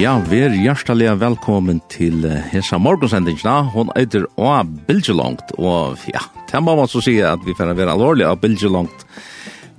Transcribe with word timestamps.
Ja, 0.00 0.14
vær 0.16 0.54
hjertelig 0.56 1.10
velkommen 1.20 1.82
til 1.92 2.22
hesa 2.48 2.78
morgonsendingen. 2.80 3.66
Hon 3.74 3.90
eitir 3.92 4.22
å 4.40 4.54
bilge 4.86 5.12
langt, 5.12 5.50
og 5.60 6.00
ja, 6.08 6.22
det 6.48 6.62
må 6.64 6.72
man 6.78 6.88
så 6.88 7.02
si 7.04 7.18
at 7.20 7.42
vi 7.44 7.52
får 7.58 7.74
være 7.76 7.92
alvorlig 7.92 8.24
å 8.24 8.38
bilge 8.40 8.70
langt. 8.72 9.04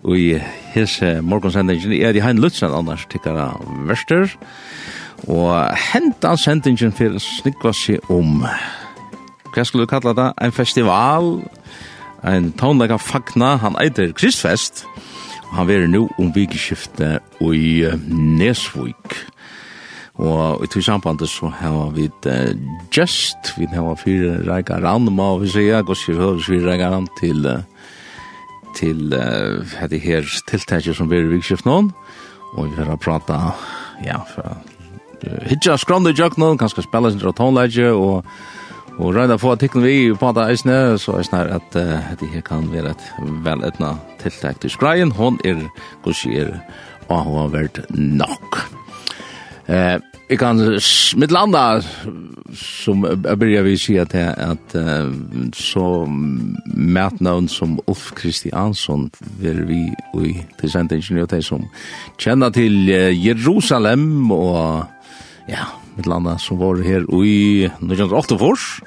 Og 0.06 0.20
i 0.20 0.28
hese 0.76 1.16
morgonsendingen 1.26 1.96
er 1.98 2.14
i 2.14 2.22
Hein 2.22 2.38
Lutzen, 2.38 2.70
annars 2.70 3.08
tikkara 3.10 3.48
verster. 3.90 4.30
Og 5.26 5.56
hentan 5.90 6.38
sendingen 6.38 6.94
for 6.94 7.18
snikva 7.18 7.74
seg 7.74 8.14
om, 8.14 8.46
hva 8.46 9.66
skulle 9.66 9.90
du 9.90 9.94
kalla 9.96 10.14
det, 10.14 10.30
en 10.38 10.54
festival, 10.54 11.32
en 12.22 12.54
tónleika 12.62 13.02
fagna, 13.02 13.56
han 13.66 13.82
eitir 13.82 14.14
Kristfest. 14.14 14.86
Og 15.50 15.58
han 15.64 15.74
verer 15.74 15.90
nu 15.90 16.04
om 16.22 16.30
vikeskiftet 16.38 17.42
i 17.42 17.90
Nesvik. 18.06 19.11
Og 20.20 20.64
i 20.64 20.68
tog 20.68 20.84
sambandet 20.84 21.30
så 21.32 21.48
har 21.48 21.94
vi 21.96 22.10
uh, 22.28 22.52
just, 22.98 23.54
vi 23.58 23.68
har 23.72 23.96
fire 23.96 24.42
reika 24.48 24.80
rand, 24.84 25.10
må 25.10 25.38
vi 25.40 25.50
si, 25.50 25.68
jeg 25.70 25.86
går 25.88 25.96
ikke 25.96 26.20
høres 26.20 26.50
fire 26.50 26.68
reika 26.68 26.90
rand 26.92 27.08
til, 27.20 27.48
til 28.76 29.16
uh, 29.16 29.64
hette 29.80 30.02
her 30.04 30.28
tiltaket 30.52 30.98
som 30.98 31.10
blir 31.10 31.32
vikskift 31.32 31.66
noen, 31.66 31.94
og 32.54 32.74
vi 32.74 32.84
har 32.84 33.00
prata, 33.00 33.54
ja, 34.06 34.20
fra 34.36 34.58
hitja 35.48 35.78
skrande 35.78 36.16
jøk 36.18 36.36
noen, 36.42 36.58
kanskje 36.58 36.84
spela 36.84 37.12
sin 37.12 37.22
tonleidje, 37.22 37.94
og 37.94 38.26
Og 39.00 39.16
røyna 39.16 39.38
få 39.40 39.54
artiklen 39.56 39.86
vi 39.86 40.12
på 40.20 40.30
det 40.36 40.44
eisne, 40.52 40.98
så 41.00 41.16
er 41.18 41.24
snar 41.26 41.50
at 41.56 41.78
uh, 41.80 42.12
det 42.20 42.28
her 42.34 42.44
kan 42.46 42.68
være 42.74 42.92
et 42.92 43.06
veletna 43.46 43.96
tiltak 44.22 44.60
til 44.62 44.70
skreien. 44.70 45.16
Hon 45.16 45.40
er, 45.48 45.64
gos 46.04 46.26
er, 46.28 46.52
og 47.08 47.24
hun 47.26 47.40
har 47.40 47.54
vært 47.56 47.82
nok. 47.90 48.60
Eh, 49.66 50.02
vi 50.28 50.38
kan 50.38 50.80
mitt 51.16 51.32
landa 51.32 51.82
som 52.54 53.04
jag 53.24 53.38
börjar 53.38 53.64
vi 53.64 53.78
se 53.78 54.00
att 54.00 54.16
att 54.16 54.76
uh, 54.76 55.14
så 55.54 56.06
mätnavn 56.76 57.48
som 57.48 57.80
Ulf 57.88 58.14
Kristiansson 58.16 59.10
vill 59.40 59.64
vi 59.64 59.94
i 60.26 60.46
presentingenjör 60.62 61.26
till 61.26 61.44
som 61.44 61.70
känner 62.18 62.52
till 62.52 62.88
Jerusalem 63.26 64.32
och 64.32 64.84
ja, 65.48 65.66
mitt 65.96 66.06
landa 66.06 66.38
som 66.38 66.58
var 66.58 66.76
här 66.76 67.26
i 67.26 67.66
1908 67.66 68.38
fors 68.38 68.82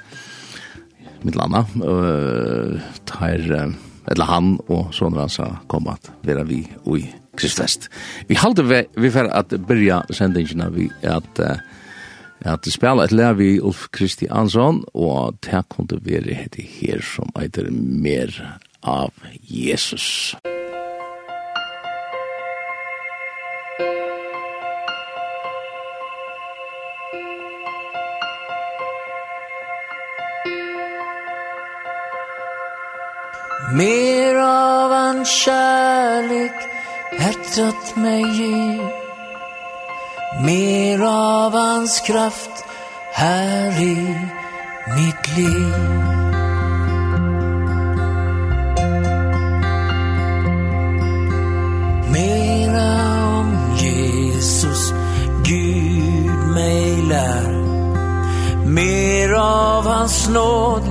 mitt 1.22 1.34
landa 1.34 1.66
uh, 1.84 2.80
tar 3.04 3.52
uh, 3.52 3.72
eller 4.06 4.24
han 4.24 4.56
och 4.56 4.94
sådana 4.94 5.28
som 5.28 5.56
kom 5.66 5.88
att 5.88 6.10
vara 6.22 6.44
vi 6.44 6.68
i 6.96 7.14
Kristfest. 7.36 7.88
Vi 8.28 8.38
halde 8.38 8.66
vi, 8.68 8.84
vi 8.96 9.10
fer 9.14 9.30
at 9.30 9.54
byrja 9.68 10.02
sendingina 10.14 10.70
vi 10.72 10.90
at 11.02 11.42
uh, 11.42 11.56
at 12.44 12.66
spela 12.68 13.06
et 13.06 13.12
lag 13.12 13.38
vi 13.38 13.56
Ulf 13.60 13.86
Kristiansson 13.94 14.82
og 14.92 15.38
det 15.46 15.62
kunne 15.72 16.00
være 16.04 16.36
hette 16.36 16.62
her 16.62 17.00
som 17.00 17.30
eitir 17.40 17.70
mer 17.72 18.34
av 18.82 19.12
Jesus. 19.48 20.36
Mer 33.74 34.36
av 34.38 34.92
en 34.92 35.24
kärlek 35.24 36.73
Hjärtat 37.18 37.96
mig 37.96 38.22
i 38.42 38.80
Mer 40.44 41.02
av 41.02 41.52
hans 41.52 42.00
kraft 42.00 42.64
Här 43.12 43.82
i 43.82 43.96
mitt 44.96 45.36
liv. 45.36 45.74
Mera 52.12 53.26
om 53.38 53.76
Jesus 53.78 54.92
Gud 55.44 56.54
mig 56.54 57.02
lär. 57.08 57.64
Mer 58.66 59.32
av 59.32 59.86
hans 59.86 60.28
nåd 60.28 60.82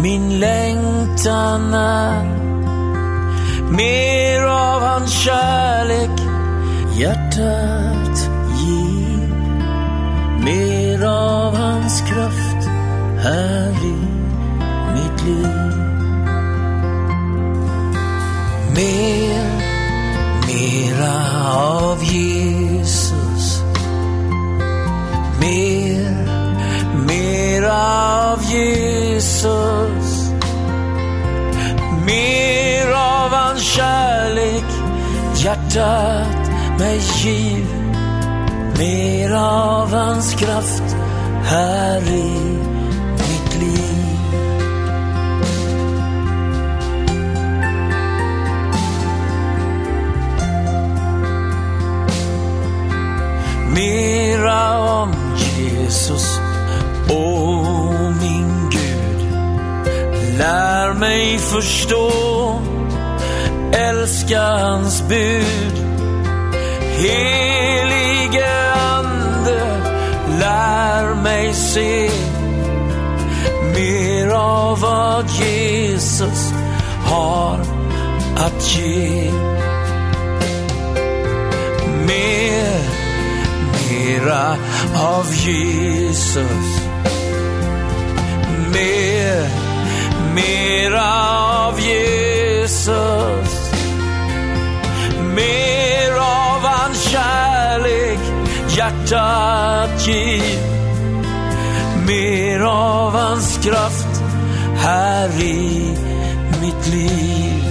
Min 0.00 0.40
längtan 0.40 1.74
är. 1.74 2.35
Mer 3.76 4.42
av 4.42 4.82
hans 4.82 5.12
kärlek 5.24 6.20
Hjärtat 6.94 8.30
ge 8.58 9.16
Mer 10.44 11.04
av 11.04 11.56
hans 11.56 12.00
kraft 12.00 12.68
Här 13.22 13.70
i 13.84 13.96
mitt 14.94 15.24
liv. 15.26 15.66
Mer, 18.74 19.46
mera 20.46 21.14
av 21.54 22.04
Jesus. 22.04 23.62
Mer, 25.40 26.26
mera 27.06 28.32
av 28.32 28.42
Jesus. 28.42 29.75
kärlek 33.76 34.64
Hjärtat 35.34 36.50
med 36.78 37.00
giv 37.00 37.66
Mer 38.78 39.34
av 39.34 39.90
hans 39.90 40.34
kraft 40.34 40.96
Här 41.42 42.02
i 42.08 42.30
mitt 43.12 43.60
liv. 43.60 44.18
Mera 53.74 54.78
om 54.78 55.12
Jesus 55.58 56.40
Åh 57.10 58.10
min 58.20 58.70
Gud 58.70 59.28
Lär 60.38 60.94
mig 60.94 61.38
förstå 61.38 62.36
älska 63.76 64.40
hans 64.40 65.02
bud. 65.08 65.76
Helige 66.96 68.72
ande 68.74 69.62
lär 70.40 71.14
mig 71.14 71.54
se 71.54 72.10
mer 73.74 74.28
av 74.28 74.80
vad 74.80 75.30
Jesus 75.30 76.52
har 77.04 77.60
att 78.36 78.76
ge. 78.76 79.30
Mer 82.06 82.80
mera 83.88 84.56
av 84.94 85.26
Jesus. 85.34 86.80
Mer 88.72 89.48
mera 90.34 91.04
av 91.66 91.80
Jesus 91.80 93.45
mer 95.36 96.16
av 96.18 96.60
hans 96.60 97.08
kärlek 97.10 98.18
Hjärtat 98.76 100.08
giv 100.08 100.60
Mer 102.06 102.60
av 102.60 103.12
hans 103.12 103.58
kraft 103.64 104.22
Här 104.76 105.42
i 105.42 105.96
mitt 106.62 106.88
liv 106.92 107.62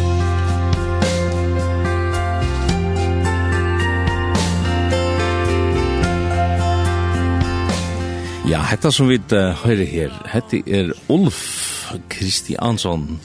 Ja, 8.48 8.60
hetta 8.60 8.92
som 8.92 9.08
vi 9.08 9.16
uh, 9.16 9.66
her, 9.66 10.12
hetta 10.30 10.58
er 10.66 10.92
Ulf 11.10 11.40
Kristiansson. 12.14 13.20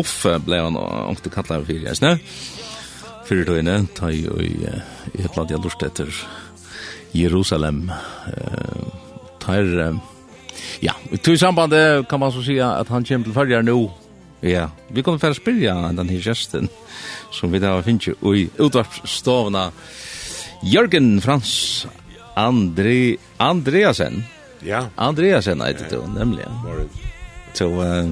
Uffe 0.00 0.38
ble 0.40 0.62
han 0.64 0.78
ångte 0.78 1.28
kallar 1.28 1.66
fyrir, 1.68 1.90
jeg 1.90 2.00
snøy 2.00 2.16
fyrir 3.28 3.48
tøyne, 3.48 3.80
ta 3.94 4.10
i 4.10 4.24
et 4.24 5.36
land 5.36 5.50
jeg 5.52 5.60
lort 5.62 5.82
etter 5.84 6.12
Jerusalem. 7.16 7.86
Ta 9.40 9.56
er, 9.56 9.98
ja, 10.82 10.94
i 11.12 11.36
samband 11.36 11.76
kan 12.08 12.20
man 12.20 12.32
så 12.32 12.42
si 12.44 12.58
at 12.64 12.88
han 12.88 13.04
kommer 13.04 13.28
til 13.28 13.36
fyrir 13.36 13.64
nå, 13.68 13.78
ja, 14.42 14.68
vi 14.90 15.02
kommer 15.02 15.20
fyrir 15.20 15.38
spyrja 15.38 15.76
den 15.96 16.08
her 16.08 16.24
gesten 16.24 16.68
som 17.30 17.52
vi 17.52 17.60
da 17.62 17.76
finnes 17.84 18.08
jo 18.08 18.34
i 18.34 18.46
utvarpstovna 18.58 19.68
Jørgen 20.66 21.18
Frans 21.22 21.86
André 22.38 23.18
Andreasen. 23.38 24.24
Ja. 24.66 24.88
Andreasen 24.96 25.62
heter 25.62 25.90
det 25.90 25.98
ja. 26.00 26.06
nemlig. 26.14 26.46
Så, 27.54 27.66
uh, 27.66 28.10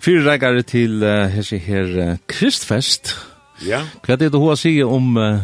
Fyra 0.00 0.36
til 0.62 1.02
uh, 1.02 1.28
hese 1.30 1.58
her 1.58 2.12
uh, 2.12 2.16
Kristfest 2.26 3.14
Ja. 3.66 3.82
Hva 4.04 4.14
er 4.14 4.22
det 4.22 4.30
du 4.32 4.38
har 4.40 4.54
å 4.54 4.58
si 4.58 4.74
om, 4.82 5.12
uh, 5.20 5.42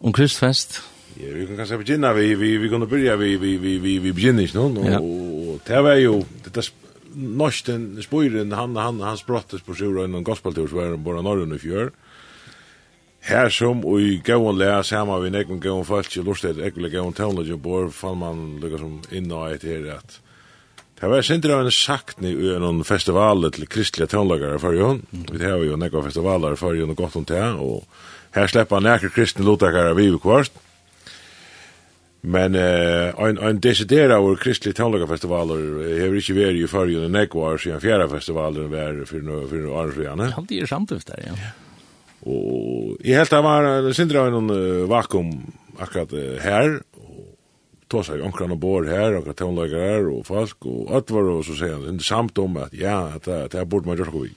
om 0.00 0.14
Kristfest? 0.14 0.80
Ja, 1.20 1.32
vi 1.36 1.46
kan 1.46 1.58
kanskje 1.60 1.80
begynne, 1.82 2.12
vi, 2.16 2.34
vi, 2.38 2.54
vi 2.58 2.70
kan 2.72 2.86
begynne, 2.86 3.16
vi, 3.20 3.34
vi, 3.40 3.56
vi, 3.60 3.76
vi, 3.82 3.96
vi 4.02 4.12
begynner 4.16 4.46
ikke 4.46 4.58
noen, 4.58 4.78
og, 4.80 4.88
ja. 4.88 5.00
og 5.00 5.64
det 5.66 5.82
var 5.84 5.98
jo, 6.00 6.20
dette 6.46 6.64
norsten, 7.14 7.90
spøyren, 8.02 8.54
han, 8.54 8.78
han, 8.78 9.02
han 9.04 9.18
sprottes 9.18 9.62
på 9.66 9.74
sjura 9.78 10.06
innan 10.06 10.26
gospeltur, 10.26 10.70
så 10.70 10.78
var 10.78 10.92
han 10.92 11.04
bare 11.04 11.24
norrun 11.26 11.56
i 11.56 11.60
fjør, 11.60 11.92
Her 13.20 13.50
som 13.52 13.82
og 13.84 14.00
i 14.00 14.14
gauan 14.24 14.56
lea 14.56 14.80
sama 14.82 15.18
vi 15.20 15.28
nekon 15.30 15.60
gauan 15.60 15.84
falsk 15.84 16.16
i 16.16 16.22
lustet 16.24 16.56
ekvile 16.56 16.88
gauan 16.88 17.12
og 17.12 17.60
bor 17.60 17.90
fann 17.90 18.18
man 18.18 18.60
lukka 18.60 18.78
som 18.78 19.00
inna 19.12 19.50
eit 19.50 19.62
her 19.62 19.98
at 19.98 20.20
Det 21.00 21.08
var 21.08 21.22
sindri 21.24 21.52
av 21.52 21.62
en 21.64 21.72
sakni 21.72 22.30
i 22.36 22.48
en 22.52 22.82
festival 22.84 23.46
til 23.54 23.68
kristliga 23.72 24.04
tånlagare 24.12 24.58
for 24.60 24.76
jo. 24.76 24.90
Vi 25.32 25.44
har 25.46 25.62
jo 25.64 25.78
nekva 25.80 26.02
festivalar 26.04 26.58
for 26.60 26.76
jo 26.76 26.84
og 26.84 26.98
gott 26.98 27.16
om 27.16 27.24
det, 27.24 27.40
og 27.56 27.86
her 28.36 28.50
sleppa 28.52 28.82
nekker 28.84 29.14
kristne 29.14 29.46
av 29.48 29.96
vi 29.96 30.10
kvart. 30.20 30.52
Men 32.20 32.54
eh, 32.54 33.16
en, 33.16 33.38
en 33.40 33.60
desidera 33.64 34.18
av 34.20 34.28
kristliga 34.42 34.76
tånlagarfestivaler 34.76 35.62
hever 36.02 36.20
ikkje 36.20 36.36
veri 36.36 36.60
i 36.66 36.68
for 36.68 36.92
jo 36.92 37.08
nekva 37.08 37.54
år 37.54 37.62
siden 37.64 37.80
fjera 37.80 38.08
festivaler 38.12 38.68
var 38.68 39.00
for 39.08 39.24
no, 39.24 39.40
for 39.48 39.56
no 39.56 39.78
arnsvigane. 39.80 40.28
Ja, 40.34 40.44
det 40.50 40.60
er 40.60 40.68
samtidig 40.68 41.08
der, 41.08 41.24
ja. 41.30 41.52
Og 42.28 43.00
jeg 43.00 43.16
helt 43.16 43.32
det 43.32 43.40
var 43.46 43.92
sindri 43.96 44.20
av 44.20 44.28
en 44.36 44.52
vakuum 44.92 45.32
akkurat 45.80 46.12
her, 46.44 46.82
ta 47.90 48.02
sig 48.02 48.22
omkring 48.22 48.52
og 48.52 48.58
bor 48.58 48.84
här 48.84 49.16
och 49.16 49.36
tonläggare 49.36 50.06
och 50.06 50.26
folk 50.26 50.66
och 50.66 50.96
att 50.96 51.10
var 51.10 51.22
och 51.22 51.44
så 51.44 51.54
säger 51.54 51.74
han 51.74 51.88
inte 51.88 52.04
samt 52.04 52.38
om 52.38 52.56
att 52.56 52.74
ja 52.74 52.98
att 52.98 53.24
det 53.24 53.54
här 53.54 53.64
borde 53.64 53.86
man 53.86 53.96
göra 53.96 54.10
vi. 54.10 54.30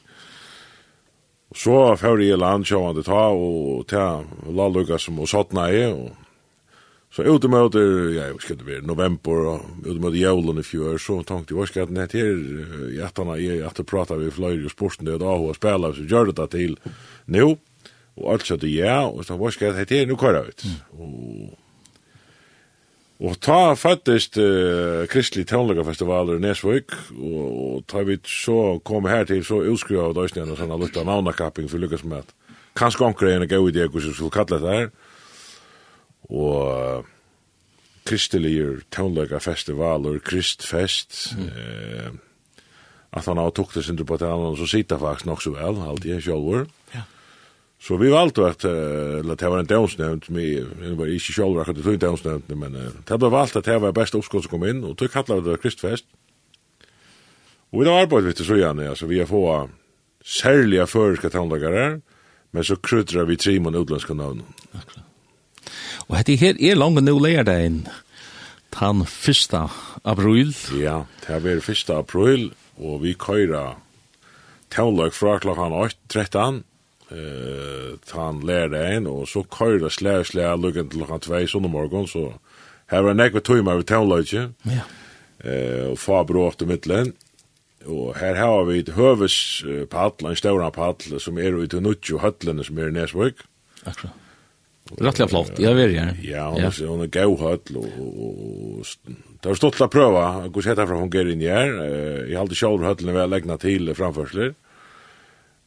Och 1.49 1.57
så 1.57 1.97
får 1.97 2.17
det 2.17 2.35
land 2.35 2.67
så 2.67 2.85
han 2.85 2.95
det 2.95 3.03
ta 3.03 3.27
och 3.27 3.87
ta 3.87 4.23
la 4.49 4.67
lucka 4.67 4.97
som 4.97 5.19
och 5.19 5.29
sotna 5.29 5.71
i, 5.71 5.85
og 5.85 6.11
så 7.15 7.23
ut 7.23 7.43
mot 7.43 7.73
ja 7.73 8.27
jag 8.27 8.41
ska 8.41 8.55
det 8.55 8.63
bli 8.63 8.81
november 8.81 9.45
och 9.45 9.61
ut 9.85 10.01
mot 10.01 10.15
julen 10.15 10.57
i 10.57 10.63
fjör 10.63 10.97
så 10.97 11.23
tänkte 11.23 11.53
jag 11.53 11.59
vad 11.59 11.67
ska 11.67 11.85
det 11.85 11.99
här 11.99 12.15
i 12.15 12.97
jättarna 12.97 13.37
i 13.37 13.63
att 13.63 13.85
prata 13.85 14.15
vi 14.15 14.31
flöjer 14.31 14.69
sporten 14.69 15.05
det 15.05 15.17
då 15.17 15.29
och 15.29 15.55
spela 15.55 15.93
så 15.93 16.01
gör 16.01 16.25
det 16.25 16.47
till 16.47 16.79
nu 17.25 17.57
och 18.15 18.31
allt 18.31 18.45
så 18.45 18.55
det 18.55 18.67
ja 18.67 19.05
och 19.05 19.25
så 19.25 19.37
vad 19.37 19.53
ska 19.53 19.65
det 19.65 19.77
här 19.77 19.85
till 19.85 20.07
nu 20.07 20.15
kör 20.15 20.47
ut 20.47 20.63
och 20.89 21.62
Og 23.23 23.37
ta 23.39 23.71
fattist 23.79 24.35
uh, 24.35 25.05
Kristelig 25.11 25.47
Tånlegafestivaler 25.47 26.41
i 26.41 26.43
Nesvøk, 26.43 26.91
og, 27.15 27.45
og 27.63 27.85
ta 27.87 28.03
vi 28.03 28.17
så 28.27 28.77
kom 28.83 29.07
her 29.07 29.23
til 29.29 29.45
så 29.47 29.61
utskriva 29.63 30.09
av 30.09 30.17
døysnjen 30.17 30.51
og 30.51 30.59
sånn 30.59 30.75
lukta 30.75 31.05
navnakapping 31.07 31.69
for 31.71 31.79
lykkes 31.79 32.03
med 32.03 32.25
at 32.25 32.33
kanskje 32.75 33.07
omkring 33.07 33.37
er 33.37 33.45
en 33.45 33.51
gau 33.51 33.69
idé 33.69 33.87
hvordan 33.87 34.11
vi 34.11 34.17
skulle 34.17 34.35
kalla 34.35 34.59
det 34.59 34.75
her. 34.75 34.91
Og 36.33 36.57
uh, 36.67 37.11
Kristelig 38.03 38.83
Tånlegafestivaler, 38.91 40.19
Kristfest, 40.19 41.37
mm. 41.37 41.47
eh, 41.47 42.11
at 43.13 43.25
han 43.25 43.39
har 43.39 43.53
tuktes 43.55 43.89
under 43.89 44.03
på 44.03 44.17
talen, 44.17 44.57
så 44.59 44.67
sitter 44.67 44.99
faktisk 44.99 45.25
nok 45.25 45.41
så 45.41 45.53
vel, 45.55 45.79
alltid, 45.79 46.19
sjálfur. 46.25 46.65
Ja. 46.93 47.05
Så 47.83 47.97
vi 47.99 48.11
valgte 48.13 48.45
at, 48.47 48.63
eller 48.63 49.35
det 49.35 49.49
var 49.51 49.59
en 49.59 49.67
døgnsnevnt, 49.67 50.29
vi 50.31 50.47
var 50.95 51.09
ikke 51.11 51.33
selv 51.35 51.59
akkurat 51.59 51.75
det 51.75 51.83
til 51.83 51.99
døgnsnevnt, 51.99 52.53
men 52.55 52.77
det 52.79 53.17
var 53.19 53.33
valgt 53.33 53.59
at 53.59 53.67
det 53.67 53.81
var 53.83 53.95
best 53.95 54.15
oppskott 54.15 54.45
som 54.45 54.53
kom 54.53 54.63
inn, 54.69 54.85
og 54.87 54.95
tog 54.97 55.11
kallet 55.11 55.43
det 55.43 55.59
Kristfest. 55.59 56.07
Og 57.73 57.81
vi 57.81 57.89
da 57.89 57.97
arbeidet 57.99 58.31
vi 58.31 58.37
til 58.39 58.61
gjerne, 58.61 58.87
altså 58.93 59.09
vi 59.09 59.19
har 59.19 59.27
få 59.27 59.43
særlige 60.23 60.87
føreska 60.87 61.29
tannlagar 61.33 61.99
men 62.53 62.63
så 62.63 62.77
krydrar 62.77 63.25
vi 63.25 63.37
tre 63.37 63.57
mån 63.59 63.75
utlandska 63.75 64.13
navn. 64.13 64.43
Akkurat. 64.77 65.05
Og 66.07 66.17
hette 66.19 66.35
her 66.37 66.59
er 66.59 66.77
langt 66.77 67.01
nå 67.01 67.15
leir 67.17 67.45
deg 67.47 67.65
inn, 67.65 67.79
tann 68.75 69.01
1. 69.07 69.55
april. 70.03 70.51
Ja, 70.77 71.03
det 71.25 71.39
er 71.39 71.57
1. 71.57 71.89
april, 71.95 72.51
og 72.77 73.01
vi 73.05 73.15
køyra 73.17 73.79
tannlag 74.73 75.15
fra 75.17 75.39
klokkan 75.41 75.73
8.13, 75.73 76.61
eh 77.13 77.93
tan 78.09 78.41
læra 78.41 78.87
ein 78.89 79.07
og 79.07 79.27
så 79.27 79.43
køyrda 79.43 79.89
slær 79.89 80.23
slær 80.23 80.57
lukken 80.57 80.89
til 80.89 81.03
klokka 81.03 81.19
2 81.29 81.47
sundag 81.47 81.71
morgon 81.71 82.07
så 82.07 82.31
her 82.91 83.01
var 83.01 83.13
nekva 83.13 83.39
tøyma 83.39 83.77
við 83.79 83.89
tønløgje. 83.91 84.47
Ja. 84.65 84.87
Eh 85.43 85.91
og 85.91 85.99
far 85.99 86.25
brått 86.25 86.61
i 86.61 86.65
middelen. 86.65 87.13
Og 87.85 88.15
her 88.15 88.35
har 88.35 88.63
vi 88.65 88.79
et 88.79 88.93
høves 88.95 89.63
paddel, 89.91 90.29
en 90.29 90.39
større 90.39 90.71
paddel, 90.71 91.19
som 91.19 91.37
er 91.37 91.55
ute 91.55 91.77
i 91.77 91.83
Nuttjo, 91.83 92.21
høtlene 92.23 92.63
som 92.63 92.77
er 92.79 92.91
i 92.91 92.95
Nesvøk. 92.95 93.43
Akkurat. 93.83 94.19
Rattla 94.99 95.27
flott, 95.31 95.57
ja, 95.63 95.71
vet 95.73 95.93
er. 95.95 96.15
Ja, 96.21 96.49
hon 96.51 96.59
ja. 96.59 96.69
hon 96.89 97.01
er 97.05 97.11
gau 97.11 97.37
høtl, 97.39 97.77
og, 97.79 97.93
og, 98.03 98.89
det 99.41 99.49
har 99.49 99.57
stått 99.57 99.77
til 99.79 99.85
å 99.87 99.91
prøve 99.91 100.23
hvordan 100.49 100.67
dette 100.69 100.87
fra 100.89 100.99
fungerer 100.99 101.31
inn 101.33 101.43
i 101.43 101.49
her. 101.49 101.71
Jeg 102.27 102.35
har 102.35 102.43
alltid 102.43 102.59
sjål 102.59 102.83
høtlene 102.83 103.15
ved 103.15 103.25
å 103.25 103.31
legge 103.31 103.57
til 103.63 103.93
framførsler. 103.97 104.53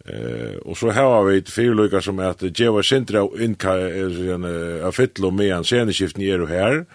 Eh 0.08 0.56
och 0.56 0.78
så 0.78 0.90
har 0.90 1.25
vi 1.25 1.38
ett 1.38 1.50
fyrlycka 1.50 2.00
som 2.00 2.18
är 2.18 2.25
att 2.25 2.60
Jeva 2.60 2.82
Sintra 2.82 3.22
och 3.22 3.40
Inka 3.40 3.72
är 3.72 4.30
en 4.30 4.84
affitlo 4.84 5.30
med 5.30 5.56
en 5.56 5.64
sceneskiften 5.64 6.22
i 6.22 6.34
och 6.34 6.48
här. 6.48 6.86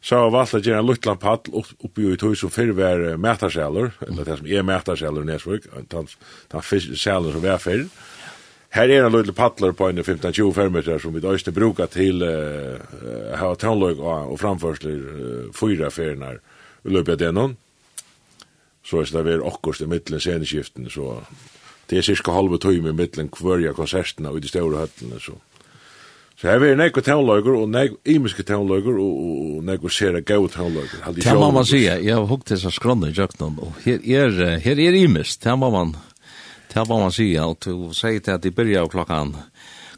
Så 0.00 0.16
har 0.16 0.30
valt 0.30 0.54
att 0.54 0.66
göra 0.66 0.78
en 0.78 0.86
luttlan 0.86 1.16
paddel 1.16 1.62
uppe 1.78 2.00
i 2.00 2.16
hus 2.22 2.40
som 2.40 2.50
förr 2.50 2.68
var 2.68 3.16
mätarsäler, 3.16 3.90
eller 4.08 4.24
det 4.24 4.36
som 4.36 4.46
är 4.46 4.62
mätarsäler 4.62 5.22
i 5.22 5.24
Näsvik, 5.24 5.62
den 6.48 6.62
fisksälen 6.62 7.32
som 7.32 7.42
var 7.42 7.58
förr. 7.58 7.86
Här 8.76 8.88
är 8.88 9.04
en 9.04 9.12
liten 9.12 9.34
paddler 9.34 9.72
på 9.72 9.88
en 9.88 10.02
15-20 10.02 10.52
fermeter 10.52 10.98
som 10.98 11.14
vi 11.14 11.20
då 11.20 11.32
inte 11.32 11.52
brukar 11.52 11.86
till 11.86 12.22
uh, 12.22 12.76
ha 13.38 13.54
tånlög 13.54 14.00
och 14.00 14.40
framförsler 14.40 14.90
uh, 14.90 15.52
fyra 15.52 15.90
färnar 15.90 16.40
och 16.82 16.90
löpa 16.90 17.16
det 17.16 17.32
någon. 17.32 17.56
Så 18.84 19.00
är 19.00 19.04
det 19.04 19.12
där 19.12 19.22
vi 19.22 19.38
också 19.38 19.84
i 19.84 19.86
mitten 19.86 20.20
sceneskiften 20.20 20.90
så 20.90 21.22
det 21.90 21.98
er 21.98 22.06
cirka 22.06 22.34
halve 22.34 22.58
tøyme 22.58 22.90
i 22.90 22.96
middelen 22.96 23.28
kvørja 23.32 23.72
konsertene 23.76 24.32
og 24.32 24.38
i 24.38 24.46
de 24.46 24.48
større 24.48 24.84
høttene, 24.84 25.20
så. 25.20 25.36
Så 26.36 26.50
her 26.50 26.60
er 26.60 26.76
nekko 26.76 27.00
tøvnløyger, 27.00 27.54
og 27.56 27.70
nekko 27.72 27.96
imiske 28.12 28.44
tøvnløyger, 28.44 28.98
og 29.00 29.62
nekko 29.64 29.88
sere 29.88 30.20
gau 30.20 30.48
tøvnløyger. 30.52 31.06
Det 31.16 31.34
må 31.34 31.50
man 31.50 31.64
sige, 31.64 31.94
jeg 32.04 32.14
har 32.14 32.26
hukt 32.28 32.48
disse 32.52 32.70
skronne 32.70 33.08
i 33.08 33.16
jøknan, 33.16 33.56
og 33.58 33.72
her 33.84 34.02
er, 34.04 34.58
her 34.58 34.82
er 34.88 34.98
imist, 35.00 35.44
det 35.44 35.58
må 35.58 35.70
man, 35.72 35.94
det 36.74 36.88
må 36.88 36.98
man 37.00 37.10
sige, 37.10 37.40
og 37.42 37.56
du 37.64 37.92
sier 37.96 38.20
til 38.20 38.36
at 38.36 38.44
de 38.44 38.52
byrja 38.52 38.84
av 38.84 38.92
klokkan 38.92 39.32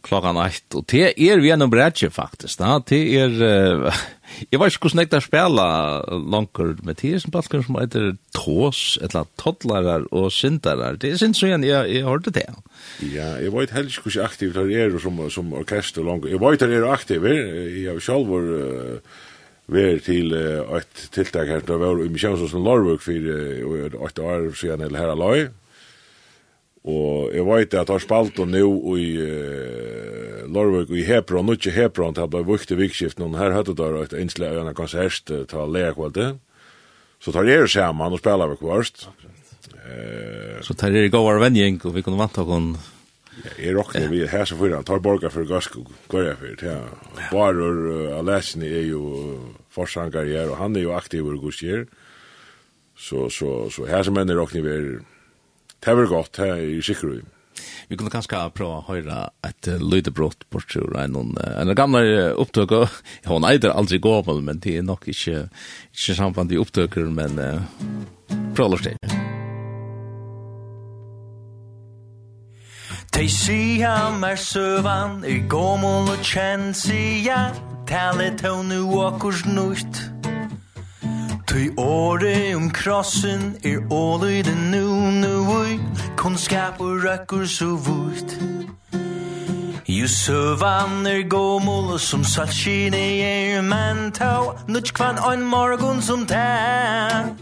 klokkan 0.05 0.39
8. 0.41 0.79
Og 0.79 0.87
det 0.91 1.13
er 1.15 1.41
vi 1.43 1.51
gjennom 1.51 1.71
bredje, 1.73 2.11
faktisk. 2.13 2.61
Da. 2.61 2.79
Det 2.89 3.01
er... 3.19 3.35
Uh, 3.39 4.01
jeg 4.53 4.61
vet 4.61 4.75
ikke 4.75 4.89
hvordan 4.89 5.03
jeg 5.03 5.13
da 5.13 5.21
spiller 5.25 6.19
langer, 6.35 6.75
men 6.83 6.99
det 7.01 7.13
er 7.13 7.23
som 7.23 7.35
balkon 7.35 7.65
som 7.67 7.79
heter 7.81 8.11
Tås, 8.37 8.83
eller 9.03 9.31
Toddlarar 9.41 10.05
og 10.13 10.33
syndarar, 10.33 10.99
Det 11.01 11.13
er 11.13 11.23
sindssykt 11.23 11.49
igjen, 11.49 11.65
jeg, 11.65 11.95
jeg 11.95 12.05
hørte 12.05 12.35
det. 12.35 12.47
Ja, 13.03 13.35
jeg 13.43 13.55
vet 13.55 13.73
heller 13.77 13.91
ikke 13.91 14.09
hvordan 14.09 14.29
aktiv 14.29 14.53
det 14.55 14.83
er 14.83 14.99
som, 14.99 15.25
som 15.31 15.53
orkester 15.53 16.05
langer. 16.05 16.29
Jeg 16.29 16.41
vet 16.41 16.61
det 16.61 16.77
er 16.77 16.93
aktiv, 16.93 17.25
jeg 17.25 17.89
har 17.93 18.05
selv 18.05 18.31
vært... 18.35 18.55
Uh, 18.59 19.25
ver 19.69 19.99
til 20.01 20.33
uh, 20.33 20.79
et 20.79 21.09
tiltak 21.13 21.51
her 21.51 21.61
til 21.61 21.77
å 21.77 21.83
være 21.83 22.07
i 22.07 22.13
Misjonsåsen 22.13 22.65
Lorvuk 22.65 23.03
for 23.05 23.27
uh, 23.29 24.07
et 24.09 24.21
år 24.25 24.47
siden 24.57 24.87
eller 24.87 25.03
her 25.03 25.13
aløy, 25.13 25.49
Og 26.89 27.35
jeg 27.35 27.45
vet 27.45 27.75
at 27.77 27.91
har 27.93 28.01
spalt 28.01 28.39
og 28.41 28.49
nå 28.49 28.69
i 28.97 29.09
uh, 29.21 30.45
Lorvøk 30.49 30.93
og 30.93 30.97
i 30.97 31.05
Hebron, 31.05 31.51
og 31.51 31.59
ikke 31.59 31.75
Hebron, 31.77 32.15
til 32.17 32.25
at 32.25 32.33
blitt 32.33 32.49
vukt 32.49 32.77
vikskiften, 32.79 33.27
og 33.27 33.37
her 33.37 33.57
hadde 33.57 33.75
det 33.77 33.89
et 34.07 34.15
innslag 34.23 34.57
av 34.57 34.71
en 34.71 34.77
konsert 34.77 35.29
til 35.29 35.75
lekvalget. 35.75 36.39
Så 37.21 37.35
tar 37.35 37.49
jeg 37.49 37.69
sammen 37.69 38.15
og 38.15 38.23
spiller 38.23 38.55
vi 38.55 38.61
kvarst. 38.63 39.09
Uh, 39.89 40.61
så 40.65 40.77
tar 40.79 40.95
jeg 40.97 41.13
gåvar 41.13 41.43
venjeng, 41.43 41.77
og 41.85 41.97
vi 41.97 42.05
kunne 42.07 42.21
vant 42.21 42.41
kon 42.49 42.73
Ja, 43.39 43.53
jeg 43.55 43.75
råkner 43.77 44.03
ja. 44.03 44.11
vi 44.11 44.25
her 44.27 44.49
så 44.51 44.57
fyrir, 44.59 44.75
han 44.75 44.87
tar 44.87 44.99
borgar 44.99 45.31
for 45.31 45.47
gask 45.47 45.77
og 45.79 45.93
kvarja 46.11 46.33
fyrir, 46.41 46.63
ja. 46.73 46.79
Barur 47.31 47.85
uh, 47.87 48.17
Alessini 48.19 48.67
er 48.67 48.89
jo 48.89 49.03
forsangar 49.71 50.27
her, 50.27 50.49
og 50.51 50.59
han 50.59 50.75
er 50.75 50.89
jo 50.89 50.97
aktiv 50.97 51.29
og 51.29 51.39
gusjer. 51.45 51.85
Så, 52.99 53.29
så, 53.31 53.69
så 53.71 53.87
her 53.87 54.03
som 54.03 54.19
enn 54.19 54.33
er 54.33 54.41
råkner 54.41 54.65
vi 54.65 54.73
er 54.75 54.89
Det 55.85 55.97
var 55.97 56.07
godt, 56.11 56.37
det 56.37 56.49
er 56.49 56.57
jeg 56.57 56.85
sikkert. 56.85 57.27
Vi 57.89 57.97
kunne 57.97 58.13
kanskje 58.13 58.41
prøve 58.55 58.79
å 58.79 58.85
høre 58.89 59.21
et 59.47 59.69
lydebrott 59.81 60.45
bort 60.53 60.69
til 60.71 60.93
en, 61.01 61.17
en 61.39 61.75
gamle 61.79 62.03
opptøk. 62.37 62.75
og 62.77 62.89
Hun 63.27 63.47
eider 63.49 63.73
aldri 63.73 63.99
gammel, 64.03 64.43
men 64.45 64.61
det 64.61 64.79
er 64.79 64.87
nok 64.87 65.09
ikke, 65.09 65.49
ikke 65.95 66.19
samband 66.19 66.53
i 66.53 66.61
opptøker, 66.61 67.09
men 67.09 67.39
uh, 67.41 67.63
prøve 68.55 68.79
å 68.79 68.85
det. 68.85 68.97
Tei 73.15 73.27
sia 73.33 73.95
mer 74.21 74.37
søvan, 74.37 75.25
i 75.27 75.41
gommel 75.51 76.13
og 76.13 76.21
kjenn 76.23 76.71
sia, 76.77 77.49
tale 77.89 78.31
tau 78.39 78.63
nu 78.63 78.85
nukt. 78.85 79.47
nutt. 79.47 80.38
Tui 81.49 81.71
åre 81.77 82.55
om 82.57 82.71
krossen 82.71 83.57
er 83.65 83.81
åle 83.91 84.39
i 84.39 84.43
nu 84.43 84.85
nu 85.11 85.35
ui. 85.49 85.79
Kunnskap 86.17 86.81
og 86.81 87.05
røkker 87.05 87.47
så 87.47 87.65
vult 87.65 88.37
Jo 89.89 90.07
søvann 90.07 91.07
er 91.07 91.23
gåmål 91.29 91.99
som 91.99 92.25
salskine 92.25 93.01
er 93.25 93.63
Men 93.63 94.13
tau. 94.13 94.53
Nudj 94.69 94.93
kvann 94.93 95.19
ein 95.33 95.43
morgon 95.43 96.03
som 96.03 96.27
tæ 96.27 97.33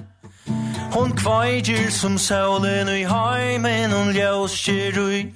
Hon 0.93 1.11
kvajgir 1.13 1.91
som 1.91 2.19
saulen 2.19 2.89
ui 2.89 3.03
heimen 3.05 3.91
Hon 3.91 4.15
ljøskir 4.15 4.99
ui. 4.99 5.33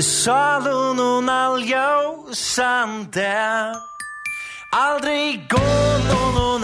Salun 0.00 0.98
hon 0.98 1.28
all 1.28 1.60
ljøsande. 1.60 3.28
Aldri 4.74 5.40
gå 5.48 5.60
noen 6.08 6.63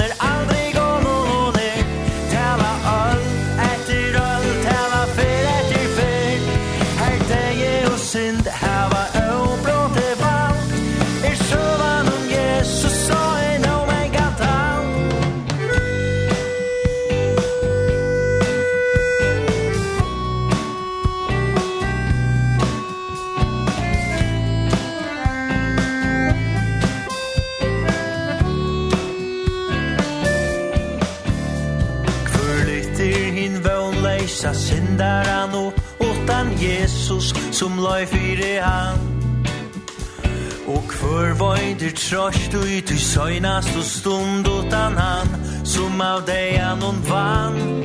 trost 42.10 42.50
du 42.50 42.76
i 42.76 42.98
söjnas 42.98 43.76
och 43.76 43.84
stund 43.84 44.46
utan 44.46 44.96
han 44.96 45.26
som 45.64 46.00
av 46.00 46.24
dig 46.24 46.58
annan 46.58 47.02
vann. 47.08 47.84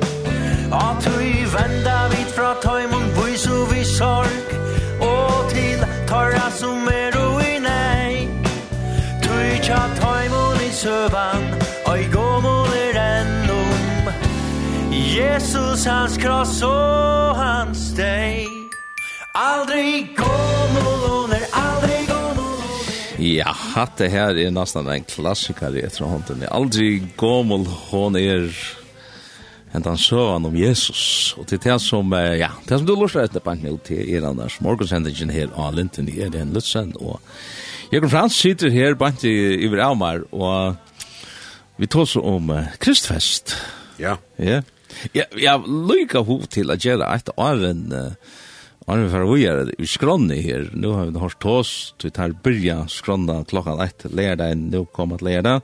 Ja, 0.71 0.97
tui 1.01 1.45
venda 1.45 2.09
vit 2.09 2.31
fra 2.35 2.53
taimon 2.53 3.03
vois 3.15 3.47
och 3.47 3.75
vi 3.75 3.85
sorg 3.85 4.41
och 4.99 5.49
til 5.49 5.85
tarra 6.07 6.51
som 6.51 6.87
er 6.87 7.13
och 7.27 7.41
i 7.41 7.59
nej 7.59 8.29
Tui 9.23 9.59
tja 9.61 9.89
taimon 9.99 10.61
i 10.61 10.69
sövan 10.73 11.43
och 11.85 12.13
go 12.13 12.19
gåmon 12.19 12.67
er 12.67 12.97
ennum. 12.97 14.13
Jesus 14.91 15.85
hans 15.85 16.17
kross 16.17 16.61
og 16.63 17.35
hans 17.35 17.93
deg. 17.97 18.65
Aldrig 19.33 20.14
hatta 23.75 24.07
her 24.07 24.37
er 24.39 24.53
nesten 24.55 24.87
en 24.87 25.05
klassikare 25.07 25.83
etter 25.83 26.07
hånden. 26.07 26.45
Jeg 26.45 26.53
aldri 26.55 26.89
gommel 27.19 27.65
hon 27.89 28.15
er 28.15 28.47
hentan 29.73 29.99
søvann 29.99 30.47
om 30.47 30.55
Jesus. 30.55 31.35
Og 31.39 31.47
til 31.49 31.59
det 31.63 31.75
som, 31.83 32.13
ja, 32.13 32.53
det 32.67 32.79
som 32.79 32.87
du 32.87 32.93
lurer 32.95 33.25
etter 33.25 33.43
på 33.43 33.55
nå 33.59 33.75
til 33.85 33.99
er 34.07 34.27
annars 34.29 34.61
morgensendingen 34.63 35.33
her 35.35 35.51
av 35.59 35.75
Linton 35.75 36.07
i 36.11 36.21
Eren 36.23 36.55
Lutzen. 36.55 36.93
Og 36.95 37.19
Jørgen 37.91 38.13
Frans 38.13 38.39
sitter 38.39 38.71
her 38.71 38.95
bant 38.99 39.27
i 39.27 39.35
Iver 39.67 39.83
og 40.31 40.75
vi 41.75 41.91
tar 41.91 42.07
så 42.07 42.23
om 42.23 42.53
Kristfest. 42.79 43.57
Ja. 43.99 44.15
Ja. 44.39 44.61
Ja, 45.11 45.25
ja, 45.35 45.57
lykker 45.59 46.23
hov 46.23 46.45
til 46.47 46.71
å 46.71 46.79
gjøre 46.79 47.11
et 47.17 47.29
av 47.35 47.63
en... 47.67 47.85
Uh, 47.91 48.41
Og 48.85 49.01
vi 49.01 49.09
får 49.09 49.23
vi 49.31 49.45
er 49.49 49.69
i 49.81 49.87
skronni 49.89 50.41
her. 50.45 50.67
Nu 50.77 50.91
har 50.93 51.07
vi 51.07 51.15
det 51.15 51.29
tås 51.41 51.59
oss. 51.59 51.93
Vi 52.03 52.11
tar 52.13 52.35
byrja 52.45 52.83
skronna 52.87 53.43
klokkan 53.49 53.81
ett 53.81 54.05
lærdag. 54.13 54.57
Nu 54.57 54.85
kommer 54.85 55.17
det 55.17 55.25
lærdag. 55.25 55.61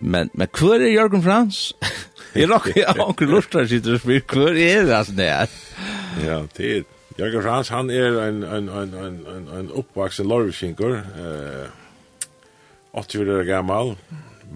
Men, 0.00 0.30
men 0.34 0.48
hver 0.52 0.80
er 0.80 0.92
Jørgen 0.92 1.24
Frans? 1.24 1.72
Jeg 2.36 2.50
råkker 2.50 2.74
jeg 2.76 3.00
anker 3.00 3.30
lortar 3.32 3.64
sitter 3.64 3.94
og 3.96 4.02
spyr. 4.02 4.20
Hver 4.28 4.58
er 4.60 4.82
det 4.84 4.92
altså 4.92 5.14
det 5.16 5.28
er? 5.32 5.52
Ja, 6.20 6.34
det 6.58 6.66
er 6.68 6.82
Jørgen 7.16 7.44
Frans, 7.46 7.70
han 7.72 7.88
er 7.88 8.18
en, 8.26 8.42
en, 8.44 8.68
en, 8.68 8.92
en, 8.92 9.16
en, 9.32 9.46
en 9.56 9.70
oppvaksen 9.72 10.28
lorviskinker. 10.28 10.98
Eh, 11.16 11.70
80 12.92 13.32
år 13.38 13.46
gammal. 13.48 13.94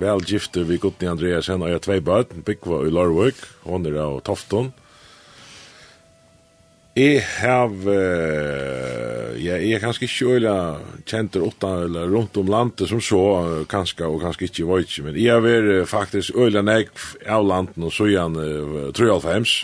Vel 0.00 0.20
gifte 0.28 0.66
vi 0.68 0.76
gutten 0.80 1.09
Andreasen 1.14 1.64
og 1.64 1.73
jeg 1.73 1.82
tvei 1.87 1.99
bøten. 2.04 2.44
Bikva 2.44 2.82
i 2.85 2.92
Lorvik. 2.92 3.40
Hon 3.64 3.88
er 3.88 3.97
av 4.04 4.20
Tofton. 4.28 4.75
Jeg 6.99 7.20
har, 7.23 7.70
ja, 9.38 9.56
jeg 9.62 9.76
er 9.76 9.82
kanskje 9.82 10.09
ikke 10.09 10.32
øyla 10.35 10.54
kjenter 11.06 11.44
utan 11.47 11.85
eller 11.87 12.11
rundt 12.11 12.37
om 12.37 12.49
landet 12.50 12.88
som 12.90 13.00
så, 13.00 13.20
kanskje 13.70 14.09
og 14.09 14.20
kanskje 14.25 14.49
ikke 14.49 14.66
var 14.68 14.82
ikke, 14.82 15.04
men 15.06 15.18
jeg 15.18 15.38
har 15.38 15.85
faktisk 15.87 16.35
øyla 16.35 16.62
nek 16.66 16.90
av 17.26 17.47
landet 17.47 17.78
og 17.87 17.94
så 17.94 18.09
igjen 18.11 18.35
uh, 18.37 18.90
3,5, 18.97 19.54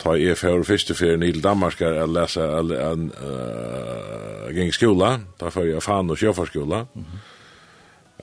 ta 0.00 0.16
jeg 0.18 0.38
for 0.40 0.64
første 0.66 0.96
ferien 0.96 1.22
i 1.22 1.34
Danmark 1.36 1.84
er 1.84 2.00
å 2.02 2.08
lese 2.10 2.40
en, 2.40 2.72
en 2.72 3.06
uh, 3.20 4.48
geng 4.56 4.72
skola, 4.74 5.18
ta 5.38 5.52
for 5.52 5.68
jeg 5.68 5.84
fan 5.84 6.10
og 6.10 6.20
sjøfarskola, 6.20 6.86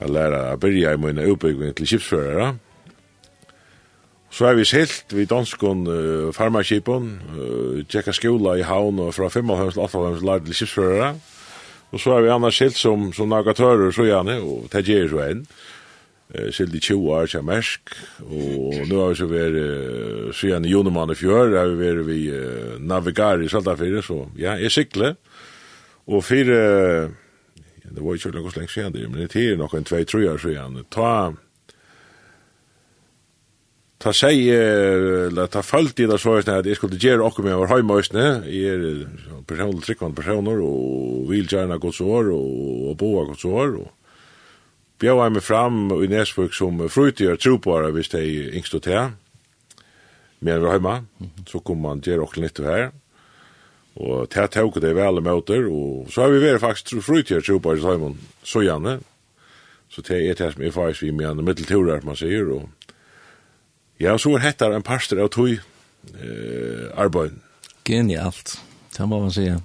jeg 0.02 0.10
lærer 0.10 0.52
å 0.52 0.60
byrja 0.60 0.96
i 0.96 1.00
min 1.00 1.22
utbygging 1.22 1.78
til 1.78 1.94
kipsførere, 1.94 2.54
Så 4.32 4.46
er 4.48 4.56
vi 4.56 4.64
silt 4.64 5.12
vid 5.12 5.28
danskon 5.28 5.84
uh, 5.84 6.30
farmaskipen, 6.32 7.10
uh, 7.36 7.82
tjekka 7.84 8.14
skola 8.16 8.56
i 8.56 8.64
havn 8.64 9.02
og 9.04 9.12
fra 9.12 9.28
5,5 9.28 9.74
til 9.74 9.82
8,5 9.84 10.24
lærte 10.24 10.48
til 10.48 10.56
kipsførere. 10.62 11.10
Og 11.92 12.00
så 12.00 12.14
er 12.16 12.24
vi 12.24 12.32
annars 12.32 12.56
silt 12.56 12.78
som, 12.80 13.10
som 13.12 13.28
nagatører 13.28 13.92
så 13.92 14.08
gjerne, 14.08 14.38
og 14.40 14.72
det 14.72 14.86
gjør 14.88 15.12
så 15.12 15.20
enn. 15.26 15.44
Uh, 16.32 16.48
silt 16.48 16.72
i 16.72 16.80
20 16.80 17.12
år 17.12 17.28
til 17.28 17.44
Mersk, 17.44 17.92
og 18.24 18.80
nå 18.88 19.02
har 19.02 19.12
vi 19.12 19.20
så 19.20 19.28
vært, 19.28 19.60
uh, 19.60 20.32
så 20.32 20.48
gjerne 20.54 20.72
Jonemann 20.72 21.12
i 21.12 21.20
fjør, 21.20 21.52
har 21.58 21.68
vi 21.74 21.80
vært 21.84 22.08
vi 22.08 22.18
uh, 22.32 22.80
navigar 22.80 23.44
i 23.44 23.52
Saltafire, 23.52 24.00
så 24.00 24.22
ja, 24.40 24.56
jeg 24.56 24.72
sikler. 24.72 25.18
Og 26.08 26.24
fire, 26.24 26.60
uh, 27.04 27.56
det 27.84 28.00
var 28.00 28.16
ikke 28.16 28.32
så 28.32 28.60
lenge 28.62 28.72
siden, 28.72 29.00
men 29.12 29.28
det 29.28 29.44
er 29.44 29.60
nok 29.60 29.76
en 29.76 29.84
2-3 29.92 30.28
år 30.32 30.40
så 30.40 30.56
gjerne, 30.56 30.88
ta 30.88 31.34
Ta 34.02 34.10
seg, 34.10 34.40
eller 34.50 35.46
ta 35.46 35.60
falt 35.62 36.00
i 36.02 36.08
det 36.10 36.18
så 36.18 36.40
er 36.40 36.48
at 36.56 36.66
jeg 36.66 36.74
skulle 36.74 36.98
gjøre 36.98 37.22
okkur 37.22 37.46
med 37.46 37.54
å 37.54 37.60
være 37.60 37.76
heimøysene, 37.76 38.24
jeg 38.50 38.72
er 38.74 39.42
personlig 39.46 39.84
tryggvann 39.86 40.16
personer, 40.16 40.58
og 40.58 41.28
vil 41.30 41.46
gjerne 41.46 41.78
godt 41.78 42.00
år 42.02 42.32
og 42.34 42.96
boa 42.98 43.28
godt 43.28 43.44
år 43.46 43.76
og 43.84 43.90
bjør 45.02 45.18
jeg 45.18 45.34
meg 45.34 45.42
fram 45.42 45.78
i 45.96 46.08
Nesbøk 46.10 46.54
som 46.54 46.82
frutgjør 46.86 47.38
tropare 47.42 47.90
hvis 47.94 48.12
det 48.12 48.20
er 48.22 48.58
yngst 48.58 48.76
og 48.78 48.84
til, 48.86 49.14
med 50.42 50.58
å 50.58 50.62
være 50.62 50.74
heima, 50.76 50.94
så 51.46 51.62
kom 51.62 51.82
man 51.82 52.02
gjøre 52.02 52.26
okkur 52.26 52.44
litt 52.44 52.60
her, 52.62 52.90
og 53.98 54.28
til 54.32 54.50
tåk 54.54 54.78
det 54.82 54.92
vel 54.98 55.18
møter, 55.22 55.66
og 55.70 56.10
så 56.10 56.24
har 56.24 56.34
vi 56.34 56.42
vært 56.42 56.62
faktisk 56.62 57.02
frutgjør 57.02 57.42
tropare 57.46 57.80
i 57.80 57.82
Simon, 57.82 58.14
så 58.46 58.62
gjerne, 58.62 59.00
så 59.92 60.06
det 60.06 60.20
er 60.22 60.38
det 60.38 60.52
som 60.54 60.62
er 60.62 60.74
faktisk 60.74 61.06
vi 61.06 61.10
med 61.18 61.32
en 61.32 61.44
mittelturer, 61.46 62.06
man 62.06 62.18
sier, 62.18 62.54
og 62.54 62.70
Ja, 64.02 64.16
så 64.18 64.32
er 64.34 64.42
hettar 64.42 64.74
en 64.74 64.82
parster 64.82 65.20
av 65.22 65.30
tog 65.30 65.52
eh, 65.54 66.88
arbeid. 66.98 67.38
Genialt, 67.86 68.56
det 68.96 69.06
må 69.06 69.20
man 69.20 69.30
säga. 69.30 69.60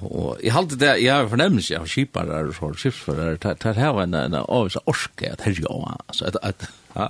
Og 0.00 0.40
jeg 0.44 0.52
halte 0.52 0.76
det, 0.76 0.90
jeg 1.00 1.12
har 1.12 1.28
fornemmelse 1.28 1.76
av 1.78 1.86
skipar 1.88 2.28
og 2.28 2.54
så, 2.56 2.72
skipsfører, 2.80 3.38
det 3.40 3.76
her 3.76 3.94
var 3.96 4.04
en, 4.04 4.16
en 4.18 4.34
avvis 4.42 4.76
av 4.80 4.90
orske, 4.92 5.30
at 5.30 5.46
her 5.46 5.56
jo, 5.56 5.78
altså, 6.08 6.32
at, 6.32 6.42
at, 6.42 6.68
Ja, 6.96 7.08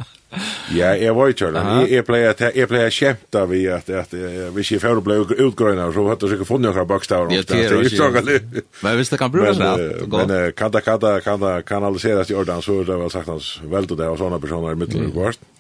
Ja, 0.75 0.89
jeg 0.99 1.15
var 1.15 1.31
ikke, 1.31 1.49
jeg, 1.55 1.91
jeg 1.95 2.05
pleier 2.05 2.33
at 2.35 2.41
jeg 2.43 2.69
pleier 2.69 2.91
kjemta 2.93 3.45
vi 3.47 3.61
at, 3.71 3.89
at 3.95 4.15
hvis 4.53 4.73
jeg 4.75 4.83
før 4.83 4.99
ble 5.01 5.21
utgrøyna, 5.23 5.87
så 5.95 6.07
hadde 6.11 6.27
jeg 6.27 6.41
ikke 6.41 6.49
funnet 6.49 6.75
noen 6.75 6.89
bakstaver. 6.91 7.31
Ja, 7.33 7.45
det, 7.47 7.61
er 7.71 7.87
ikke 7.87 8.65
Men 8.83 8.99
hvis 8.99 9.13
det 9.15 9.21
kan 9.23 9.33
brukes 9.33 9.63
rett, 9.63 10.03
Men 10.11 10.35
kan 10.59 10.75
det, 10.75 10.83
kan 11.25 11.41
det, 11.41 11.55
kanaliseres 11.71 12.35
i 12.35 12.37
ordan, 12.37 12.63
så 12.63 12.81
er 12.83 12.91
det 12.91 12.99
vel 12.99 13.15
sagt 13.15 13.31
hans 13.31 13.53
veld 13.63 13.95
og 13.95 14.03
det, 14.03 14.11
og 14.11 14.19
sånne 14.21 14.43
personer 14.43 14.75
i 14.75 14.83
middelen, 14.83 15.15
mm. 15.15 15.55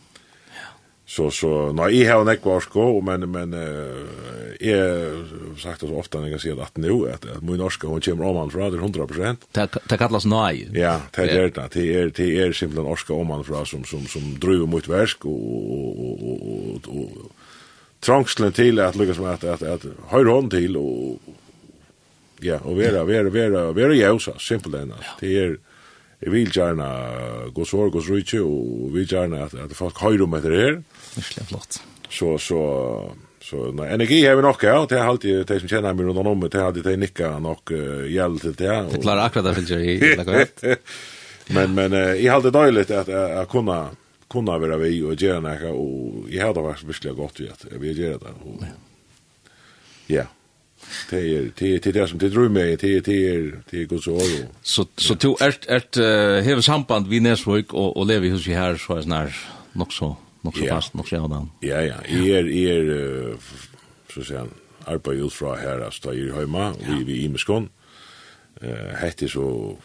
Så 1.06 1.30
så 1.30 1.72
nej 1.72 2.02
jag 2.02 2.14
har 2.14 2.20
en 2.20 2.28
ekvarsko 2.28 3.00
men 3.00 3.30
men 3.30 3.54
eh 3.54 4.46
är 4.60 5.58
sagt 5.58 5.80
så 5.80 5.98
ofta 5.98 6.20
när 6.20 6.28
jag 6.28 6.40
säger 6.40 6.62
att 6.62 6.76
nu 6.76 7.10
att 7.10 7.24
att 7.24 7.42
min 7.42 7.56
norska 7.56 7.86
hon 7.86 8.00
kommer 8.00 8.24
om 8.24 8.50
från 8.50 8.94
100%. 8.94 9.36
Det 9.88 9.98
kallas 9.98 10.24
nej. 10.24 10.68
Ja, 10.72 11.00
det 11.16 11.22
är 11.22 11.50
det. 11.54 11.68
Det 11.72 11.94
är 11.94 12.12
det 12.16 12.38
är 12.38 12.52
simpelt 12.52 12.86
norska 12.86 13.12
om 13.12 13.26
man 13.26 13.44
från 13.44 13.66
som 13.66 13.84
som 13.84 14.06
som 14.06 14.38
driver 14.40 14.66
mot 14.66 14.88
värsk 14.88 15.24
och 15.24 15.32
och 15.32 16.22
och 16.22 16.80
och 16.86 17.10
trångslen 18.00 18.52
till 18.52 18.80
att 18.80 18.96
lyckas 18.96 19.18
med 19.18 19.30
att 19.30 19.44
att 19.44 19.62
att 19.62 19.84
höra 20.08 20.30
hon 20.30 20.50
till 20.50 20.76
och 20.76 21.18
ja, 22.40 22.58
och 22.58 22.76
vara 22.76 23.04
vara 23.04 23.50
vara 23.50 23.72
vara 23.72 23.94
jävsa 23.94 24.38
simpelt 24.38 24.74
än. 24.74 24.92
Det 25.20 25.38
är 25.38 25.58
Jeg 26.22 26.32
vil 26.32 26.50
gjerne 26.50 26.84
gå 27.54 27.64
sorg 27.64 27.94
og 27.94 28.18
ikke, 28.18 28.40
og 28.42 28.90
vil 28.94 29.06
gjerne 29.06 29.42
at, 29.44 29.54
at 29.54 29.76
folk 29.76 29.98
høyre 30.00 30.22
om 30.22 30.34
etter 30.34 30.50
her. 30.50 30.70
Mm 30.70 30.84
Virkelig 31.16 31.46
flott. 31.50 31.80
Så, 32.08 32.36
så, 32.38 32.60
så 33.42 33.66
nei, 33.74 33.88
energi 33.96 34.22
har 34.24 34.38
vi 34.38 34.46
nok, 34.46 34.62
ja, 34.62 34.78
det 34.88 34.98
er 35.00 35.10
alltid 35.10 35.44
de 35.48 35.60
som 35.62 35.70
kjenner 35.70 35.96
meg 35.96 36.08
rundt 36.08 36.32
om, 36.32 36.46
det 36.46 36.60
er 36.60 36.68
alltid 36.68 36.86
de 36.86 36.96
nikker 37.02 37.38
nok 37.42 37.74
uh, 37.74 38.06
gjeld 38.10 38.42
til 38.44 38.56
det. 38.62 38.72
Og... 38.72 38.90
Det 38.94 39.04
klarer 39.04 39.26
akkurat 39.26 39.50
det, 39.50 39.54
finnes 39.60 39.74
jeg, 39.74 40.16
det 40.22 40.74
er 40.76 40.82
Men, 41.56 41.76
men 41.76 41.92
uh, 41.94 42.16
jeg 42.18 42.26
har 42.26 42.40
alltid 42.40 42.56
døylig 42.56 42.88
at 42.90 43.10
jeg 43.12 43.48
kunne 43.52 43.78
kunne 44.28 44.60
være 44.60 44.78
vi 44.82 44.96
og 45.06 45.14
gjøre 45.14 45.42
noe, 45.44 45.68
og 45.70 46.30
jeg 46.32 46.42
har 46.42 46.54
det 46.54 46.64
vært 46.64 46.88
virkelig 46.88 47.12
godt 47.14 47.40
vi 47.40 47.50
at 47.52 47.68
vi 47.78 47.92
gjør 47.94 48.18
det 48.24 48.32
og 48.42 48.66
ja. 50.10 50.26
Det 51.10 51.18
är 51.18 51.50
det 51.56 51.86
är 51.86 51.92
det 51.92 52.08
som 52.08 52.18
det 52.18 52.30
drøy 52.30 52.48
mig 52.48 52.76
det 52.80 52.96
er 52.96 53.00
det 53.00 53.28
är 53.28 53.62
det 53.70 53.92
er 53.92 53.98
så 53.98 54.10
år 54.10 54.46
så 54.62 54.84
så 54.98 55.14
to 55.14 55.36
är 55.40 55.58
er 55.68 56.42
har 56.42 56.60
samband 56.60 57.08
vi 57.08 57.20
näsvik 57.20 57.74
och 57.74 57.96
och 57.96 58.06
lever 58.06 58.30
hos 58.30 58.46
vi 58.46 58.52
her 58.52 58.76
så 58.76 58.92
är 58.92 59.02
snar 59.02 59.32
nog 59.74 59.92
så 59.92 60.16
nok 60.46 60.60
så 60.60 60.68
fast, 60.70 60.94
nok 60.98 61.10
så 61.10 61.20
han. 61.26 61.50
Ja, 61.62 61.82
ja, 61.84 61.98
jeg 62.08 62.38
er, 62.38 62.50
jeg 62.50 62.86
er, 62.86 63.50
så 64.12 64.22
å 64.22 64.28
si, 64.30 64.44
arbeid 64.86 65.22
ut 65.26 65.34
fra 65.34 65.56
her, 65.60 65.82
altså, 65.84 66.14
jeg 66.14 66.30
er 66.30 66.44
hjemme, 66.44 66.70
vi 66.80 67.00
er 67.02 67.24
i 67.26 67.28
Eh 68.62 68.92
hette 69.02 69.28
så, 69.28 69.76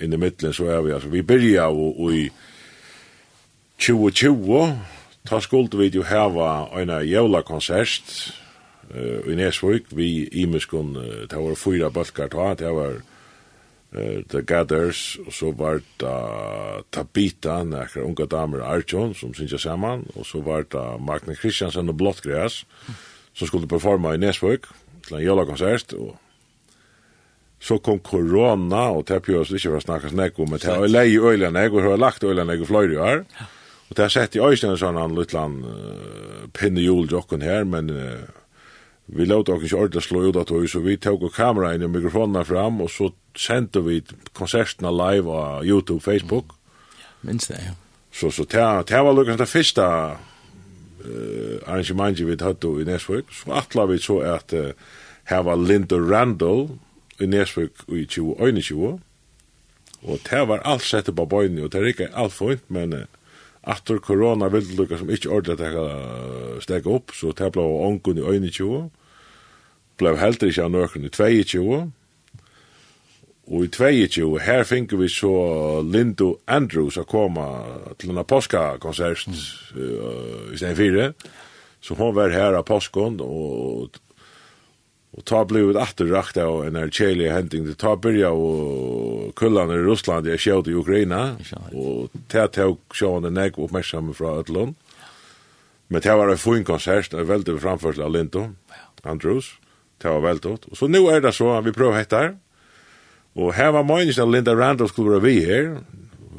in 0.00 0.10
the 0.10 0.18
middle 0.18 0.52
så 0.52 0.66
er 0.68 0.82
vi, 0.84 0.92
altså, 0.92 1.08
vi 1.08 1.22
byrja 1.22 1.70
og 1.70 2.12
i 2.12 2.26
2020, 3.80 4.78
ta 5.28 5.40
skuld 5.40 5.74
vi 5.78 5.88
jo 5.94 6.04
heva 6.06 6.68
en 6.78 6.92
jævla 7.08 7.42
konsert, 7.42 8.34
uh, 8.94 9.30
i 9.30 9.34
Nesvøk, 9.38 9.88
vi 9.96 10.28
uh, 10.96 11.24
det 11.30 11.38
var 11.38 11.56
fyra 11.56 11.90
balkar 11.90 12.28
ta, 12.28 12.54
det 12.54 12.74
var, 12.74 13.00
uh, 13.96 14.22
The 14.28 14.42
Gathers, 14.42 15.18
og 15.26 15.32
så 15.36 15.52
var 15.56 15.80
det 16.00 16.16
Tabita, 16.92 17.62
nekker 17.68 18.06
unga 18.06 18.26
damer 18.30 18.64
Arjun, 18.66 19.14
som 19.14 19.34
synsja 19.36 19.60
saman, 19.60 20.06
og 20.16 20.26
så 20.26 20.42
var 20.44 20.66
det 20.72 20.84
Magne 21.00 21.36
Kristiansen 21.38 21.92
og 21.92 21.98
Blottgræs, 22.00 22.64
som 23.32 23.48
skulle 23.48 23.70
performa 23.70 24.14
i 24.14 24.20
Nesvøk, 24.20 24.68
til 25.06 25.18
en 25.18 25.24
jólakonsert, 25.24 25.94
og 25.98 26.16
så 27.62 27.78
kom 27.78 28.00
korona, 28.02 28.88
og 28.90 29.06
det 29.06 29.16
er 29.16 29.22
pjøs 29.22 29.52
ikke 29.54 29.70
for 29.70 29.78
å 29.78 29.84
snakke 29.84 30.10
snakk 30.10 30.38
om, 30.42 30.50
men 30.50 30.62
det 30.62 30.70
er 30.72 30.88
lei 30.90 31.08
øylen 31.14 31.58
jeg, 31.58 31.72
og 31.72 31.84
har 31.86 32.00
lagt 32.00 32.24
øylen 32.26 32.50
jeg 32.50 32.64
i 32.64 32.66
fløyre 32.66 33.06
her, 33.06 33.24
og 33.88 33.96
det 33.96 34.02
har 34.02 34.14
sett 34.14 34.36
i 34.38 34.42
øyne 34.42 34.76
sånn 34.80 34.98
en 34.98 35.14
liten 35.14 35.58
uh, 35.68 36.46
pinnehjul 36.56 37.10
jokken 37.12 37.44
her, 37.44 37.66
men 37.68 37.92
uh, 37.92 38.41
vi 39.06 39.24
låt 39.24 39.48
oss 39.48 39.64
ikke 39.64 39.76
ordentlig 39.76 40.02
slå 40.02 40.22
ut 40.28 40.36
av 40.36 40.44
tog, 40.48 40.68
så 40.70 40.80
vi 40.80 40.96
tog 40.96 41.34
kamera 41.34 41.74
in 41.74 41.82
och 41.82 41.90
mikrofonerna 41.90 42.44
fram 42.44 42.80
og 42.80 42.90
så 42.90 43.10
sendte 43.36 43.80
vi 43.80 44.02
konsertene 44.32 44.90
live 44.90 45.22
på 45.22 45.64
Youtube, 45.64 46.00
Facebook. 46.00 46.44
Ja, 46.98 47.08
minns 47.20 47.46
det, 47.46 47.58
ja. 47.66 47.74
Så, 48.12 48.30
så 48.30 48.44
det, 48.44 48.88
det 48.88 49.04
var 49.04 49.12
lukkans 49.12 49.40
det 49.40 49.48
første 49.48 49.82
uh, 49.82 51.56
arrangementet 51.66 52.26
vi 52.26 52.36
hade 52.40 52.80
i 52.80 52.84
Nesvik. 52.84 53.32
Så 53.32 53.52
atla 53.52 53.86
vi 53.86 53.98
så 53.98 54.18
at 54.18 54.52
uh, 54.52 54.72
her 55.24 55.42
var 55.42 55.56
Linda 55.56 55.96
Randall 55.96 56.68
i 57.20 57.26
Nesvik 57.26 57.72
i 57.88 58.04
2021. 58.04 59.00
Og 60.02 60.18
det 60.30 60.48
var 60.48 60.62
alt 60.64 60.84
sett 60.84 61.08
på 61.16 61.24
bøyne, 61.24 61.64
og 61.64 61.72
det 61.72 61.80
er 61.80 61.92
ikke 61.94 62.14
alt 62.14 62.32
fint, 62.32 62.64
men... 62.68 62.92
Uh, 62.92 63.21
Aftur 63.62 64.00
korona 64.02 64.48
vildlukkar 64.50 64.98
som 64.98 65.10
ikkje 65.12 65.30
ordentlig 65.30 65.58
teka 65.60 66.62
steg 66.64 66.86
opp, 66.90 67.12
så 67.14 67.30
det 67.36 67.52
blei 67.54 67.66
ongun 67.86 68.18
i 68.18 68.50
21, 68.50 68.88
blei 70.02 70.14
heldur 70.18 70.50
ikkje 70.50 70.64
av 70.66 70.72
nøkken 70.74 71.06
i 71.06 71.12
22, 71.12 71.82
og 73.52 73.64
i 73.66 73.70
22, 73.70 74.26
her 74.42 74.64
finner 74.66 74.98
vi 74.98 75.08
så 75.10 75.32
Lindo 75.86 76.36
Andrews 76.46 76.98
a 76.98 77.04
koma 77.06 77.46
til 77.98 78.10
en 78.10 78.24
påskakonsert 78.24 79.26
mm. 79.28 79.40
uh, 79.78 80.52
i 80.54 80.58
stedet 80.58 80.78
fire, 80.78 81.08
så 81.82 81.94
hon 81.98 82.14
var 82.14 82.34
her 82.34 82.58
av 82.58 82.66
påskon, 82.66 83.18
og 83.22 83.98
Og 85.12 85.24
ta 85.28 85.42
blev 85.44 85.74
det 85.74 85.80
åter 85.82 86.08
rakt 86.08 86.38
av 86.40 86.62
en 86.64 86.90
Chile 86.90 87.32
hunting 87.32 87.66
det 87.66 87.76
Ta 87.78 87.96
byrja 87.96 88.30
og 88.32 89.34
kullan 89.36 89.70
i 89.70 89.82
Russland, 89.84 90.26
jeg 90.26 90.40
sköt 90.40 90.70
i 90.72 90.74
Ukraina 90.74 91.36
Og 91.72 92.08
ta 92.32 92.46
ta 92.46 92.70
sjön 92.94 93.28
nek 93.28 93.56
näck 93.58 93.76
fra 94.16 94.42
från 94.42 94.74
Men 95.88 96.00
det 96.00 96.16
var 96.16 96.28
en 96.28 96.38
fin 96.38 96.64
konsert, 96.64 97.12
en 97.12 97.28
veldig 97.28 97.60
framførsel 97.60 98.02
av 98.02 98.10
Lindo, 98.10 98.54
Andrews. 99.02 99.58
Det 99.98 100.08
var 100.08 100.20
väldigt 100.20 100.64
Och 100.64 100.78
så 100.78 100.88
nu 100.88 101.06
er 101.08 101.20
det 101.20 101.32
så, 101.32 101.60
vi 101.60 101.72
prøver 101.72 101.98
hette 101.98 102.16
her. 102.16 102.36
Og 103.34 103.54
her 103.54 103.72
var 103.72 103.82
meningen 103.82 104.22
att 104.22 104.28
Linda 104.28 104.54
Randall 104.54 104.88
skulle 104.88 105.10
være 105.10 105.22
vi 105.22 105.40
her. 105.40 105.78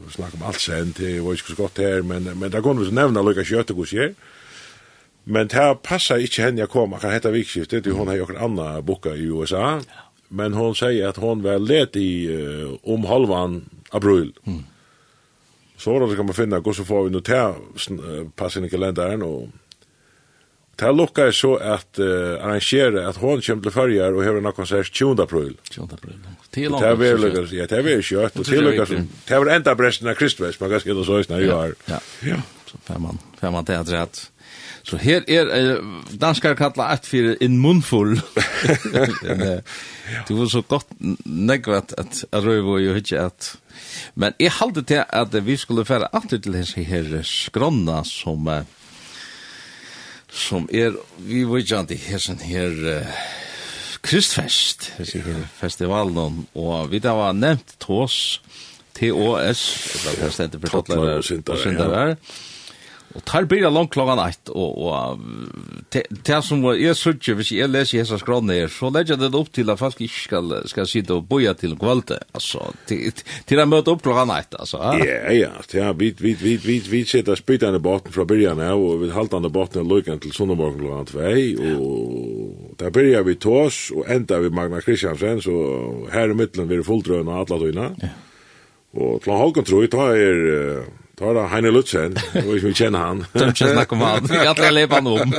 Vi 0.05 0.11
snackar 0.11 0.37
om 0.37 0.47
alt 0.47 0.61
sent, 0.61 0.97
det 0.97 1.21
var 1.21 1.33
ikke 1.33 1.47
så 1.47 1.55
godt 1.55 1.77
her, 1.77 2.01
men, 2.01 2.29
men 2.39 2.51
det 2.51 2.63
kunne 2.63 2.79
vi 2.79 2.85
så 2.85 2.93
nevne 2.93 3.29
lika 3.29 3.43
kött 3.43 3.69
och 3.69 3.75
gos 3.75 3.93
här. 3.93 4.13
Men 5.23 5.47
det 5.47 5.77
passar 5.83 6.19
ikkje 6.19 6.49
henne 6.49 6.63
jeg 6.63 6.71
kom, 6.73 6.95
kan 6.99 7.13
heta 7.13 7.31
vikskiftet, 7.31 7.85
til 7.85 7.95
hun 7.95 8.09
har 8.11 8.19
gjort 8.19 8.41
en 8.43 8.59
boka 8.85 9.15
i 9.15 9.29
USA, 9.31 9.79
men 10.29 10.53
hon 10.57 10.75
sier 10.75 11.09
at 11.13 11.19
hon 11.21 11.43
var 11.43 11.61
let 11.61 11.95
i 11.95 12.27
uh, 12.27 12.75
om 12.83 13.05
halvan 13.05 13.61
april. 13.91 14.33
Mm. 14.45 14.63
Så 15.77 15.99
då 15.99 16.15
kan 16.15 16.25
man 16.25 16.33
finna 16.33 16.59
hur 16.59 16.73
så 16.73 16.85
får 16.85 17.03
vi 17.03 17.09
nu 17.09 17.21
ta 17.21 17.55
passen 18.35 18.65
i 18.65 18.69
kalendern 18.69 19.21
och 19.21 19.47
ta 20.75 20.91
lucka 20.91 21.31
så 21.31 21.55
att 21.55 21.99
uh, 21.99 22.45
arrangera 22.45 23.07
att 23.07 23.17
hon 23.17 23.41
kommer 23.41 23.61
till 23.61 23.71
färjar 23.71 24.13
och 24.13 24.23
har 24.23 24.35
en 24.35 24.51
konsert 24.51 24.95
20 24.95 25.23
april. 25.23 25.57
20 25.69 25.83
april. 25.83 26.13
Till 26.49 26.71
långt. 26.71 26.81
Det 26.81 26.87
är 26.87 26.95
väl 26.95 27.53
ja, 27.53 27.67
det 27.67 27.93
är 27.93 28.01
kött 28.01 28.35
och 28.35 28.45
till 28.45 28.63
lucka 28.63 28.85
som 28.85 29.09
det 29.27 29.33
är 29.33 29.49
enda 29.49 29.75
bresten 29.75 30.07
av 30.07 30.13
Kristus, 30.13 30.59
man 30.59 30.69
kan 30.69 30.79
skriva 30.79 31.03
så 31.03 31.19
i 31.19 31.23
här. 31.29 31.73
Ja. 31.85 31.99
Ja. 32.19 32.35
Så 32.65 32.77
fem 32.77 33.01
man, 33.01 33.17
fem 33.41 33.53
man 33.53 33.65
teatrat. 33.65 34.31
Så 34.83 34.97
her 34.99 35.23
er 35.31 35.79
uh, 35.79 36.03
danskar 36.21 36.57
kalla 36.59 36.89
at 36.91 37.05
för 37.05 37.43
in 37.43 37.57
munfull. 37.57 38.15
Det 40.27 40.35
var 40.35 40.45
så 40.45 40.61
godt 40.61 40.87
att 41.67 41.93
at 42.31 42.43
Røyvo 42.43 42.77
jo 42.77 42.93
hitje 42.93 43.25
at 43.25 43.55
men 44.15 44.33
jeg 44.39 44.51
hade 44.51 44.81
til 44.81 45.03
at 45.09 45.45
vi 45.45 45.57
skulle 45.57 45.85
færa 45.85 46.07
alltid 46.13 46.39
til 46.39 46.55
hans 46.55 46.73
her 46.73 47.21
skronna 47.23 48.03
som 48.03 48.47
uh, 48.47 48.61
som 50.29 50.69
er 50.73 50.91
vi 51.17 51.47
var 51.47 51.57
ikke 51.57 51.77
annet 51.77 51.99
hesen 51.99 52.39
her 52.39 52.99
uh, 52.99 53.07
Kristfest, 54.03 54.93
hesen 54.97 55.21
her 55.21 55.47
festivalen 55.55 56.47
og 56.55 56.91
vi 56.91 56.99
da 56.99 57.15
var 57.15 57.31
nevnt 57.31 57.75
TOS 57.79 58.41
TOS 58.93 59.61
Det 60.03 60.23
var 60.23 60.29
stendet 60.29 60.61
for 60.61 60.67
Totler 60.67 61.17
og 61.17 61.23
Sindar 61.23 62.15
Og 63.13 63.21
tar 63.29 63.45
blir 63.45 63.67
langt 63.69 63.91
klokkan 63.93 64.17
eitt, 64.23 64.49
og, 64.49 64.77
og 64.89 65.19
det 65.93 66.39
som 66.45 66.63
jeg 66.73 66.97
sørger, 66.97 67.37
hvis 67.37 67.51
jeg 67.53 67.69
leser 67.69 68.01
hessa 68.01 68.17
skrånne 68.17 68.55
her, 68.57 68.71
så 68.73 68.89
legger 68.93 69.19
det 69.21 69.29
opp 69.37 69.51
til 69.53 69.69
at 69.69 69.77
folk 69.77 70.01
ikke 70.01 70.21
skal, 70.23 70.55
skal 70.69 70.87
sitte 70.89 71.13
og 71.13 71.27
boja 71.29 71.53
til 71.57 71.75
kvalitet, 71.77 72.25
altså, 72.33 72.71
til, 72.89 73.13
til 73.49 73.61
å 73.61 73.67
møte 73.69 73.93
opp 73.93 74.01
klokkan 74.05 74.33
eitt, 74.33 74.57
altså. 74.57 74.81
Ja, 75.03 75.19
ja, 75.35 75.51
ja, 75.77 75.91
vi, 75.97 76.09
vi, 76.17 76.33
vi, 76.41 76.55
vi, 76.63 76.79
vi 76.89 77.03
sitter 77.09 77.37
spytande 77.37 77.81
båten 77.83 78.15
fra 78.15 78.25
byrjan 78.29 78.63
her, 78.63 78.73
og 78.81 79.03
vi 79.03 79.11
haltande 79.13 79.53
båten 79.53 79.83
er 79.83 79.89
løyken 79.89 80.23
til 80.23 80.33
Sundemorgen 80.33 80.81
klokkan 80.81 81.11
tvei, 81.13 81.53
og 81.53 82.73
der 82.81 82.97
byrjar 82.97 83.29
vi 83.29 83.37
tås, 83.45 83.83
og 83.93 84.09
enda 84.09 84.41
vi 84.41 84.49
Magna 84.53 84.81
Kristiansen, 84.81 85.43
så 85.45 85.53
her 86.13 86.33
i 86.33 86.41
middelen 86.41 86.71
vi 86.71 86.81
er 86.81 86.89
fulldrøyna, 86.89 87.37
atla 87.45 87.61
tøyna, 87.61 87.91
og 88.93 89.21
til 89.21 89.33
han 89.33 89.41
halkan 89.45 89.69
trøy, 89.69 89.87
ta 89.93 90.09
er, 90.17 90.83
Da 91.19 91.47
Heine 91.51 91.69
Lutzen, 91.69 92.15
og 92.45 92.53
vi 92.57 92.71
kjenner 92.73 93.03
han. 93.05 93.25
Tømtje 93.35 93.69
snakk 93.69 93.91
om 93.93 94.01
han, 94.01 94.23
vi 94.25 94.39
kan 94.39 94.53
alle 94.53 94.71
leve 94.79 94.95
han 94.99 95.09
om. 95.11 95.35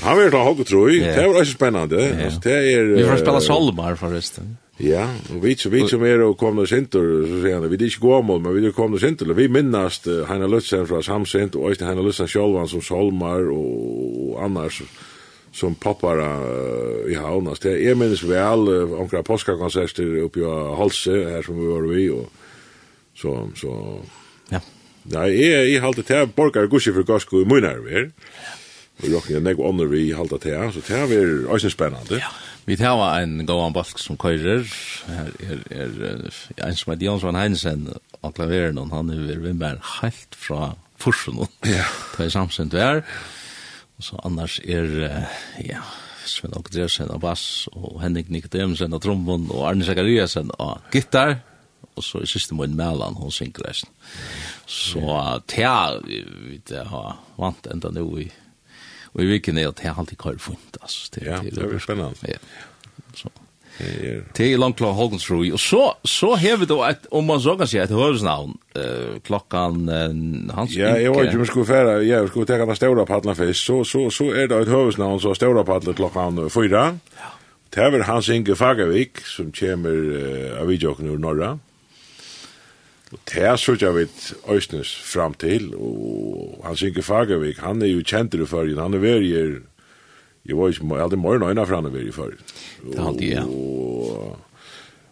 Han 0.00 0.20
vil 0.20 0.30
ta 0.32 0.44
hogg 0.46 0.62
og 0.64 0.68
troi, 0.68 1.00
det 1.02 1.26
var 1.26 1.42
også 1.42 1.56
spennende. 1.58 2.06
Vi 2.16 3.04
får 3.04 3.20
spille 3.20 3.42
Solmar 3.44 3.98
forresten. 4.00 4.56
Ja, 4.80 5.06
og 5.32 5.40
vi 5.40 5.54
som, 5.56 5.72
vi 5.72 5.86
som 5.88 6.02
er 6.04 6.20
og 6.24 6.34
kom 6.40 6.58
til 6.60 6.68
sinter, 6.68 7.04
så 7.28 7.40
sier 7.40 7.56
han, 7.56 7.68
vi 7.72 7.78
er 7.78 7.84
ikke 7.86 8.02
gåmål, 8.02 8.42
men 8.44 8.56
vi 8.56 8.66
er 8.68 8.74
kom 8.76 8.92
til 8.92 9.06
Sintur, 9.06 9.32
vi 9.36 9.46
minnast 9.48 10.08
Heine 10.28 10.48
Lutzen 10.52 10.84
fra 10.88 11.00
Samsint, 11.04 11.56
og 11.56 11.70
også 11.70 11.88
Heine 11.88 12.04
Lutzen 12.04 12.28
sjálvan 12.28 12.68
som 12.68 12.84
Solmar 12.84 13.48
og 13.52 14.36
annars 14.44 14.82
som 15.56 15.74
poppar 15.80 16.20
i 17.08 17.16
havnas. 17.16 17.62
Det 17.64 17.78
er 17.88 17.96
minnes 17.96 18.24
vel 18.28 18.68
omkring 19.00 19.24
påskakonserter 19.24 20.18
oppe 20.26 20.44
av 20.44 20.76
Halse, 20.82 21.16
her 21.30 21.44
som 21.44 21.56
vi 21.56 21.70
var 21.70 21.88
vi, 21.88 22.10
og 22.12 22.28
så, 23.16 23.32
så, 23.56 23.72
Nei, 25.12 25.28
jeg, 25.36 25.70
jeg 25.72 25.82
halte 25.84 26.02
til 26.06 26.26
borgar 26.34 26.68
gusje 26.70 26.94
for 26.96 27.06
gasko 27.06 27.42
i 27.42 27.48
munar 27.48 27.78
vi 27.84 27.94
her. 27.94 28.10
Og 29.02 29.12
rokken 29.12 29.38
er 29.38 29.44
nek 29.44 29.60
ånder 29.60 29.88
vi 29.90 30.08
halte 30.16 30.38
til, 30.40 30.56
så 30.72 30.82
det 30.86 31.18
er 31.18 31.48
også 31.52 31.70
spennende. 31.70 32.20
Ja. 32.22 32.32
Vi 32.66 32.74
tar 32.80 32.98
en 33.20 33.44
gåan 33.46 33.74
balk 33.76 34.00
som 34.02 34.16
køyrer, 34.18 34.64
her 35.06 35.28
er, 35.38 35.60
er, 35.70 36.24
en 36.66 36.74
som 36.74 36.90
heter 36.90 37.06
Jansson 37.06 37.38
Heinsen, 37.38 37.84
og 38.22 38.34
klaveren, 38.34 38.80
han 38.90 39.12
er 39.12 39.38
vimmer 39.38 39.78
helt 40.00 40.34
fra 40.34 40.72
Forsen, 40.98 41.38
ja. 41.62 41.84
det 42.16 42.26
er 42.26 42.32
samsint 42.32 42.74
vi 42.74 42.80
er. 42.80 43.04
Og 44.00 44.04
så 44.08 44.18
annars 44.24 44.58
er, 44.64 44.88
ja, 45.62 45.84
Sven 46.26 46.56
Åke 46.58 46.72
Dresen 46.74 47.12
av 47.12 47.20
bass, 47.22 47.68
og 47.76 48.00
Henrik 48.02 48.32
Nikodemsen 48.32 48.96
av 48.96 49.04
trombon, 49.04 49.46
og 49.52 49.68
Arne 49.68 49.86
Zakariasen 49.86 50.50
av 50.58 50.82
gitar, 50.92 51.38
og 51.96 52.04
så 52.04 52.22
i 52.22 52.28
siste 52.30 52.54
måten 52.54 52.76
Mellan, 52.78 53.16
hun 53.18 53.32
synker 53.32 53.68
resten. 53.68 53.90
Så 54.66 55.00
det 55.52 55.72
vi 56.06 56.60
har 56.92 57.16
vant 57.36 57.72
enda 57.72 57.92
nå 57.94 58.06
i, 58.22 58.28
og 59.14 59.24
i 59.24 59.30
viken 59.30 59.58
er 59.58 59.70
at 59.70 59.80
det 59.80 59.88
har 59.88 59.98
alltid 60.00 60.20
kvar 60.20 60.38
funnet, 60.38 60.78
altså. 60.82 61.08
Det, 61.14 61.24
ja, 61.24 61.40
det 61.40 61.64
er 61.64 61.80
spennende. 61.80 62.28
Ja, 62.28 62.40
så. 63.16 63.32
Det 64.36 64.52
er 64.52 64.56
langt 64.56 64.78
klar 64.78 64.94
Holgens 64.96 65.26
Rui. 65.30 65.50
Og 65.52 65.60
så, 65.60 65.82
så 66.04 66.32
har 66.40 66.56
vi 66.56 66.68
da, 66.68 66.78
et, 66.88 67.06
om 67.12 67.26
man 67.28 67.40
så 67.44 67.56
kan 67.60 67.68
si, 67.68 67.78
et 67.80 67.92
høresnavn, 67.92 68.54
uh, 68.78 69.16
klokkan 69.26 69.82
uh, 69.88 70.54
hans 70.56 70.76
Ja, 70.76 70.94
jeg 70.96 71.12
var 71.12 71.28
ikke 71.28 71.42
om 71.42 71.48
skulle 71.50 71.68
fære, 71.68 71.98
ja, 72.06 72.22
jeg 72.22 72.32
skulle 72.32 72.48
tenke 72.48 72.68
den 72.70 72.78
ståra 72.78 73.04
padlen 73.08 73.36
først, 73.36 73.64
så, 73.68 73.82
så, 73.84 74.06
så 74.10 74.30
er 74.32 74.48
det 74.48 74.62
et 74.64 74.72
høresnavn, 74.72 75.20
så 75.20 75.34
ståra 75.36 75.64
padlen 75.68 75.96
klokkan 75.96 76.46
fyra. 76.50 76.86
Ja. 77.20 77.32
Det 77.76 77.84
er 77.84 78.06
Hans 78.08 78.28
Inge 78.32 78.56
Fagervik, 78.56 79.20
som 79.28 79.52
kommer 79.52 79.92
uh, 79.92 80.60
av 80.62 80.72
videoen 80.72 81.12
ur 81.12 81.20
Norra. 81.20 81.56
Og 83.16 83.22
det 83.32 83.42
er 83.48 83.56
så 83.56 83.76
jeg 83.80 83.94
vet 83.94 84.34
Øysnes 84.48 84.90
fram 85.08 85.34
til, 85.34 85.70
og 85.74 86.60
han 86.64 86.76
synker 86.76 87.02
Fagervik, 87.02 87.58
han 87.64 87.82
er 87.82 87.88
jo 87.94 88.02
kjent 88.04 88.34
i 88.36 88.46
førgen, 88.46 88.78
han 88.78 88.94
er 88.94 89.00
veri 89.00 89.30
i, 89.32 89.44
jeg 90.46 90.56
var 90.58 90.68
ikke, 90.68 90.86
jeg 90.92 91.02
hadde 91.02 91.16
morgen 91.16 91.42
øyne 91.48 91.64
for 91.66 91.74
han 91.80 91.88
er 91.88 91.94
veri 91.94 92.10
i 92.10 92.12
førgen. 92.12 92.42
Det 92.84 92.98
er 92.98 93.06
alltid, 93.06 93.32
ja. 93.32 93.44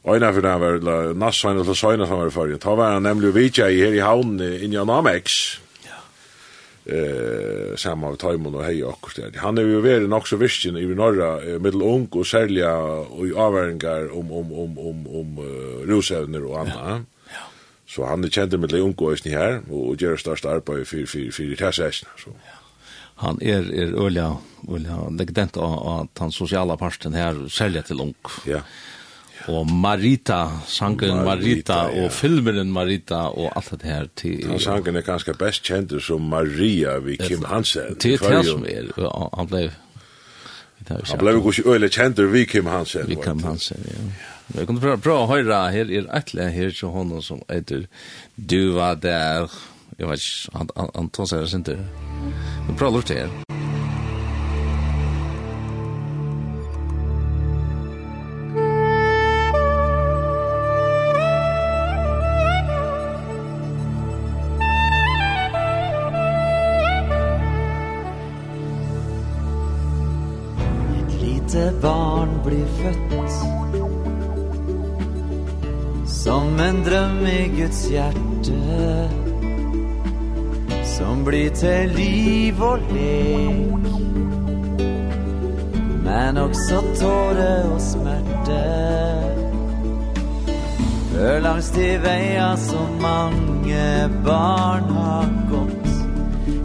Og 0.04 0.14
øyne 0.14 0.32
for 0.34 0.48
han 0.48 0.60
var, 0.60 1.14
Nassøyne 1.14 1.64
til 1.64 1.74
Søyne 1.80 2.06
som 2.06 2.20
var 2.20 2.28
i 2.28 2.34
førgen, 2.36 2.60
da 2.64 2.74
var 2.76 2.92
han 2.98 3.08
nemlig 3.08 3.34
vidtja 3.34 3.70
i 3.72 3.80
her 3.80 3.96
i 3.96 4.04
havnen 4.04 4.60
inni 4.60 4.76
av 4.76 4.86
Namex, 4.90 5.60
Ja. 5.86 6.00
eh 6.92 7.76
samma 7.76 8.08
av 8.12 8.16
Taimon 8.20 8.54
og 8.54 8.64
hei 8.64 8.82
akkurat 8.84 9.32
der. 9.32 9.40
Han 9.40 9.58
er 9.58 9.62
jo 9.62 9.80
veri 9.80 10.06
nok 10.06 10.28
så 10.28 10.36
virkjen 10.36 10.76
i 10.76 10.84
norra, 10.94 11.40
eh, 11.42 11.74
ung 11.82 12.08
og 12.12 12.26
særlig 12.26 12.66
og 12.66 13.26
i 13.26 13.32
avværingar 13.32 14.12
om, 14.12 14.30
om, 14.32 14.52
om, 14.52 14.78
om, 14.78 15.06
om 15.06 15.38
uh, 15.38 15.88
rusevner 15.88 16.44
og 16.44 16.60
anna. 16.60 16.90
Ja. 16.90 16.98
Så 17.94 18.08
han 18.08 18.26
er 18.26 18.32
kjent 18.34 18.56
med 18.58 18.72
Leon 18.74 18.94
Gåsen 18.98 19.30
her, 19.30 19.60
og 19.70 20.00
gjør 20.02 20.18
størst 20.18 20.48
arbeid 20.50 20.82
for, 20.90 21.06
for, 21.06 21.30
for 21.36 21.42
i 21.46 21.58
tæsæsene. 21.58 22.10
Så. 22.18 22.34
Han 23.22 23.38
er, 23.42 23.68
er 23.70 23.94
øyla, 23.94 24.32
øyla 24.66 24.96
legdent 25.14 25.56
av 25.56 25.78
av 25.86 26.08
den 26.18 26.32
sosiale 26.34 26.76
parten 26.76 27.14
her 27.14 27.38
særlig 27.48 27.84
til 27.86 28.02
ung. 28.02 28.16
Ja. 28.46 28.64
Og 29.46 29.70
Marita, 29.70 30.40
sangen 30.66 31.20
Marita, 31.20 31.24
Marita 31.24 31.78
ja. 31.92 32.04
og 32.04 32.12
filmen 32.12 32.72
Marita 32.72 33.20
og 33.28 33.52
alt 33.54 33.70
det 33.70 33.90
her 33.90 34.06
til... 34.16 34.42
Han 34.48 34.60
sangen 34.60 34.96
er 34.96 35.06
ganske 35.06 35.34
best 35.38 35.62
kjent 35.68 35.94
som 36.02 36.22
Maria 36.22 36.98
ved 36.98 37.22
Kim 37.28 37.44
Hansen. 37.44 37.98
Til 38.00 38.18
det 38.18 38.44
som 38.46 38.64
er, 38.66 38.90
han 39.36 39.50
ble... 39.50 39.68
Han 40.88 41.18
ble 41.20 41.36
jo 41.36 41.50
ikke 41.50 41.70
øyla 41.70 41.88
kjent 41.88 42.18
vi 42.32 42.44
Kim 42.44 42.66
Hansen. 42.66 43.06
Vi 43.08 43.20
Kim 43.22 43.44
Hansen, 43.44 43.84
ja. 43.86 44.00
ja. 44.00 44.33
Vi 44.46 44.66
kan 44.66 44.76
prøve, 44.78 44.98
prøve 45.00 45.22
å 45.24 45.28
høre, 45.30 45.60
her 45.72 45.88
er 45.88 46.10
etle 46.18 46.50
her 46.52 46.74
til 46.76 46.92
honom 46.92 47.22
som 47.24 47.40
heter 47.48 47.86
Du 48.36 48.74
var 48.76 49.00
der. 49.00 49.48
Jeg 49.98 50.08
vet 50.10 50.20
ikke, 50.20 50.58
han, 50.58 50.70
han, 50.76 50.90
han 50.94 51.10
tar 51.16 51.30
seg 51.30 51.48
sin 51.48 51.64
tur. 51.64 51.80
Vi 52.68 52.76
prøver 52.76 52.90
å 52.90 52.96
lorte 52.98 53.16
her. 53.16 53.32
Et 71.00 71.16
lite 71.22 71.70
barn 71.80 72.36
blir 72.44 72.68
født 72.82 73.04
Som 76.24 76.60
en 76.60 76.84
dröm 76.84 77.26
i 77.26 77.48
Guds 77.56 77.90
hjärte 77.90 79.08
Som 80.84 81.24
blir 81.24 81.50
till 81.50 81.96
liv 81.96 82.62
och 82.62 82.78
lek. 82.92 83.84
Men 86.04 86.38
också 86.38 86.82
tåre 87.00 87.64
och 87.74 87.80
smärte 87.80 88.64
För 91.12 91.40
langs 91.40 91.70
de 91.70 91.98
veier 91.98 92.56
som 92.56 93.02
mange 93.02 94.08
barn 94.24 94.82
har 94.82 95.24
gått. 95.50 95.88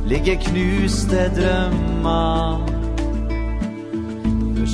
Ligger 0.06 0.36
knuste 0.36 1.28
drømmar 1.28 2.69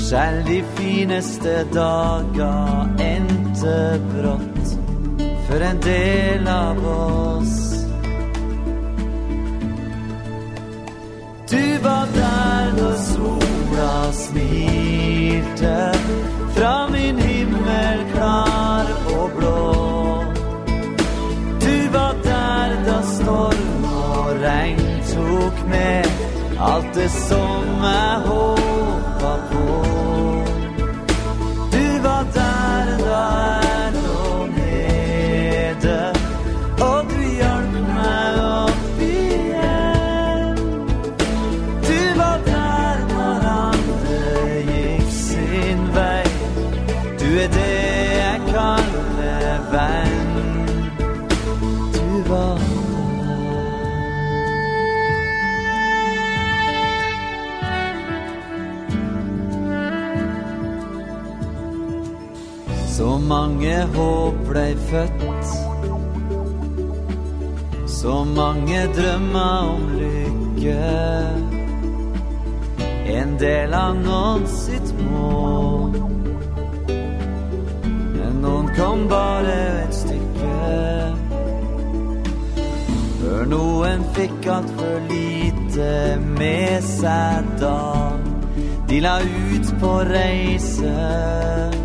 Selv 0.03 0.45
de 0.47 0.63
fineste 0.75 1.53
dager 1.73 2.89
endte 2.99 3.77
brått 4.11 4.73
For 5.47 5.65
en 5.69 5.79
del 5.85 6.47
av 6.47 6.85
oss. 6.91 7.55
Du 11.51 11.65
var 11.83 12.05
der 12.15 12.71
da 12.79 12.91
sola 13.07 14.11
smilte 14.11 15.77
Fra 16.55 16.75
min 16.93 17.17
himmel 17.19 18.05
klar 18.13 18.95
og 19.17 19.29
blå. 19.39 19.85
Storm 23.05 23.85
og 23.85 24.41
regn 24.41 24.81
tok 25.09 25.67
med 25.69 26.05
Alt 26.59 26.95
det 26.95 27.09
som 27.11 27.83
er 27.83 28.27
hård 28.27 28.84
på. 29.25 30.34
mange 63.27 63.77
håp 63.95 64.33
blei 64.49 64.75
født. 64.89 65.45
Så 67.87 68.23
mange 68.23 68.87
drømma 68.97 69.49
om 69.73 69.85
lykke. 69.99 70.89
En 73.15 73.37
del 73.39 73.73
av 73.73 73.95
noen 73.97 74.45
sitt 74.49 74.91
mål. 75.09 75.95
Men 78.15 78.41
noen 78.43 78.69
kom 78.77 79.07
bare 79.09 79.55
et 79.85 79.95
stykke. 80.01 80.59
Før 83.21 83.49
noen 83.53 84.05
fikk 84.17 84.51
alt 84.57 84.75
for 84.77 85.09
lite 85.09 85.89
med 86.37 86.85
seg 86.85 87.49
da. 87.63 87.79
De 88.85 89.01
la 89.01 89.17
ut 89.23 89.73
på 89.81 89.97
reise. 90.11 91.84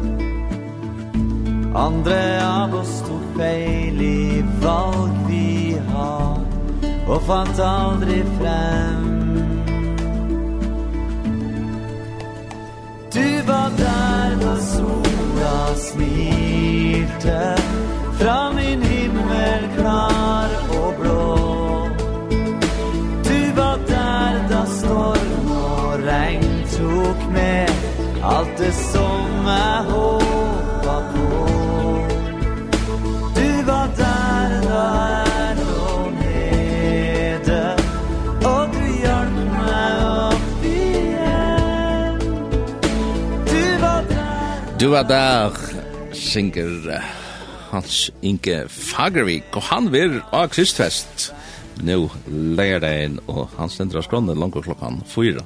Andre 1.74 2.44
av 2.44 2.74
oss 2.74 2.96
tok 3.06 3.26
feil 3.36 4.00
i 4.02 4.42
valg 4.58 5.18
vi 5.28 5.78
har 5.92 6.40
Og 7.06 7.20
fant 7.28 7.60
aldri 7.62 8.16
frem. 8.38 9.06
Du 13.14 13.28
var 13.46 13.70
der 13.78 14.34
da 14.42 14.56
sola 14.66 15.54
smilte 15.84 17.38
Fra 18.18 18.50
min 18.58 18.82
himmel 18.82 19.68
klar 19.78 20.58
og 20.80 20.90
blå. 20.98 21.38
Du 23.30 23.38
var 23.60 23.78
der 23.86 24.42
da 24.50 24.64
storm 24.74 25.54
og 25.54 26.02
regn 26.06 26.50
tok 26.74 27.26
med 27.32 27.70
Alt 28.22 28.58
det 28.58 28.74
som 28.74 29.46
jeg 29.46 29.84
håpa 29.94 30.98
på. 31.14 31.59
Du 44.80 44.94
er 44.96 45.02
der, 45.04 45.52
synger 46.16 47.02
Hans 47.70 48.10
Inge 48.22 48.62
Fagervik, 48.68 49.44
og 49.52 49.66
han 49.68 49.90
vil 49.92 50.14
av 50.32 50.46
Kristfest. 50.54 51.26
Nå 51.84 52.06
leier 52.56 52.80
det 52.80 52.92
inn, 53.02 53.18
og 53.28 53.52
han 53.58 53.68
stender 53.68 54.00
av 54.00 54.06
skronnen 54.06 54.40
langt 54.40 54.56
klokkan 54.64 55.02
fyra. 55.04 55.44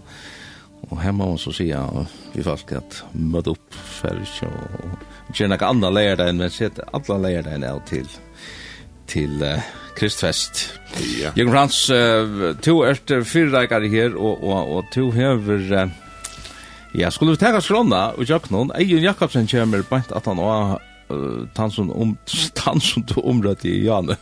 Og 0.86 1.00
her 1.02 1.16
må 1.18 1.32
man 1.32 1.42
så 1.42 1.50
si 1.50 1.66
at 1.74 2.14
vi 2.36 2.44
folk 2.46 2.70
at 2.78 3.00
møte 3.18 3.56
opp 3.56 3.74
først, 3.96 4.44
og 4.46 5.34
ikke 5.34 5.50
noe 5.50 5.72
annet 5.72 5.96
leier 5.98 6.22
det 6.22 6.30
inn, 6.30 6.38
men 6.44 6.54
sett 6.54 6.78
alle 6.94 7.18
leier 7.26 7.42
det 7.42 7.58
inn 7.58 7.66
av 7.72 7.82
til 7.90 8.06
til 9.10 9.42
uh, 9.42 9.58
Kristfest. 9.98 10.62
Ja. 11.18 11.34
Jørgen 11.34 11.52
Frans, 11.56 11.82
uh, 11.90 12.54
to 12.62 12.78
er 12.86 13.02
fyrreikere 13.26 13.90
her, 13.90 14.14
og, 14.14 14.46
og, 14.46 14.74
og 14.78 14.88
to 14.94 15.10
hever... 15.18 15.66
Uh, 15.74 16.03
Ja, 16.94 17.10
skulle 17.10 17.34
vi 17.34 17.40
tega 17.42 17.58
skrona 17.58 18.12
og 18.14 18.28
jakk 18.30 18.52
noen, 18.54 18.68
Eion 18.78 19.02
Jakobsen 19.02 19.48
kommer 19.50 19.82
bant 19.88 20.12
at 20.14 20.28
han 20.30 20.38
var 20.38 20.76
uh, 21.10 21.40
tansun 21.56 21.90
om 21.90 22.12
tansun 22.60 23.02
til 23.10 23.24
området 23.26 23.66
i 23.66 23.80
Jane. 23.82 24.14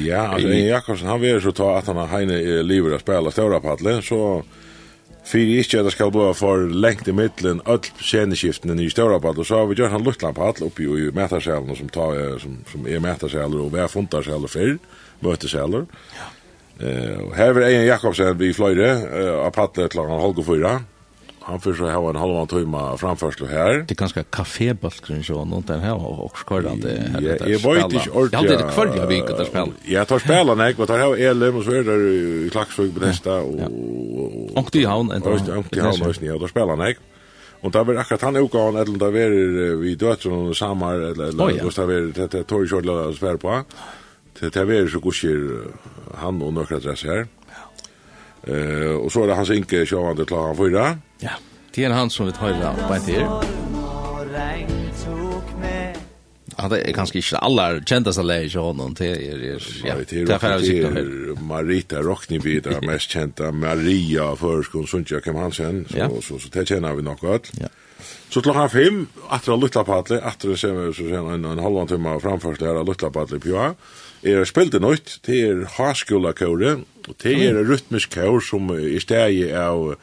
Ja, 0.00 0.30
altså 0.32 0.48
Eion 0.48 0.70
Jakobsen, 0.70 1.10
han 1.12 1.20
vil 1.20 1.42
så 1.44 1.52
ta 1.52 1.74
at 1.76 1.90
han 1.92 2.00
har 2.00 2.08
heine 2.14 2.40
i 2.40 2.56
livet 2.64 2.96
å 2.96 3.02
spela 3.02 3.34
større 3.34 3.60
padle, 3.60 3.98
så 4.00 4.40
fyrir 5.28 5.60
ikkje 5.60 5.82
at 5.82 5.90
det 5.90 5.94
skal 5.98 6.14
blåa 6.14 6.32
for 6.32 6.64
lengt 6.72 7.12
i 7.12 7.12
middelen 7.12 7.60
öll 7.68 7.84
sceneskiftene 8.00 8.80
i 8.80 8.88
større 8.88 9.20
padle, 9.20 9.44
så 9.44 9.60
har 9.60 9.68
vi 9.68 9.76
gjort 9.76 9.92
han 9.92 10.08
luttlan 10.08 10.40
padle 10.40 10.72
oppi 10.72 10.88
i 10.88 11.12
metarselen 11.12 11.76
som, 11.76 11.92
ta, 11.92 12.08
som, 12.40 12.56
som 12.72 12.88
er 12.88 13.04
metarselen 13.04 13.60
og 13.60 13.74
vi 13.76 13.84
har 13.84 13.92
fundarselen 13.92 14.48
fyrr, 14.48 14.78
møteselen. 15.20 15.90
Ja. 16.16 16.34
Uh, 16.78 17.34
her 17.34 17.52
vil 17.52 17.66
Eion 17.66 17.90
Jakobsen 17.90 18.38
vi 18.40 18.54
fløyre 18.56 18.94
uh, 19.02 19.34
av 19.42 19.52
padle 19.52 19.90
til 19.92 20.00
han 20.00 20.22
holger 20.22 20.46
fyra, 20.46 20.78
han 21.48 21.60
får 21.60 21.74
så 21.74 21.86
ha 21.90 22.10
en 22.10 22.16
halvan 22.16 22.46
timma 22.46 22.96
framförslo 22.96 23.46
här. 23.46 23.84
Det 23.88 23.94
kanske 23.94 24.22
kafébulkren 24.22 25.22
så 25.22 25.44
någon 25.44 25.64
den 25.66 25.80
här 25.80 25.94
och 25.94 26.36
skörande 26.36 26.88
här. 26.88 27.20
Ja, 27.22 27.46
jag 27.46 27.74
vet 27.74 27.92
inte 27.92 28.10
ort. 28.10 28.32
Jag 28.32 28.38
hade 28.38 28.56
det 28.56 28.70
kvar 28.72 28.92
jag 28.96 29.06
vet 29.06 29.30
att 29.30 29.46
spela. 29.46 29.68
Jag 29.84 30.08
tar 30.08 30.18
spela 30.18 30.54
när 30.54 30.74
jag 30.78 30.86
tar 30.86 30.98
här 30.98 31.16
Elm 31.16 31.56
och 31.56 31.64
så 31.64 31.70
är 31.70 31.82
det 31.82 31.94
i 32.46 32.50
Klaxvik 32.50 32.94
på 32.94 33.00
nästa 33.00 33.34
och 33.34 33.54
och 34.54 34.68
det 34.72 34.84
han 34.84 35.00
inte. 35.00 35.28
Ja, 35.28 35.62
det 35.70 35.80
han 35.80 35.98
måste 35.98 36.24
ni 36.24 36.38
då 36.38 36.48
spela 36.48 36.76
när. 36.76 36.96
Och 37.60 37.70
där 37.70 37.84
var 37.84 37.94
akkurat 37.94 38.22
han 38.22 38.36
och 38.36 38.52
han 38.52 38.76
eller 38.76 38.98
där 38.98 39.10
var 39.10 39.76
vi 39.76 39.94
dödsson 39.94 40.48
och 40.48 40.56
samar 40.56 40.94
eller 40.94 41.28
eller 41.28 41.62
då 41.62 41.70
där 41.76 41.86
var 41.86 42.12
det 42.12 42.26
det 42.26 42.44
Tori 42.44 42.66
Jordan 42.70 43.14
spär 43.14 43.36
på. 43.36 43.64
Det 44.40 44.52
det 44.52 44.64
var 44.64 44.88
så 44.88 45.00
kuschir 45.00 45.60
han 46.14 46.42
och 46.42 46.52
några 46.52 46.78
dress 46.78 47.04
här. 47.04 47.26
Eh 48.42 48.94
och 49.04 49.12
så 49.12 49.22
är 49.22 49.26
det 49.26 49.34
hans 49.34 49.50
inke 49.50 49.86
sjövande 49.86 50.24
klar 50.24 50.46
han 50.46 50.56
fyra. 50.56 50.98
Ja, 51.22 51.38
det 51.74 51.84
er 51.84 51.94
han 51.96 52.10
som 52.10 52.28
vi 52.28 52.32
tar 52.36 52.54
av 52.62 52.78
på 52.86 52.94
en 52.94 53.02
tid. 53.02 53.24
Han 56.58 56.72
er 56.74 56.90
kanskje 56.94 57.20
ikke 57.20 57.40
alle 57.46 57.64
kjente 57.86 58.12
seg 58.14 58.26
leir 58.26 58.48
til 58.50 58.64
honom. 58.66 58.94
Det 58.98 59.08
er, 59.14 59.42
er, 59.54 59.66
ja, 59.86 59.94
det 59.98 60.24
er 60.26 60.40
færre 60.42 60.58
vi 60.62 60.72
sikkert 60.72 60.96
her. 60.98 61.10
Marita 61.46 62.00
Rockneby, 62.02 62.56
det 62.64 62.72
er 62.78 62.86
mest 62.86 63.14
kjente. 63.14 63.52
Maria 63.54 64.32
Førskon 64.38 64.88
Sundtja 64.90 65.20
Kim 65.22 65.38
Hansen, 65.38 65.84
så, 65.90 66.00
ja. 66.00 66.08
så, 66.22 66.40
så, 66.42 66.50
det 66.54 66.66
kjenner 66.70 66.98
vi 66.98 67.06
nok 67.06 67.22
godt. 67.22 67.52
Ja. 67.60 67.70
Så 68.30 68.42
klokka 68.44 68.66
fem, 68.70 69.04
atra 69.34 69.56
luttlapadle, 69.58 70.20
atra 70.26 70.56
ser 70.58 70.74
vi 70.76 70.92
så 70.94 71.06
sen 71.08 71.30
en, 71.34 71.46
en 71.46 71.62
halvan 71.62 71.90
timme 71.90 72.18
framførst 72.22 72.62
her 72.62 72.78
av 72.78 72.86
luttlapadle 72.90 73.40
på. 73.42 73.70
Er 74.26 74.46
spilt 74.50 74.74
i 74.74 74.82
nøyt, 74.82 75.18
det 75.26 75.42
er 75.46 75.66
harskolakåret, 75.78 76.82
og 77.08 77.18
det 77.22 77.34
er 77.46 77.62
rytmisk 77.66 78.18
kår 78.18 78.42
som 78.44 78.70
i 78.74 78.98
steg 79.02 79.46
av 79.54 79.94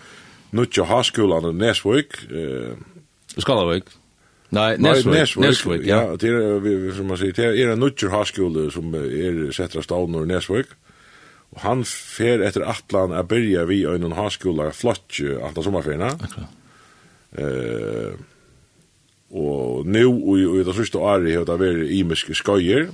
Nutja 0.55 0.85
Haskolan 0.89 1.49
i 1.49 1.53
Nesvik. 1.59 2.17
Eh, 2.31 2.73
Skalavik. 3.37 3.91
Nei, 4.55 4.75
Nesvik. 4.79 5.13
Nesvik, 5.13 5.43
Nesvik 5.43 5.85
ja. 5.87 6.01
ja. 6.01 6.17
Det 6.19 6.31
er, 6.31 6.59
vi, 6.63 6.75
vi, 6.85 6.95
som 6.95 7.09
man 7.11 7.19
sier, 7.19 7.35
det 7.35 7.51
er 7.51 7.73
en 7.73 7.81
Nutja 7.83 8.11
Haskola 8.13 8.69
som 8.73 8.93
er 8.99 9.41
settra 9.55 9.83
stavn 9.83 10.21
i 10.21 10.27
Nesvik. 10.31 10.71
Og 11.55 11.63
han 11.63 11.83
fer 11.87 12.43
etter 12.43 12.65
atlan 12.67 13.15
a 13.15 13.23
byrja 13.23 13.63
vi 13.69 13.83
og 13.87 13.99
en 13.99 14.15
Haskola 14.17 14.71
flotje 14.75 15.37
atlan 15.43 15.67
sommerferna. 15.67 16.13
Akkurat. 16.15 16.61
Eh, 17.35 18.15
og 19.35 19.85
nu 19.85 20.05
og 20.07 20.59
i 20.59 20.63
det 20.63 20.75
siste 20.77 21.01
året 21.01 21.33
har 21.33 21.47
det 21.47 21.57
vært 21.59 21.89
imiske 21.91 22.35
skøyer. 22.37 22.87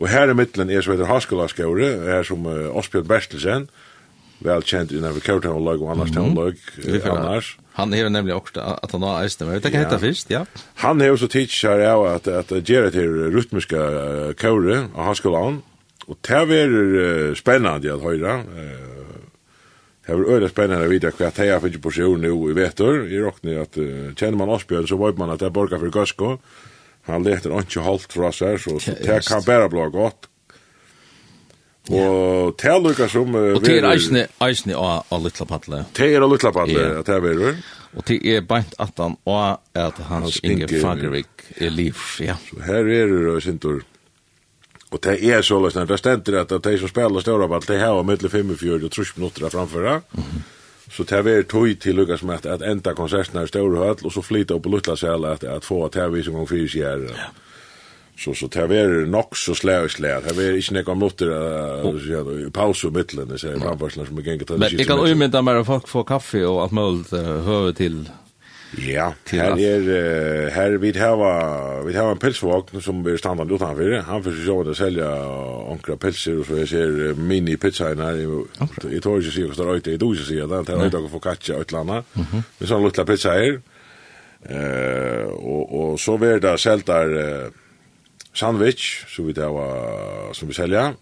Og 0.00 0.08
her 0.10 0.30
i 0.30 0.36
midtelen 0.36 0.70
er 0.70 0.82
som 0.84 0.96
heter 0.96 1.08
Haskola 1.08 1.46
skøyre, 1.48 1.92
her 2.04 2.24
som 2.26 2.44
uh, 2.44 2.74
Osbjørn 2.76 3.06
Bertelsen, 3.08 3.68
väl 4.38 4.62
känd 4.62 4.92
i 4.92 5.00
när 5.00 5.20
Kurt 5.20 5.44
och 5.44 5.60
Log 5.60 5.82
och 5.82 5.90
annars 5.90 6.16
mm. 6.16 6.34
Log 6.34 6.56
annars. 7.04 7.58
Han 7.72 7.94
är 7.94 8.08
nämligen 8.08 8.36
också 8.36 8.60
att 8.60 8.92
han 8.92 9.02
har 9.02 9.24
ästen. 9.24 9.52
Jag 9.52 9.62
tänker 9.62 9.78
hitta 9.78 9.98
först, 9.98 10.30
ja. 10.30 10.46
Han 10.74 11.00
är 11.00 11.12
också 11.12 11.28
teacher 11.28 11.78
ja 11.78 12.14
att 12.14 12.28
att 12.28 12.68
Gerard 12.68 12.92
till 12.92 13.32
rytmiska 13.32 13.76
kore 14.38 14.86
och 14.94 15.04
han 15.04 15.14
skulle 15.14 15.36
han 15.36 15.62
och 16.06 16.16
det 16.20 16.34
är 16.34 17.34
spännande 17.34 17.94
att 17.94 18.02
höra. 18.02 18.42
Det 20.06 20.12
er 20.12 20.30
öde 20.30 20.48
spännande 20.48 20.84
att 20.84 20.90
veta 20.90 21.10
vad 21.18 21.32
det 21.36 21.48
är 21.48 21.60
för 21.60 21.78
position 21.78 22.20
nu 22.20 22.50
i 22.50 22.52
vetor. 22.52 23.06
I 23.06 23.18
rockne 23.18 23.62
att 23.62 23.74
känner 24.18 24.36
man 24.36 24.50
Asbjörn 24.50 24.86
så 24.88 25.06
vet 25.06 25.18
man 25.18 25.30
att 25.30 25.40
det 25.40 25.50
borgar 25.50 25.78
för 25.78 25.88
Gasko. 25.88 26.38
Han 27.02 27.22
leter 27.22 27.58
inte 27.58 27.80
halt 27.80 28.12
från 28.12 28.32
så, 28.32 28.58
så 28.58 28.90
det 29.02 29.28
kan 29.28 29.42
bara 29.46 29.68
bli 29.68 29.80
gott 29.92 30.28
Og 31.86 32.56
det 32.58 32.70
er 32.70 32.78
lukka 32.82 33.06
som... 33.08 33.34
Og 33.34 33.60
det 33.62 33.76
er 33.78 33.88
eisne, 33.92 34.26
eisne 34.42 34.74
av, 34.74 35.04
av 35.12 35.22
Littla 35.22 35.46
Paddle. 35.46 35.84
Det 35.94 36.08
er 36.10 36.24
av 36.24 36.32
Littla 36.32 36.50
Paddle, 36.54 36.86
at 37.00 37.06
det 37.06 37.14
er 37.14 37.22
verur. 37.22 37.60
Og 37.96 38.06
det 38.08 38.16
er 38.28 38.42
beint 38.44 38.74
at 38.82 38.98
han 39.00 39.14
og 39.24 39.60
at 39.78 40.00
hans 40.10 40.40
Inge 40.44 40.68
Fagervik 40.68 41.46
er 41.56 41.70
liv, 41.70 42.00
ja. 42.20 42.36
Så 42.48 42.58
her 42.66 42.90
er 42.90 43.12
det, 43.12 43.42
Sintur. 43.44 43.84
Og 44.90 45.00
det 45.02 45.16
er 45.30 45.42
så 45.42 45.58
løsne, 45.60 45.86
det 45.86 45.98
stender 45.98 46.40
at 46.42 46.52
de 46.64 46.78
som 46.78 46.90
spiller 46.90 47.20
større 47.20 47.48
ball, 47.48 47.64
det 47.68 47.80
har 47.80 48.02
middel 48.02 48.30
45 48.30 48.74
og 48.74 48.90
30 48.90 49.16
minutter 49.16 49.48
framføra. 49.48 50.00
Så 50.90 51.02
det 51.02 51.26
er 51.26 51.42
tog 51.42 51.80
til 51.80 51.94
lukka 51.94 52.16
som 52.16 52.30
at, 52.30 52.46
at 52.46 52.62
enda 52.62 52.94
konsertene 52.94 53.42
er 53.42 53.50
større 53.50 53.82
høll, 53.82 54.04
og 54.04 54.12
så 54.12 54.22
flytta 54.22 54.54
opp 54.54 54.62
på 54.62 54.74
Littla 54.76 54.96
Sæla 54.96 55.32
at, 55.34 55.44
at 55.44 55.64
få 55.64 55.84
at 55.86 55.94
det 55.94 56.02
er 56.02 56.14
vi 56.14 56.22
som 56.22 56.34
gong 56.34 56.48
fyrir 56.48 56.68
sier. 56.70 57.08
Ja. 57.10 57.30
Så 58.16 58.32
så 58.34 58.48
det 58.48 58.68
var 58.68 58.92
nok 59.06 59.36
så 59.36 59.54
slag 59.54 59.90
slag. 59.92 60.24
Det 60.24 60.36
var 60.36 60.56
ikke 60.56 60.78
nekka 60.78 60.94
mutter 60.96 61.32
uh, 61.32 62.50
paus 62.52 62.84
og 62.84 62.94
mittlen, 62.96 63.28
det 63.28 63.40
sier 63.42 63.58
framførselen 63.60 64.08
som 64.08 64.20
er 64.22 64.38
til. 64.40 64.58
Men 64.58 64.78
jeg 64.78 64.88
kan 64.88 65.02
umynda 65.04 65.42
meg 65.44 65.60
at 65.60 65.68
folk 65.68 65.88
får 65.88 66.06
kaffe 66.14 66.46
og 66.48 66.62
alt 66.64 66.72
mulig 66.76 67.26
høve 67.44 67.74
til 67.76 68.06
Ja, 68.74 69.12
til 69.24 69.38
her 69.40 69.86
er 69.88 70.50
her 70.50 70.74
vi 70.82 70.90
hava 70.98 71.82
vi 71.86 71.94
hava 71.94 72.12
en 72.12 72.20
pelsvogn 72.20 72.82
som 72.82 73.04
vi 73.04 73.14
standard 73.16 73.52
utanfyr. 73.52 74.02
Han 74.08 74.24
fyrir 74.24 74.42
sjå 74.44 74.56
det 74.66 74.74
selja 74.76 75.06
onkra 75.70 75.96
pelser 75.96 76.40
og 76.40 76.48
så 76.48 76.58
jeg 76.60 76.68
ser 76.72 77.20
mini 77.20 77.56
pizza 77.56 77.92
her. 77.94 78.18
Jeg 78.90 79.02
tror 79.04 79.20
ikke 79.20 79.32
sier 79.32 79.52
forstår 79.52 79.72
øyte, 79.76 79.94
jeg 79.94 80.00
tror 80.00 80.16
ikke 80.16 80.28
sier 80.28 80.50
det, 80.50 80.64
det 80.66 80.74
er 80.74 80.84
øyte 80.84 81.04
å 81.04 81.12
få 81.12 81.22
katja 81.24 81.56
og 81.56 81.64
et 81.64 81.72
eller 81.72 81.84
annet. 81.84 82.18
Men 82.58 82.72
sånn 82.72 82.84
lukla 82.84 83.06
pizza 83.08 83.36
her. 83.38 83.60
Uh, 84.46 85.24
og, 85.40 85.62
og 85.72 85.94
så 85.98 86.18
var 86.20 86.42
det 86.42 86.58
selv 86.60 86.84
der 86.86 87.14
uh, 87.16 87.62
sandwich, 88.36 89.04
så 89.08 89.24
vi 89.26 89.34
det 89.36 89.48
var, 89.52 90.32
som 90.36 90.48
vi 90.48 90.54
selja, 90.54 90.92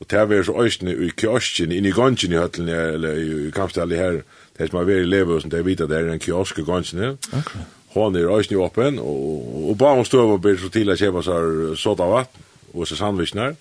og 0.00 0.10
det 0.10 0.28
var 0.28 0.42
så 0.42 0.52
øyne 0.56 0.94
i 1.06 1.10
kiosken, 1.16 1.72
inn 1.72 1.86
i 1.86 1.92
gongen 1.92 2.32
i 2.32 2.38
høtlen, 2.40 2.68
eller 2.68 3.18
i 3.20 3.50
kampstallet 3.52 3.98
her, 3.98 4.22
det 4.58 4.70
som 4.70 4.80
har 4.80 4.88
vært 4.88 5.04
i 5.04 5.10
levehusen, 5.10 5.52
det 5.52 5.60
er 5.60 5.66
vidt 5.66 5.84
at 5.84 5.92
det 5.92 5.98
er 5.98 6.12
en 6.12 6.22
kiosk 6.22 6.58
i 6.58 6.64
gongen, 6.64 7.18
okay. 7.32 7.66
Hon 7.94 8.16
er 8.16 8.30
øyne 8.30 8.54
i 8.54 8.56
åpen, 8.56 8.98
og, 8.98 9.70
og 9.70 9.78
bare 9.78 9.98
hun 9.98 10.04
støv 10.04 10.36
og 10.36 10.42
blir 10.42 10.56
så 10.60 10.70
til 10.72 10.92
å 10.92 10.96
kjøpe 10.96 11.24
seg 11.26 11.76
soda 11.80 12.06
vatt, 12.08 12.38
og 12.72 12.86
så 12.86 12.96
sandwichen 12.96 13.42
her, 13.42 13.58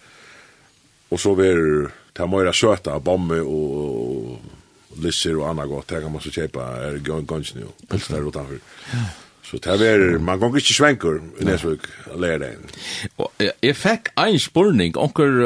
og 1.09 1.19
så 1.19 1.33
var 1.35 1.59
det 2.15 2.29
mer 2.29 2.51
søta, 2.53 2.99
bombe 2.99 3.41
og, 3.41 4.37
lisser 4.99 5.37
og 5.37 5.49
annet 5.49 5.69
godt, 5.69 5.89
det 5.89 6.03
kan 6.03 6.11
man 6.11 6.21
så 6.21 6.31
kjøpe 6.33 6.63
her 6.63 6.99
i 6.99 7.03
gongen, 7.03 7.65
og 7.67 7.89
pølser 7.89 8.23
utanfor. 8.27 8.61
Ja. 8.93 9.07
Så 9.49 9.57
det 9.57 9.81
er, 9.81 10.19
man 10.21 10.37
kan 10.37 10.53
ikke 10.53 10.75
svenker 10.75 11.15
i 11.41 11.45
Nesvik 11.47 11.87
å 12.13 12.19
lære 12.21 12.37
det. 12.43 13.29
Jeg 13.65 13.73
fikk 13.79 14.11
en 14.21 14.37
spørning, 14.37 14.93
onker 14.93 15.39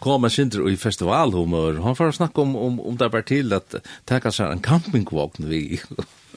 kom 0.00 0.24
en 0.24 0.32
sinter 0.32 0.64
i 0.70 0.78
festivalhumør, 0.80 1.82
han 1.84 1.98
får 1.98 2.16
snakke 2.16 2.40
om, 2.40 2.54
om, 2.56 2.78
om 2.80 2.96
det 2.96 3.10
bare 3.12 3.26
til 3.28 3.52
at 3.52 3.76
det 3.76 4.22
seg 4.32 4.46
en 4.48 4.64
campingvogn 4.64 5.50
vi. 5.50 5.82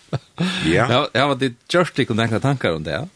ja. 0.75 0.89
Ja, 0.91 0.99
ja 1.15 1.29
men 1.29 1.39
det 1.39 1.53
gjørst 1.71 2.03
ikke 2.03 2.17
noen 2.19 2.43
tankar 2.43 2.75
om 2.75 2.83
det, 2.83 2.99
ja? 2.99 3.07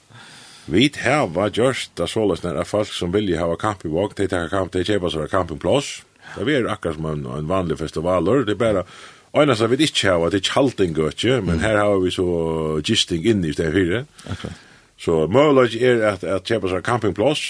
Vi 0.68 0.88
har 1.04 1.28
var 1.32 1.52
gjørst, 1.52 1.94
det 1.96 2.08
er 2.08 2.12
såles 2.12 2.44
når 2.44 2.64
folk 2.68 2.96
som 2.96 3.12
vil 3.12 3.36
ha 3.40 3.52
campingvogn, 3.60 4.16
de 4.16 4.32
tar 4.32 4.48
kamp, 4.52 4.72
de 4.72 4.88
kjøper 4.88 5.12
seg 5.12 5.32
campingplass. 5.32 5.92
Det 6.38 6.48
er 6.56 6.72
akkurat 6.72 6.96
som 6.96 7.12
en, 7.12 7.28
en 7.36 7.48
vanlig 7.48 7.78
festivaler, 7.80 8.44
det 8.48 8.56
er 8.56 8.64
bare 8.64 8.88
Einast 9.38 9.64
har 9.64 9.70
vi 9.72 9.80
ikke 9.86 10.10
hava, 10.10 10.32
det 10.34 10.42
er 10.42 10.50
kjalting 10.50 10.96
gøtje, 10.98 11.42
men 11.46 11.62
her 11.64 11.80
har 11.82 12.00
vi 12.04 12.12
så 12.14 12.28
gisting 12.86 13.26
inn 13.28 13.46
i 13.46 13.54
stedet 13.56 13.76
fire. 13.76 14.04
Akkurat. 14.34 14.64
Så 14.98 15.28
møllage 15.30 15.78
er 15.86 16.02
at, 16.14 16.26
at 16.26 16.48
kjøpa 16.50 16.72
seg 16.72 16.86
campingplass, 16.86 17.44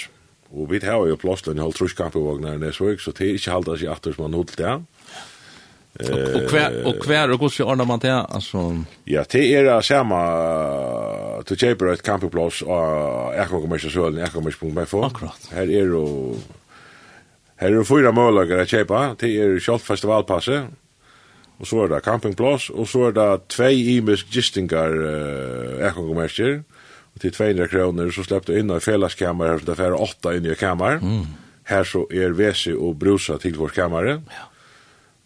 og 0.52 0.68
vi 0.72 0.80
har 0.84 1.00
jo 1.08 1.16
plass 1.20 1.44
til 1.44 1.54
en 1.54 1.62
halv 1.64 1.76
trusk 1.76 1.96
campingvognar 1.96 2.58
i 2.58 2.62
Nesvøk, 2.62 3.00
så 3.00 3.12
det 3.16 3.26
er 3.26 3.38
ikke 3.38 3.54
halda 3.56 3.76
seg 3.80 3.92
atter 3.92 4.16
som 4.16 4.26
man 4.26 4.36
holdt 4.36 4.56
det. 4.60 4.74
Og 5.98 6.44
hver, 6.52 6.74
og 6.86 7.06
hver, 7.08 7.32
og 7.34 7.40
hvordan 7.40 7.66
ordner 7.72 7.86
man 7.88 8.02
det? 8.04 8.12
Altså... 8.14 8.84
Ja, 9.08 9.24
det 9.32 9.42
er 9.56 9.64
det 9.66 9.78
samme, 9.88 10.18
du 11.48 11.54
kjøper 11.56 11.92
et 11.92 12.04
campingplass 12.06 12.60
av 12.62 13.32
Ekokommersjøsølen, 13.46 14.20
Ekokommersjøsølen.fo. 14.28 15.02
Akkurat. 15.08 15.48
Her 15.56 15.72
er 15.72 15.88
jo, 15.90 16.04
her 17.58 17.72
er 17.72 17.80
jo 17.80 17.86
fyra 17.88 18.12
møllager 18.14 18.62
å 18.62 18.68
kjøpa, 18.68 19.02
det 19.18 19.32
er 19.40 19.56
kjølt 19.64 19.88
festivalpasset, 19.88 20.76
og 21.58 21.66
så 21.66 21.82
er 21.82 21.90
det 21.90 22.04
campingplass, 22.06 22.70
og 22.70 22.86
så 22.88 23.08
er 23.08 23.16
det 23.16 23.28
tvei 23.50 23.72
imisk 23.96 24.30
gistingar 24.30 24.94
uh, 24.94 25.86
ekokommersker, 25.88 26.60
og 27.14 27.22
til 27.22 27.32
200 27.34 27.70
kroner 27.72 28.12
så 28.14 28.24
slipper 28.26 28.52
du 28.52 28.60
inn 28.60 28.70
i 28.70 28.80
felleskammer, 28.82 29.50
her 29.50 29.62
så 29.62 29.72
det 29.72 29.86
er 29.86 29.96
åtta 29.98 30.36
inn 30.38 30.46
i 30.46 30.58
kammer, 30.58 31.00
mm. 31.02 31.24
her 31.72 31.88
så 31.88 32.04
er 32.14 32.36
vesi 32.38 32.74
og 32.76 32.98
brusa 33.00 33.40
til 33.42 33.58
vårt 33.58 33.74
kammer, 33.74 34.12
ja. 34.14 34.44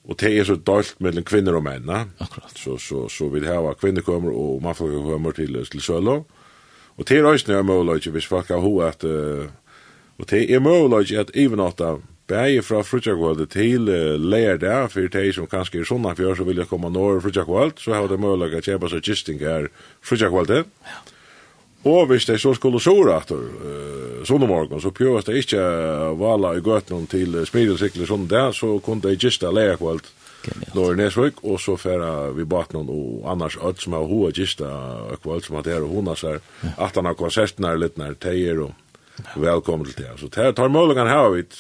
og 0.08 0.20
det 0.22 0.32
er 0.32 0.48
så 0.48 0.56
dalt 0.56 0.94
mellom 1.04 1.26
kvinner 1.28 1.58
og 1.58 1.66
menn, 1.66 1.90
Akkurat. 1.92 2.56
så, 2.56 2.78
så, 2.80 3.08
så 3.12 3.28
vi 3.28 3.44
har 3.44 3.74
kvinnekommer 3.80 4.32
og 4.32 4.62
mannfolkekommer 4.64 5.36
til, 5.36 5.60
til 5.68 5.84
Sølo, 5.84 6.22
og 6.96 7.06
til 7.08 7.24
røysene 7.24 7.58
er 7.58 7.66
mulig, 7.66 8.08
hvis 8.08 8.28
folk 8.28 8.48
har 8.48 8.64
ho 8.64 8.78
at, 8.84 9.04
uh, 9.04 9.44
og 10.16 10.28
til 10.28 10.48
er 10.48 10.64
mulig 10.64 11.12
at 11.18 11.36
ivenatta 11.36 11.98
Bæje 12.30 12.62
fra 12.62 12.82
frutjakvald 12.86 13.46
til 13.50 13.88
uh, 13.90 14.14
leir 14.20 14.60
der, 14.62 14.86
for 14.88 15.08
de 15.10 15.32
som 15.34 15.48
kanskje 15.50 15.82
er 15.82 15.88
sånn 15.88 16.06
fjør, 16.16 16.36
så 16.38 16.46
vil 16.46 16.62
jeg 16.62 16.70
komme 16.70 16.90
når 16.92 17.20
frutjakvald, 17.24 17.80
så 17.82 17.96
har 17.96 18.06
de 18.08 18.20
mulig 18.20 18.52
å 18.54 18.62
kjøpe 18.62 18.90
seg 18.92 19.02
gisting 19.02 19.42
her 19.42 19.68
frutjakvald. 20.06 20.54
Ja. 20.62 21.00
Og 21.90 22.06
hvis 22.12 22.28
de 22.28 22.36
så 22.38 22.52
skulle 22.54 22.78
sora 22.80 23.18
etter 23.18 23.42
uh, 23.42 24.22
sånne 24.28 24.46
morgen, 24.46 24.78
så 24.80 24.94
pjøres 24.94 25.26
de 25.26 25.40
ikke 25.42 25.62
vala 26.20 26.54
i 26.54 26.62
gøtene 26.62 27.10
til 27.10 27.40
uh, 27.40 27.46
smidelsikler 27.48 28.06
sånn 28.06 28.28
der, 28.30 28.54
så 28.54 28.76
kunne 28.84 29.08
de 29.08 29.18
gista 29.18 29.50
leirkvald 29.50 30.06
når 30.74 30.96
Nesvøk, 30.98 31.42
og 31.46 31.60
så 31.62 31.76
færa 31.78 32.30
vi 32.34 32.44
baten 32.48 32.88
og 32.90 33.26
annars 33.30 33.56
ødt 33.62 33.82
som 33.82 33.94
har 33.94 34.08
hoa 34.10 34.32
gista 34.34 34.70
kvald 35.22 35.44
som 35.46 35.58
har 35.58 35.66
det 35.66 35.76
her 35.76 35.86
og 35.86 35.94
hona 35.96 36.16
seg, 36.18 36.42
at 36.76 36.96
han 36.98 37.06
har 37.06 37.18
konsertene 37.18 37.70
er 37.70 37.82
litt 37.82 37.98
nær 38.00 38.16
teier 38.18 38.64
og 38.64 38.72
Velkommen 39.36 39.86
til 39.88 40.04
det. 40.04 40.14
Så 40.20 40.30
det 40.32 40.54
tar 40.58 40.72
møllegan 40.72 41.10
her 41.10 41.28
vidt, 41.34 41.58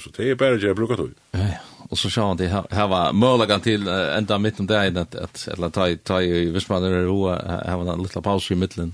så 0.00 0.12
det 0.16 0.30
er 0.30 0.38
bare 0.40 0.58
ikke 0.58 0.70
jeg 0.70 0.78
bruker 0.78 1.00
tog. 1.00 1.12
Ja, 1.34 1.48
ja. 1.56 1.60
Og 1.90 1.98
så 1.98 2.06
sjá 2.12 2.22
det 2.38 2.52
her 2.52 2.86
var 2.90 3.14
møllegan 3.16 3.62
til 3.64 3.88
enda 3.90 4.38
mitt 4.38 4.60
om 4.62 4.68
det 4.70 4.78
er 4.78 5.00
at, 5.00 5.16
at 5.18 5.42
eller 5.56 5.72
ta, 5.74 5.88
ta 6.06 6.20
i 6.22 6.46
Vismaner 6.54 7.00
er 7.00 7.08
roa, 7.08 7.34
her 7.66 7.80
var 7.80 7.94
en 7.94 8.04
liten 8.04 8.22
pause 8.22 8.54
i 8.54 8.58
middelen, 8.58 8.92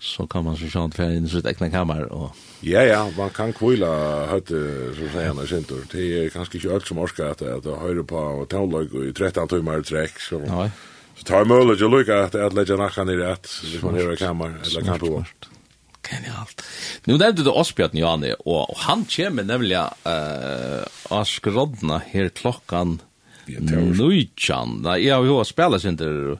så 0.00 0.24
kan 0.30 0.44
man 0.44 0.56
så 0.56 0.68
sjå 0.68 0.86
det 0.88 0.98
ferdig 0.98 1.20
inn 1.20 1.28
i 1.28 1.32
sitt 1.32 1.48
egna 1.48 1.68
kammer. 1.72 2.06
Og... 2.12 2.40
Ja, 2.64 2.80
ja, 2.84 3.02
man 3.16 3.32
kan 3.36 3.52
kvila 3.56 3.90
høyte, 4.30 4.62
så 4.96 5.10
sier 5.12 5.30
han, 5.30 5.44
sintur. 5.48 5.84
Det 5.92 6.08
er 6.22 6.32
kanskje 6.32 6.60
ikke 6.60 6.74
alt 6.78 6.88
som 6.88 7.00
orsker 7.04 7.30
at 7.32 7.44
det 7.44 7.76
høyre 7.82 8.04
på 8.08 8.24
og 8.40 8.48
tavløg 8.52 8.96
i 9.04 9.12
13 9.12 9.48
timer 9.52 9.84
trekk, 9.84 10.20
så... 10.24 10.40
Nei. 10.48 10.68
Så 11.14 11.28
tar 11.28 11.44
møllegan 11.46 11.92
lukka 11.92 12.24
at 12.24 12.34
at 12.34 12.56
legge 12.56 12.74
nakka 12.74 13.04
i 13.06 13.14
rett 13.20 13.46
hvis 13.46 13.82
man 13.84 14.00
er 14.00 14.16
i 14.16 14.18
kammer, 14.18 14.56
eller 14.64 14.82
kan 14.88 14.98
på. 14.98 15.20
Genialt. 16.04 16.62
Nu 17.08 17.16
nevnte 17.16 17.44
du 17.46 17.52
Asbjørn 17.54 17.96
Jani, 17.98 18.34
og 18.44 18.64
og 18.64 18.76
han 18.86 19.04
kommer 19.10 19.46
nemlig 19.46 19.78
uh, 19.78 20.84
av 21.12 21.24
skroddene 21.28 22.00
her 22.12 22.30
klokkan 22.34 23.00
nøytjan. 23.46 24.78
Nei, 24.84 25.00
jeg 25.04 25.16
har 25.16 25.26
jo 25.28 25.42
spela 25.44 25.80
sinter. 25.82 26.38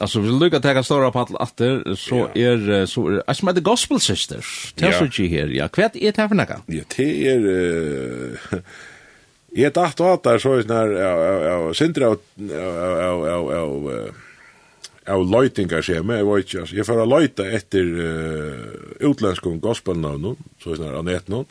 Altså, 0.00 0.22
hvis 0.22 0.30
du 0.30 0.36
lykker 0.38 0.46
lukker 0.46 0.62
tega 0.64 0.82
ståra 0.86 1.10
på 1.12 1.24
alt 1.24 1.34
atter, 1.42 1.82
så 1.98 2.22
er, 2.38 2.86
så 2.88 3.02
er, 3.10 3.18
jeg 3.20 3.36
som 3.36 3.50
heter 3.50 3.66
Gospel 3.66 4.00
Sisters, 4.00 4.72
det 4.78 4.88
er 4.88 4.96
så 4.96 5.10
ikke 5.10 5.28
her, 5.28 5.52
ja. 5.52 5.66
Hva 5.68 5.90
er 5.90 5.92
det 5.98 6.14
her 6.16 6.30
for 6.30 6.38
noe? 6.38 6.60
Ja, 6.72 6.86
det 6.94 7.10
er, 7.34 8.62
jeg 9.60 9.74
datt 9.76 10.00
og 10.00 10.14
hatt 10.14 10.24
der, 10.24 10.40
så 10.40 10.54
er 10.56 10.64
sånn 10.64 10.76
her, 10.78 10.96
av, 11.04 11.20
av, 11.26 11.36
av, 11.50 11.68
av, 11.68 12.18
av, 13.10 13.30
av, 13.34 13.52
av, 13.58 13.92
av, 13.98 14.26
av 15.10 15.24
løytingar 15.26 15.84
skjema, 15.84 16.18
jeg 16.18 16.28
vet 16.28 16.48
ikke, 16.48 16.64
jeg 16.78 16.86
får 16.88 17.06
løyta 17.08 17.46
etter 17.58 17.92
uh, 17.98 19.06
utlendskum 19.10 19.60
gospelnavn, 19.62 20.36
så 20.62 20.74
er 20.74 20.82
det 20.82 20.90
anett 20.98 21.32
noen, 21.32 21.48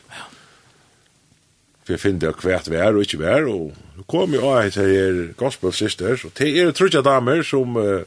for 1.84 1.95
jeg 1.95 2.04
finner 2.04 2.28
det 2.28 2.39
kvært 2.39 2.69
vær 2.72 2.98
og 2.98 3.06
ikke 3.06 3.22
vær, 3.22 3.50
og 3.50 3.74
nå 3.98 4.06
kom 4.10 4.36
jo 4.38 4.45
av 4.52 4.69
etter 4.69 4.89
her 4.89 5.19
gospel 5.39 5.74
sisters, 5.76 6.26
og 6.28 6.36
det 6.39 6.52
er 6.62 6.74
trutja 6.76 7.04
damer 7.06 7.43
som, 7.48 7.78
uh, 7.80 8.04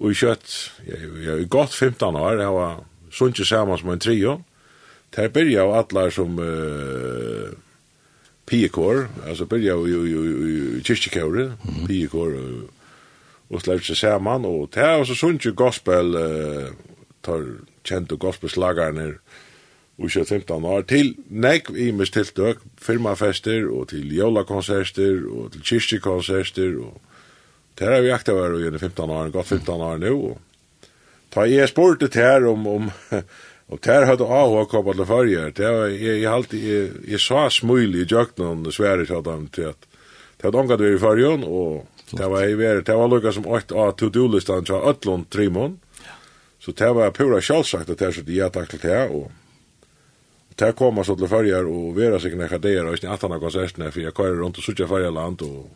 og 0.00 0.10
i 0.10 0.18
kjøtt, 0.18 0.56
jeg, 0.88 1.12
jeg 1.24 1.34
er 1.36 1.52
godt 1.52 1.74
15 1.74 2.20
år, 2.20 2.40
jeg 2.42 2.56
var 2.58 2.82
sunnkje 3.14 3.48
saman 3.48 3.80
som 3.80 3.92
en 3.94 4.02
trio, 4.02 4.38
der 5.14 5.30
byrja 5.30 5.66
av 5.66 5.76
allar 5.82 6.14
som 6.14 6.38
uh, 6.40 7.52
piekår, 8.50 9.06
altså 9.28 9.46
byrja 9.48 9.76
av 9.78 9.84
i, 9.88 9.94
i, 9.94 10.14
i, 10.14 10.54
i 10.78 10.86
kyrkjekåret, 10.86 11.54
piekår, 11.86 12.34
og 12.40 12.73
og 13.50 13.62
slår 13.62 13.84
seg 13.84 14.00
saman, 14.00 14.46
og 14.48 14.70
det 14.74 14.82
er 14.82 14.98
også 14.98 15.16
sånn 15.18 15.38
ikke 15.40 15.56
gospel, 15.64 16.16
uh, 16.16 17.00
tar 17.24 17.44
kjente 17.84 18.16
gospelslagerne 18.20 19.14
og 19.94 20.08
ikke 20.08 20.24
15 20.24 20.64
år, 20.66 20.86
til 20.90 21.12
nek 21.30 21.68
i 21.70 21.90
mis 21.94 22.10
tiltøk, 22.10 22.64
firmafester, 22.82 23.68
og 23.70 23.92
til 23.92 24.10
jolakonserter, 24.16 25.22
og 25.30 25.52
til 25.54 25.66
kyrkjekonserter, 25.68 26.78
og 26.82 26.98
det 27.78 27.90
er 27.90 28.02
vi 28.02 28.14
akta 28.14 28.34
vært 28.34 28.74
i 28.74 28.78
15 28.78 29.10
år, 29.10 29.30
godt 29.34 29.52
15 29.54 29.86
år 29.88 30.02
nå, 30.02 30.14
og 30.32 30.90
ta 31.34 31.46
jeg 31.46 31.70
spurt 31.70 32.02
det 32.02 32.14
her 32.18 32.46
om, 32.50 32.66
om 32.66 32.90
Og 33.72 33.80
der 33.84 34.04
hadde 34.04 34.26
AH 34.28 34.66
kommet 34.68 34.98
til 34.98 35.06
førje. 35.08 35.50
det 35.56 35.66
var, 35.66 35.86
Jeg, 35.86 36.20
jeg, 36.22 36.32
alltid, 36.32 36.58
jeg, 36.60 36.90
jeg 37.08 37.20
sa 37.20 37.48
smøylig 37.48 38.02
i 38.04 38.08
jøkken 38.12 38.66
og 38.66 38.72
sværet 38.72 39.06
til 39.06 39.16
at 39.16 39.52
til 39.52 39.62
at 39.62 39.86
det 40.36 40.44
hadde 40.44 40.58
omgatt 40.58 40.80
vi 40.80 40.94
i 40.94 40.98
førjen, 40.98 41.44
og 41.44 41.86
Det 42.10 42.26
var 42.30 42.44
i 42.44 42.54
veri, 42.54 42.82
det 42.82 42.96
var 42.96 43.08
lukka 43.08 43.32
som 43.32 43.46
8 43.46 43.74
av 43.74 43.94
to-do-listan 43.96 44.64
til 44.64 44.76
Øtlund 44.90 45.30
Trimon. 45.30 45.78
Så 46.60 46.72
det 46.72 46.90
var 46.96 47.10
pura 47.10 47.40
sjálfsagt 47.40 47.90
at 47.90 47.98
det 47.98 48.06
er 48.06 48.12
så 48.16 48.22
ja 48.32 48.48
takk 48.52 48.70
til 48.70 48.80
det, 48.84 49.00
og 49.10 49.30
det 50.58 50.76
koma 50.78 51.04
så 51.04 51.16
til 51.18 51.28
fyrjar 51.28 51.66
og 51.68 51.96
vera 51.96 52.20
sig 52.20 52.36
nekka 52.38 52.60
deir 52.62 52.86
og 52.86 52.96
i 52.96 53.10
atan 53.10 53.34
av 53.34 53.42
konsertene, 53.42 53.90
for 53.92 54.04
jeg 54.04 54.14
kører 54.14 54.40
rundt 54.40 54.60
og 54.60 54.64
sutja 54.64 54.88
fyrjarland 54.88 55.42
og 55.42 55.66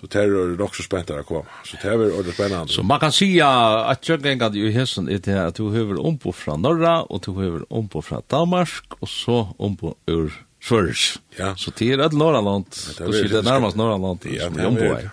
så 0.00 0.08
det 0.08 0.20
er 0.22 0.52
nok 0.56 0.72
så 0.72 0.84
spent 0.86 1.10
å 1.12 1.18
koma. 1.28 1.58
Så 1.68 1.76
det 1.82 1.90
er 1.90 2.00
ordentlig 2.06 2.32
spennende. 2.32 2.72
Så 2.72 2.82
man 2.88 3.00
kan 3.02 3.12
sija 3.12 3.48
at 3.90 4.00
tjøkengad 4.00 4.56
i 4.56 4.70
hessen 4.72 5.10
er 5.12 5.20
til 5.20 5.36
at 5.36 5.58
du 5.60 5.68
høver 5.74 6.00
ombo 6.00 6.32
fra 6.32 6.56
Norra 6.56 7.02
og 7.04 7.20
du 7.26 7.34
høver 7.36 7.66
ombo 7.68 8.00
fra 8.00 8.22
Danmark 8.32 8.96
og 9.00 9.10
så 9.12 9.42
ombo 9.58 9.98
ur 10.08 10.32
Svörs. 10.60 11.18
Ja. 11.36 11.56
Så 11.56 11.70
det 11.76 11.92
är 11.92 11.98
ett 11.98 12.12
norraland. 12.12 12.66
Du 12.98 13.12
sitter 13.12 13.42
närmast 13.42 13.76
norraland. 13.76 14.18
Ja, 14.24 14.50
men 14.50 14.74
det 14.74 14.86
är 14.86 15.10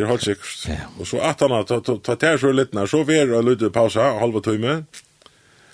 Det 0.00 0.06
er 0.06 0.14
helt 0.14 0.24
sikkert. 0.24 0.64
Ja. 0.70 0.88
Og 0.96 1.06
så 1.10 1.20
at 1.28 1.42
han 1.44 1.52
tar 2.00 2.16
tær 2.16 2.40
så 2.40 2.50
litt 2.56 2.72
nær, 2.72 2.88
så 2.88 3.02
ver 3.04 3.34
og 3.36 3.44
lytte 3.50 3.68
pausa, 3.72 4.14
halva 4.16 4.40
time. 4.40 4.78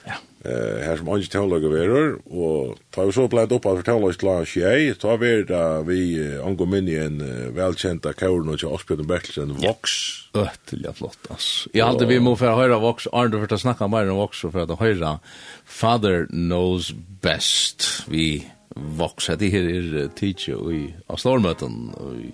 Ja. 0.03 0.17
Eh, 0.43 0.81
her 0.83 0.99
som 0.99 1.13
andre 1.15 1.31
teologer 1.31 1.71
verer, 1.71 2.17
og 2.27 2.73
ta 2.95 3.05
vi 3.07 3.13
så 3.15 3.29
bleit 3.31 3.55
opp 3.55 3.69
at 3.71 3.85
teologer 3.87 4.27
la 4.27 4.35
skjei, 4.43 4.97
ta 4.99 5.15
ver 5.21 5.45
da 5.47 5.61
vi 5.87 6.01
angår 6.43 6.71
minni 6.73 6.97
en 6.99 7.21
velkjenta 7.55 8.17
kauren 8.19 8.51
og 8.51 8.59
til 8.59 8.75
Asbjørn 8.75 9.07
Bertelsen, 9.07 9.53
Vox. 9.63 9.95
Øtelig 10.35 10.97
flott, 10.99 11.31
ass. 11.31 11.69
Jeg 11.71 11.87
halte 11.87 12.09
vi 12.11 12.19
må 12.19 12.35
for 12.41 12.59
høyra 12.59 12.81
Vox, 12.83 13.07
Arne 13.15 13.45
for 13.45 13.55
å 13.55 13.61
snakka 13.63 13.87
mer 13.93 14.11
om 14.11 14.19
Vox, 14.25 14.43
for 14.43 14.75
å 14.75 14.81
høyra 14.81 15.21
Father 15.63 16.27
Knows 16.35 16.91
Best, 17.23 18.09
vi 18.11 18.43
Vox, 18.75 19.31
det 19.39 19.53
her 19.55 19.71
er 19.71 20.11
tidsje 20.19 20.59
i 20.75 20.83
Astormøten, 21.15 21.79
og 21.95 22.19
i 22.27 22.33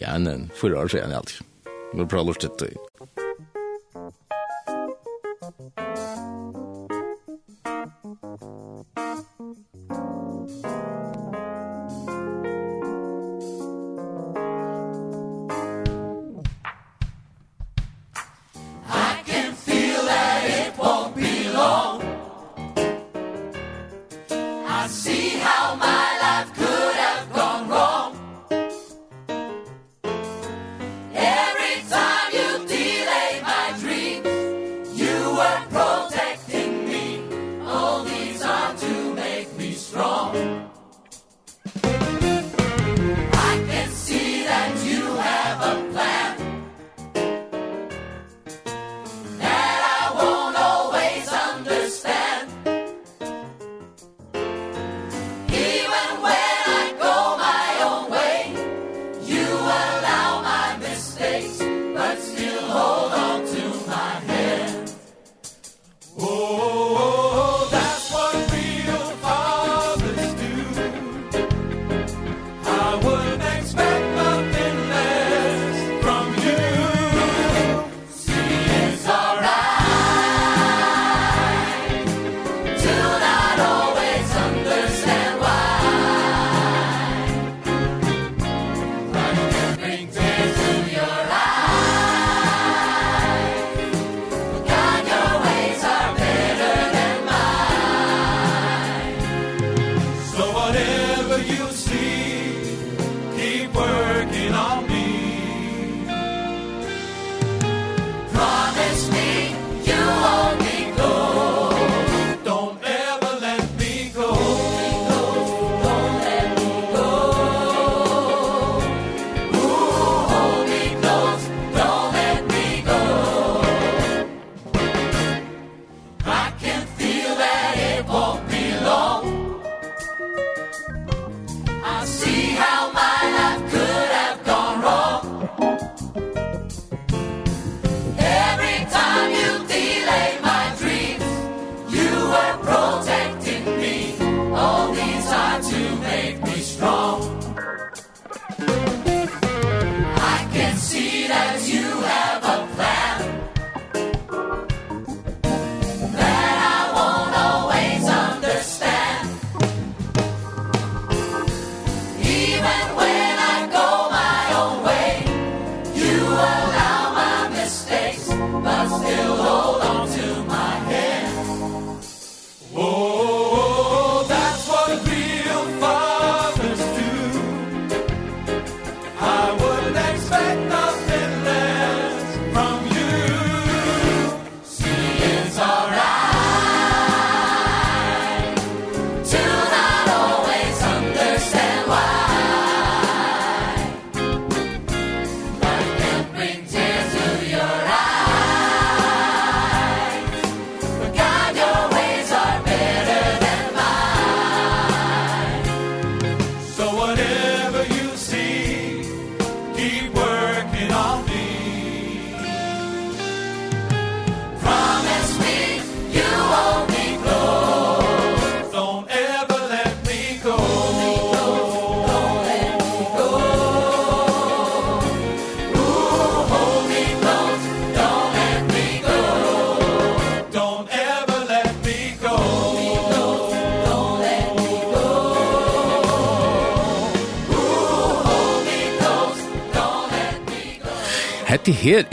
Ja, 0.00 0.08
en 0.08 0.50
fyra 0.54 0.78
år 0.78 0.88
sedan 0.88 1.12
alltid. 1.12 1.46
Det 1.92 1.98
var 1.98 2.04
bra 2.04 2.22
lortet. 2.22 2.62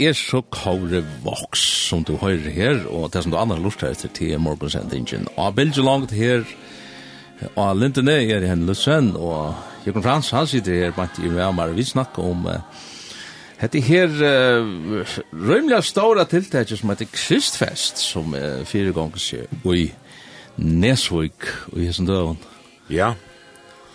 er 0.00 0.16
så 0.16 0.42
Kåre 0.52 1.02
Vox 1.24 1.62
som 1.88 2.04
du 2.04 2.16
hører 2.20 2.50
her, 2.52 2.82
og 2.90 3.12
det 3.12 3.22
som 3.24 3.32
du 3.32 3.38
andre 3.38 3.58
lurer 3.60 3.90
etter 3.90 4.12
til 4.14 4.38
morgensendingen. 4.42 5.28
Og 5.36 5.54
bildet 5.56 5.84
langt 5.84 6.12
her, 6.16 6.44
og 7.54 7.76
Lindene 7.76 8.18
er 8.24 8.44
i 8.44 8.50
henne 8.50 8.66
Lutzen, 8.68 9.12
og 9.16 9.54
Jørgen 9.86 10.04
Frans, 10.04 10.32
han 10.34 10.48
sitter 10.50 10.80
her, 10.80 10.94
bant 10.96 11.20
i 11.22 11.30
Vemar, 11.30 11.74
vi 11.76 11.84
snakker 11.84 12.24
om 12.24 12.46
uh, 12.48 12.84
Hette 13.56 13.80
her 13.80 14.10
uh, 14.12 15.14
rymliga 15.32 15.80
stora 15.80 16.26
tiltakje 16.28 16.76
som 16.76 16.90
heter 16.92 17.08
Kristfest, 17.08 18.02
som 18.02 18.34
uh, 18.36 18.64
fire 18.68 18.92
ganger 18.92 19.22
sier, 19.22 19.46
og 19.62 19.78
i 19.78 19.86
Nesvik, 20.56 21.48
og 21.72 21.80
i 21.80 21.86
hessen 21.88 22.08
døven. 22.08 22.36
Ja. 22.92 23.14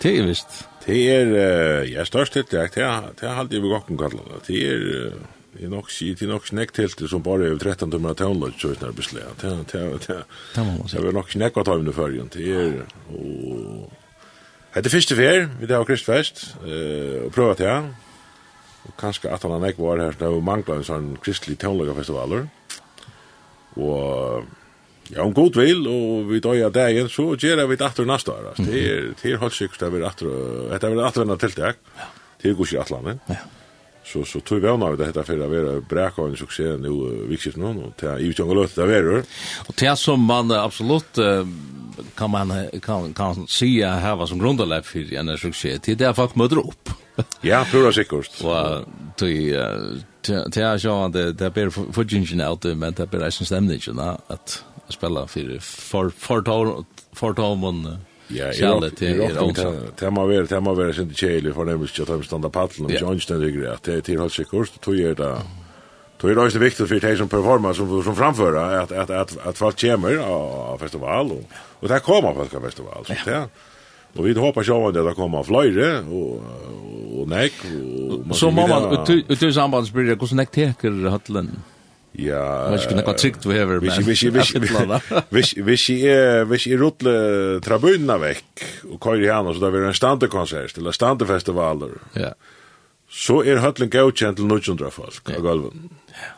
Det 0.02 0.16
er 0.18 0.26
visst. 0.26 0.64
Det 0.82 0.98
er, 1.12 1.30
uh, 1.30 1.86
ja, 1.86 2.02
størst 2.08 2.34
tiltak, 2.34 2.74
det 2.74 2.82
er, 2.82 3.12
det 3.20 3.28
er 3.28 3.38
alltid 3.38 3.62
vi 3.62 3.70
gokken 3.70 4.00
kallet 4.00 4.32
det. 4.32 4.42
Det 4.48 4.64
er, 4.66 5.12
uh, 5.12 5.41
Det 5.52 5.64
är 5.64 5.68
nog 5.68 5.90
shit, 5.90 6.18
det 6.18 6.24
är 6.24 6.28
nog 6.28 6.46
snäckt 6.46 6.76
helt 6.76 7.10
som 7.10 7.22
bara 7.22 7.42
över 7.44 7.58
13 7.58 7.90
timmar 7.90 8.10
att 8.10 8.18
så 8.18 8.68
när 8.80 8.92
beslä. 8.92 9.20
Det 9.40 9.48
det 9.72 10.06
det. 10.06 10.24
Det 10.92 11.00
var 11.00 11.12
nog 11.12 11.30
snäckt 11.30 11.56
att 11.56 11.66
ha 11.66 11.74
under 11.74 11.92
förgen. 11.92 12.30
Det 12.32 12.52
är 12.52 12.86
och 13.08 13.92
Det 14.74 14.86
är 14.86 14.88
första 14.88 15.14
fär, 15.14 15.48
vi 15.60 15.66
det 15.66 15.84
kristfest, 15.84 16.56
eh, 16.64 17.26
og 17.26 17.32
prøver 17.32 17.54
til 17.54 17.66
han. 17.68 17.90
Og 18.88 18.94
kanskje 18.98 19.28
at 19.28 19.42
han 19.42 19.66
ikke 19.68 19.84
var 19.84 20.00
her, 20.00 20.16
det 20.16 20.30
var 20.32 20.40
manglet 20.40 20.78
en 20.78 20.86
sånn 20.86 21.10
kristelig 21.20 21.58
teologerfestivaler. 21.60 22.46
Og 23.76 24.46
ja, 25.12 25.20
om 25.22 25.34
god 25.34 25.60
vil, 25.60 25.84
og 25.86 26.30
vi 26.30 26.40
døg 26.40 26.62
av 26.64 26.72
dagen, 26.72 27.08
så 27.12 27.34
gjør 27.36 27.66
vi 27.68 27.76
det 27.76 27.86
etter 27.86 28.08
neste 28.08 28.32
år. 28.32 28.54
Det 28.56 28.80
er 28.80 29.40
helt 29.44 29.58
sikkert 29.58 29.84
det 29.84 30.00
er 30.00 30.08
etter, 30.08 30.32
etter 30.74 30.94
vi 30.94 31.02
er 31.02 31.10
etter 31.10 31.36
tiltak. 31.44 31.84
Det 32.40 32.48
er 32.48 32.56
ikke 32.56 32.80
atlanen. 32.80 33.20
Ja 33.28 33.42
så 34.04 34.24
så 34.24 34.40
tog 34.40 34.60
vi 34.60 34.68
av 34.68 34.96
det 34.96 35.06
heter 35.06 35.22
för 35.22 35.40
att 35.40 35.50
vara 35.50 35.80
bräka 35.80 36.22
en 36.22 36.36
succé 36.36 36.62
nu 36.62 36.88
viktigt 37.28 37.56
nu 37.56 37.64
och 37.64 37.92
det 38.00 38.06
är 38.06 38.18
ju 38.18 38.32
tjonga 38.32 38.54
löst 38.54 38.76
det 38.76 38.82
är 38.82 39.24
och 39.66 39.74
det 39.78 39.96
som 39.96 40.20
man 40.20 40.50
absolut 40.50 41.18
kan 42.14 42.30
man 42.30 42.66
kan 42.82 43.14
kan 43.14 43.46
se 43.46 43.86
här 43.86 44.16
vad 44.16 44.28
som 44.28 44.38
grundar 44.38 44.82
för 44.82 45.14
en 45.14 45.38
succé 45.38 45.78
det 45.84 45.92
är 45.92 45.96
där 45.96 46.12
folk 46.12 46.34
möter 46.34 46.58
upp. 46.58 46.88
Ja 47.40 47.66
pura 47.70 47.92
säkert 47.92 48.44
och 48.44 48.84
det 49.18 49.68
det 50.22 50.56
är 50.56 50.78
så 50.78 51.04
att 51.04 51.12
det 51.12 51.32
det 51.32 51.50
blir 51.50 51.70
fudgingen 51.92 52.40
out 52.40 52.64
men 52.64 52.92
det 52.92 53.10
blir 53.10 53.22
en 53.22 53.32
stämning 53.32 53.80
ju 53.80 54.00
att 54.26 54.64
spela 54.88 55.26
för 55.26 55.58
för 55.60 56.10
för 56.10 56.84
för 57.12 57.32
Ja, 58.36 58.50
Kjallet 58.56 58.96
til 58.98 59.20
er 59.22 59.40
åndsam. 59.42 59.80
Det 60.00 60.12
må 60.12 60.26
være, 60.28 60.46
det 60.50 60.62
må 60.62 60.74
være 60.78 60.94
sin 60.96 61.10
kjælig 61.10 61.54
fornemmelse 61.54 62.02
at 62.02 62.12
de 62.12 62.28
standa 62.28 62.48
paddelen, 62.52 62.86
men 62.86 62.96
ikke 62.96 63.10
åndsam 63.14 63.42
ligger 63.42 63.66
det, 63.66 63.74
det 63.86 63.98
er 63.98 64.06
tilholdt 64.06 64.36
seg 64.36 64.48
kurs, 64.50 64.72
tog 64.82 65.00
er 65.00 65.18
det, 65.18 65.32
tog 66.20 66.30
er 66.30 66.38
det 66.38 66.46
også 66.46 66.62
viktig 66.62 66.88
for 66.88 67.08
de 67.08 67.16
som 67.18 67.28
performer, 67.28 67.76
som, 67.78 67.92
som 68.06 68.16
framfører, 68.16 68.80
at, 68.82 68.92
at, 68.92 69.10
at, 69.10 69.36
at 69.44 69.60
folk 69.60 69.80
kommer 69.80 70.22
av 70.24 70.80
festival, 70.80 71.36
og, 71.36 71.60
og 71.80 71.92
det 71.92 72.02
kommer 72.06 72.34
folk 72.40 72.56
av 72.60 72.66
festival, 72.70 73.06
så 73.06 73.20
det 73.26 73.44
Og 74.12 74.26
vi 74.26 74.32
håper 74.36 74.64
sjå 74.66 74.76
at 74.90 74.96
det 74.98 75.14
kommer 75.16 75.44
flere 75.46 76.02
og, 76.04 76.42
og 77.16 77.28
nek 77.32 77.54
Og, 77.64 78.34
så 78.36 78.50
må 78.52 78.66
mamma, 78.68 78.98
ut 79.08 79.32
i 79.32 79.52
samband 79.56 79.88
spyrir, 79.88 80.18
hvordan 80.20 80.42
nek 80.42 80.52
teker 80.52 80.98
hattelen? 81.14 81.54
Ja. 82.18 82.70
Men 82.70 82.78
skulle 82.78 83.02
nok 83.02 83.16
trygt 83.16 83.46
vi 83.48 83.54
hever. 83.56 83.78
Hvis 83.80 83.96
hvis 83.96 84.20
hvis 84.20 84.50
hvis 85.30 85.52
hvis 85.52 85.88
er 86.04 86.44
hvis 86.44 86.66
er 86.66 86.82
rutle 86.82 87.14
trabunna 87.64 88.18
vekk 88.20 88.64
og 88.90 89.00
køyrer 89.00 89.34
han 89.38 89.54
så 89.54 89.60
der 89.60 89.78
er 89.80 89.88
en 89.88 89.96
standekonsert 89.96 90.76
eller 90.76 90.92
standefestivaler. 90.92 91.96
Ja. 92.16 92.34
Så 93.08 93.42
er 93.44 93.60
høtlen 93.60 93.90
godkjent 93.90 94.36
til 94.36 94.46
900 94.46 94.90
folk 94.90 95.24
på 95.24 95.40
gulvet. 95.40 95.72
Ja. 96.12 96.30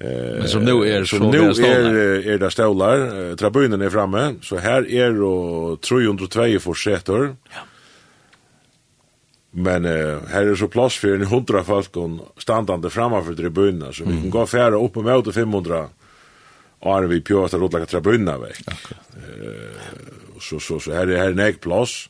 Eh, 0.00 0.38
Men 0.38 0.48
som 0.48 0.62
nu 0.62 0.82
er 0.84 1.04
så 1.04 1.18
nu 1.18 1.50
är 1.50 2.26
er 2.26 2.38
där 2.38 2.50
stolar, 2.50 3.36
tribunen 3.36 3.82
er 3.82 3.90
framme, 3.90 4.36
så 4.42 4.56
her 4.58 4.84
er 4.88 5.22
og 5.22 5.80
302 5.80 6.58
försätter. 6.60 7.34
Ja. 7.54 7.60
Men 9.58 9.84
uh, 9.84 10.22
her 10.30 10.50
er 10.52 10.56
så 10.56 10.68
plass 10.70 10.98
for 11.00 11.14
en 11.14 11.26
hundra 11.26 11.64
folk 11.64 11.96
standande 12.38 12.90
framför 12.90 13.34
tribunen, 13.34 13.92
så 13.92 14.04
vi 14.04 14.20
kan 14.20 14.30
gå 14.30 14.46
färre 14.46 14.84
upp 14.84 14.96
och 14.96 15.04
möta 15.04 15.32
500 15.32 15.88
år 16.80 17.02
vi 17.02 17.20
pjåta 17.20 17.58
rådlaga 17.58 17.86
tribunerna 17.86 18.38
väck. 18.38 18.60
Uh, 18.68 20.38
så, 20.40 20.60
så, 20.60 20.80
så 20.80 20.92
här 20.92 21.06
är, 21.06 21.16
här 21.16 21.26
är 21.26 21.30
en 21.30 21.38
äg 21.38 21.52
plass. 21.52 22.08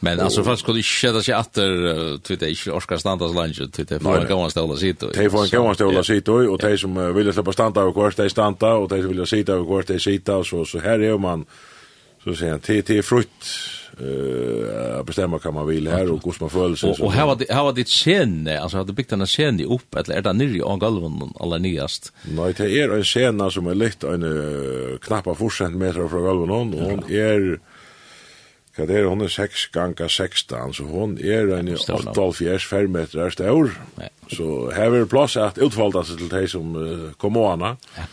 Men 0.00 0.20
alltså 0.20 0.44
fast 0.44 0.62
skulle 0.62 0.78
inte 0.78 0.88
sätta 0.88 1.22
sig 1.22 1.34
att 1.34 1.52
det 1.52 2.30
inte 2.30 2.70
orskar 2.70 2.96
standa 2.96 3.28
så 3.28 3.34
länge 3.34 3.54
till 3.72 3.86
det 3.86 4.00
får 4.00 4.18
en 4.18 4.28
gammal 4.28 4.50
ställa 4.50 4.76
sitt. 4.76 5.00
Det 5.00 5.30
får 5.30 5.44
en 5.44 5.50
gammal 5.50 5.74
ställa 5.74 6.02
sitt 6.02 6.28
och 6.28 6.58
de 6.58 6.78
som 6.78 7.14
vill 7.14 7.32
slippe 7.32 7.52
standa 7.52 7.82
och 7.82 7.94
kors 7.94 8.16
de 8.16 8.30
standa 8.30 8.72
och 8.74 8.88
de 8.88 9.02
som 9.02 9.08
vill 9.08 9.26
sitta 9.26 9.56
och 9.56 9.68
kors 9.68 9.86
de 9.86 10.00
sitta 10.00 10.44
så 10.44 10.64
så 10.64 10.78
här 10.78 10.98
är 11.00 11.18
man 11.18 11.44
så 12.24 12.34
sier 12.34 12.50
han 12.50 12.60
till 12.60 12.82
till 12.82 13.02
frukt 13.02 13.44
eh 14.00 15.02
bestämma 15.04 15.38
kan 15.38 15.54
man 15.54 15.66
vill 15.66 15.88
här 15.88 16.12
och 16.12 16.24
hur 16.24 16.34
man 16.40 16.50
följer 16.50 16.76
sig. 16.76 16.90
Och 16.90 17.12
hur 17.12 17.26
var 17.26 17.36
det 17.36 17.46
hur 17.48 17.62
var 17.62 17.72
det 17.72 17.88
scene 17.88 18.60
alltså 18.60 18.76
hade 18.76 18.92
byggt 18.92 19.10
den 19.10 19.26
scene 19.26 19.64
upp 19.64 19.94
eller 19.94 20.14
är 20.14 20.22
det 20.22 20.32
nere 20.32 20.56
i 20.56 20.58
golven 20.58 21.32
alla 21.40 21.58
nyast. 21.58 22.12
Nej 22.22 22.54
det 22.56 22.80
är 22.80 22.88
en 22.88 23.04
scene 23.04 23.50
som 23.50 23.66
är 23.66 23.74
lite 23.74 24.08
en 24.08 24.98
knappa 25.02 25.34
4 25.34 25.50
cm 25.50 25.92
från 25.94 26.22
golven 26.22 26.50
och 26.50 26.56
hon 26.56 27.12
är 27.12 27.60
Ja, 28.78 28.86
det 28.86 28.96
er 28.96 29.08
hun 29.10 29.20
er 29.20 29.28
6 29.28 29.66
ganga 29.74 30.08
16, 30.08 30.74
så 30.74 30.84
hun 30.88 31.18
er 31.18 31.50
en 31.58 31.68
8,5 31.68 32.68
fermeter 32.68 33.24
er 33.26 33.30
stor. 33.34 33.72
Ja. 33.98 34.08
Så 34.30 34.70
her 34.76 34.94
er 34.94 35.08
plass 35.10 35.36
at 35.36 35.58
utfalda 35.58 36.04
seg 36.06 36.22
til 36.22 36.30
de 36.30 36.46
som 36.48 36.76
uh, 36.78 37.10
kom 37.18 37.36
åna. 37.36 37.74
Ja. 37.98 38.06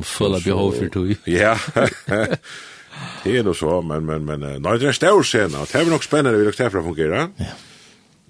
Føler 0.00 0.42
behov 0.42 0.72
for 0.74 0.90
tog. 0.90 1.12
Ja. 1.30 1.54
Det 3.24 3.38
er 3.38 3.42
då 3.42 3.54
så, 3.54 3.80
men, 3.82 4.04
men, 4.06 4.24
men, 4.24 4.42
nei, 4.62 4.74
det 4.78 4.88
er 4.88 4.96
stor 4.96 5.22
scen, 5.24 5.54
och 5.54 5.68
det 5.70 5.80
er 5.80 5.90
nok 5.90 6.04
spennende, 6.04 6.38
vi 6.38 6.44
lukker 6.44 6.64
det 6.64 6.72
for 6.74 6.82
å 6.82 6.88
fungere. 6.90 7.28
Ja. 7.40 7.54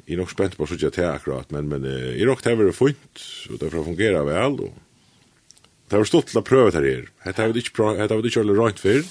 Jeg 0.04 0.14
er 0.14 0.20
nok 0.20 0.32
spänt 0.34 0.56
på 0.58 0.66
å 0.66 0.68
sitte 0.68 0.90
til 0.92 1.08
akkurat, 1.08 1.50
men, 1.52 1.68
men, 1.68 1.84
jeg 1.88 2.20
är 2.20 2.28
nog 2.28 2.42
det 2.44 2.52
å 2.52 2.72
funnet, 2.76 3.22
og 3.50 3.58
det 3.58 3.66
er 3.66 3.72
for 3.72 3.82
å 3.82 3.86
fungere 3.88 4.24
vel, 4.28 4.58
og 4.66 4.74
det 5.88 5.98
har 5.98 6.08
stått 6.08 6.30
til 6.32 6.40
å 6.40 6.44
prøve 6.44 6.74
det 6.74 6.82
her. 6.84 7.08
Det 7.24 7.40
har 7.40 7.52
vi 7.52 7.64
ikke 7.64 7.76
prövat, 7.78 8.02
det 8.04 8.12
har 8.12 8.20
vi 8.20 8.28
ikke 8.28 8.42
kört 8.42 8.58
rønt 8.58 8.82
før, 8.82 9.02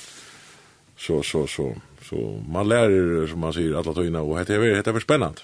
Så, 0.96 1.24
så, 1.24 1.48
så, 1.48 1.74
så, 2.06 2.16
man 2.48 2.68
lærer, 2.70 3.26
som 3.28 3.42
man 3.42 3.54
sier, 3.54 3.74
alle 3.76 3.94
tøyene, 3.94 4.22
og 4.22 4.38
det 4.46 4.56
er 4.56 4.82
det 4.84 4.88
är 4.88 5.00
spännande. 5.00 5.42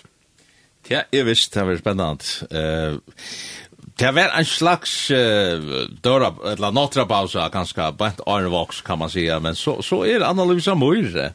Ja, 0.88 1.04
jeg 1.12 1.26
visste 1.26 1.60
det 1.60 1.68
var 1.68 1.78
spennende. 1.78 2.26
Uh, 2.54 3.00
Det 4.00 4.12
var 4.12 4.40
en 4.40 4.46
slags 4.46 5.12
uh, 5.12 5.18
dörra, 6.02 6.34
eller 6.52 6.72
några 6.72 7.06
pausa, 7.06 7.50
ganska 7.50 7.92
bänt 7.92 8.20
arnvox 8.26 8.82
kan 8.82 9.00
man 9.00 9.10
säga, 9.10 9.40
men 9.40 9.56
så, 9.56 9.82
så 9.82 10.06
är 10.06 10.20
det 10.20 10.28
Anna-Louisa 10.28 10.76
Moir. 10.76 11.34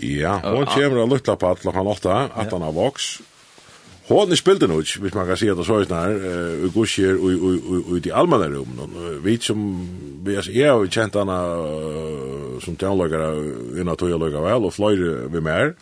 Ja, 0.00 0.40
hon 0.44 0.66
kommer 0.66 1.02
att 1.02 1.08
lyfta 1.08 1.36
på 1.36 1.48
att 1.48 1.60
klockan 1.60 1.86
åtta, 1.86 2.28
att 2.34 2.52
han 2.52 2.62
har 2.62 2.72
vox. 2.72 3.02
Hon 4.08 4.32
är 4.32 4.36
spilden 4.36 4.78
ut, 4.78 4.96
hvis 5.00 5.14
man 5.14 5.26
kan 5.26 5.36
säga 5.36 5.54
det 5.54 5.64
så 5.64 5.94
här, 5.94 6.10
uh, 6.10 6.66
i 6.66 6.70
Gussier 6.74 7.24
och 7.90 7.96
i 7.96 8.00
de 8.00 8.12
allmänna 8.12 8.48
rummen. 8.48 9.20
Vi 9.24 9.38
som, 9.38 9.88
vi 10.24 10.36
är, 10.36 10.50
jag 10.50 10.78
har 10.78 10.86
känt 10.86 11.14
henne 11.14 11.32
uh, 11.32 12.60
som 12.60 12.76
tjänlögare 12.76 13.80
innan 13.80 13.96
tog 13.96 14.10
jag 14.10 14.20
lögare 14.20 14.42
väl, 14.42 14.64
och 14.64 14.74
flöjde 14.74 15.28
vi 15.28 15.40
mer. 15.40 15.62
Mm 15.62 15.74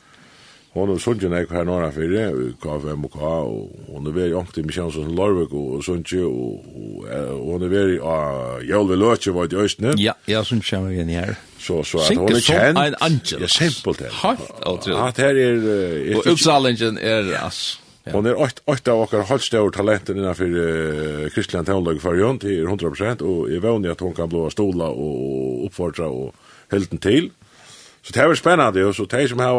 Hon 0.74 0.90
og 0.90 0.98
Sundje 0.98 1.28
nek 1.30 1.52
her 1.54 1.66
norra 1.68 1.86
fyrir, 1.94 2.32
KFMK, 2.58 3.18
og 3.22 3.90
hon 3.94 4.08
er 4.10 4.14
veri 4.16 4.32
ångt 4.34 4.56
i 4.58 4.64
Misjansson 4.66 5.12
Lorvik 5.14 5.52
og 5.54 5.84
Sundje, 5.86 6.24
og 6.26 7.04
hon 7.46 7.62
er 7.62 7.70
veri 7.70 8.00
av 8.02 8.64
Jolvi 8.66 8.98
Løtje 8.98 9.34
var 9.36 9.54
i 9.54 9.60
Østene. 9.62 9.92
Ja, 10.02 10.16
ja, 10.26 10.42
Sundje 10.42 10.66
kommer 10.72 10.90
igjen 10.90 11.12
her. 11.14 11.36
Så, 11.62 11.78
så 11.86 12.02
at 12.02 12.18
hon 12.18 12.26
er 12.26 12.42
kjent. 12.42 12.80
en 12.82 12.98
angel. 13.06 13.44
Ja, 13.46 13.52
simpelt 13.54 14.02
her. 14.02 14.10
Halt, 14.24 14.50
åtryd. 14.66 14.98
At 14.98 15.22
her 15.22 15.38
er... 15.44 15.62
Og 16.18 16.26
Uppsalingen 16.34 16.98
er, 16.98 17.30
ass. 17.38 17.62
Hon 18.10 18.26
er 18.26 18.34
8 18.42 18.90
av 18.90 19.04
okkar 19.06 19.22
halvstøver 19.30 19.78
talenten 19.78 20.18
innanfor 20.18 20.58
uh, 20.58 21.22
Kristian 21.32 21.64
Tøvnlag 21.64 22.02
for 22.02 22.18
Jønt, 22.18 22.42
100%, 22.50 23.22
og 23.22 23.46
jeg 23.54 23.62
vannig 23.62 23.94
at 23.94 24.02
hon 24.02 24.12
kan 24.18 24.28
blåa 24.28 24.50
stola 24.52 24.90
og 24.90 25.64
oppfordra 25.70 26.10
og 26.10 26.34
helden 26.74 26.98
til. 26.98 27.30
Mm 27.30 27.43
Så 28.04 28.12
det 28.12 28.26
var 28.26 28.34
spännande 28.34 28.84
och 28.84 28.96
så 28.96 29.04
de 29.04 29.28
som 29.28 29.38
har 29.38 29.54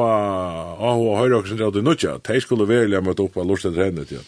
AH 0.79 0.99
och 0.99 1.17
höra 1.17 1.37
också 1.37 1.71
det 1.71 1.81
nutja, 1.81 2.19
de 2.27 2.41
skulle 2.41 2.65
välja 2.65 3.01
mot 3.01 3.19
upp 3.19 3.37
och 3.37 3.45
lusta 3.45 3.71
trendet 3.71 4.11
ja. 4.11 4.19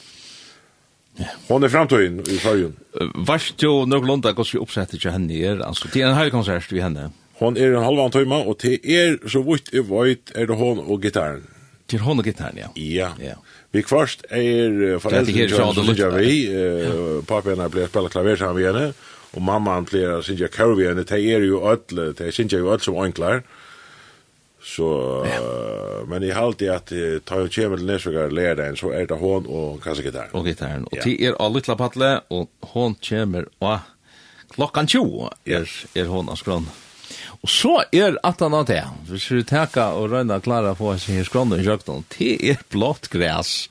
Hon 1.48 1.64
är 1.64 1.70
framtiden 1.70 2.20
i 2.20 2.38
Sverige. 2.38 2.72
Vart 3.16 3.54
jo 3.58 3.86
nog 3.86 4.08
lunda 4.08 4.32
går 4.32 4.44
sig 4.44 4.60
uppsatt 4.60 4.90
till 4.90 5.12
henne 5.12 5.34
er, 5.34 5.62
altså, 5.66 5.88
det 5.94 6.02
er 6.02 6.08
en 6.08 6.18
hel 6.18 6.32
konsert 6.32 6.72
vi 6.72 6.82
henne. 6.82 7.12
Hon 7.40 7.58
är 7.58 7.74
en 7.74 7.84
halvan 7.84 8.12
timme 8.12 8.36
och 8.36 8.58
det 8.62 8.86
är 8.86 9.30
så 9.30 9.42
vitt 9.42 9.74
i 9.74 9.80
vart 9.80 10.32
är 10.36 10.48
det 10.48 10.54
hon 10.54 10.80
och 10.80 11.02
gitarren. 11.02 11.44
Til 11.88 12.00
hon 12.00 12.20
og 12.20 12.26
gitarren 12.26 12.58
ja. 12.58 12.68
Ja. 12.76 13.10
Ja. 13.20 13.36
Vi 13.72 13.82
kvarst 13.82 14.26
er 14.30 15.00
foreldre 15.00 15.44
är 15.44 15.48
föräldrar 15.48 15.94
till 15.94 16.20
vi 16.20 17.22
pappa 17.28 17.56
när 17.56 17.70
blev 17.70 17.88
spela 17.88 18.10
klaver 18.10 18.36
sammen 18.36 18.56
vi 18.56 18.66
henne 18.66 18.94
och 19.32 19.42
mamma 19.42 19.74
han 19.74 19.84
blev 19.84 20.22
synja 20.22 20.48
Caribbean 20.48 20.96
det 20.96 21.12
är 21.12 21.42
ju 21.42 21.60
öll 21.62 22.14
det 22.18 22.32
synja 22.32 22.60
jo 22.60 22.74
ødle 22.74 22.84
som 22.84 22.98
enklar. 22.98 23.44
Så, 24.64 24.88
uh, 25.24 26.10
men 26.10 26.26
i 26.26 26.32
halvt 26.34 26.64
i 26.66 26.72
at 26.74 26.92
uh, 26.92 27.20
ta 27.26 27.42
jo 27.44 27.52
kjemen 27.52 27.80
til 27.80 27.92
Nesvegar 27.92 28.34
lærdagen, 28.34 28.80
så 28.80 28.90
er 28.96 29.06
det 29.10 29.20
hon 29.22 29.46
og 29.46 29.78
kanskje 29.84 30.10
gitarren. 30.10 30.34
Og 30.34 30.50
gitarren 30.50 30.88
Og 30.90 30.98
ja. 30.98 31.06
ti 31.06 31.14
er 31.24 31.38
av 31.40 31.54
Lytla 31.54 31.78
Patle, 31.80 32.10
og 32.34 32.50
hon 32.74 32.98
kjemer 33.02 33.48
av 33.62 33.86
klokkan 34.56 34.90
20 34.90 35.30
er, 35.46 35.70
er 35.96 36.12
hon 36.12 36.34
av 36.34 36.42
skrån. 36.42 36.68
Og 37.46 37.52
så 37.52 37.78
er 37.96 38.18
at 38.26 38.42
han 38.44 38.56
av 38.58 38.66
det, 38.68 38.82
hvis 39.08 39.30
vi 39.32 39.46
teka 39.48 39.92
og 40.00 40.12
røyna 40.12 40.40
klara 40.44 40.74
på 40.76 40.92
sin 41.00 41.22
i 41.22 41.26
skrån 41.28 41.54
og 41.56 41.64
kjøkken, 41.64 42.04
ti 42.12 42.34
er 42.50 42.60
blått 42.74 43.12
græs. 43.14 43.70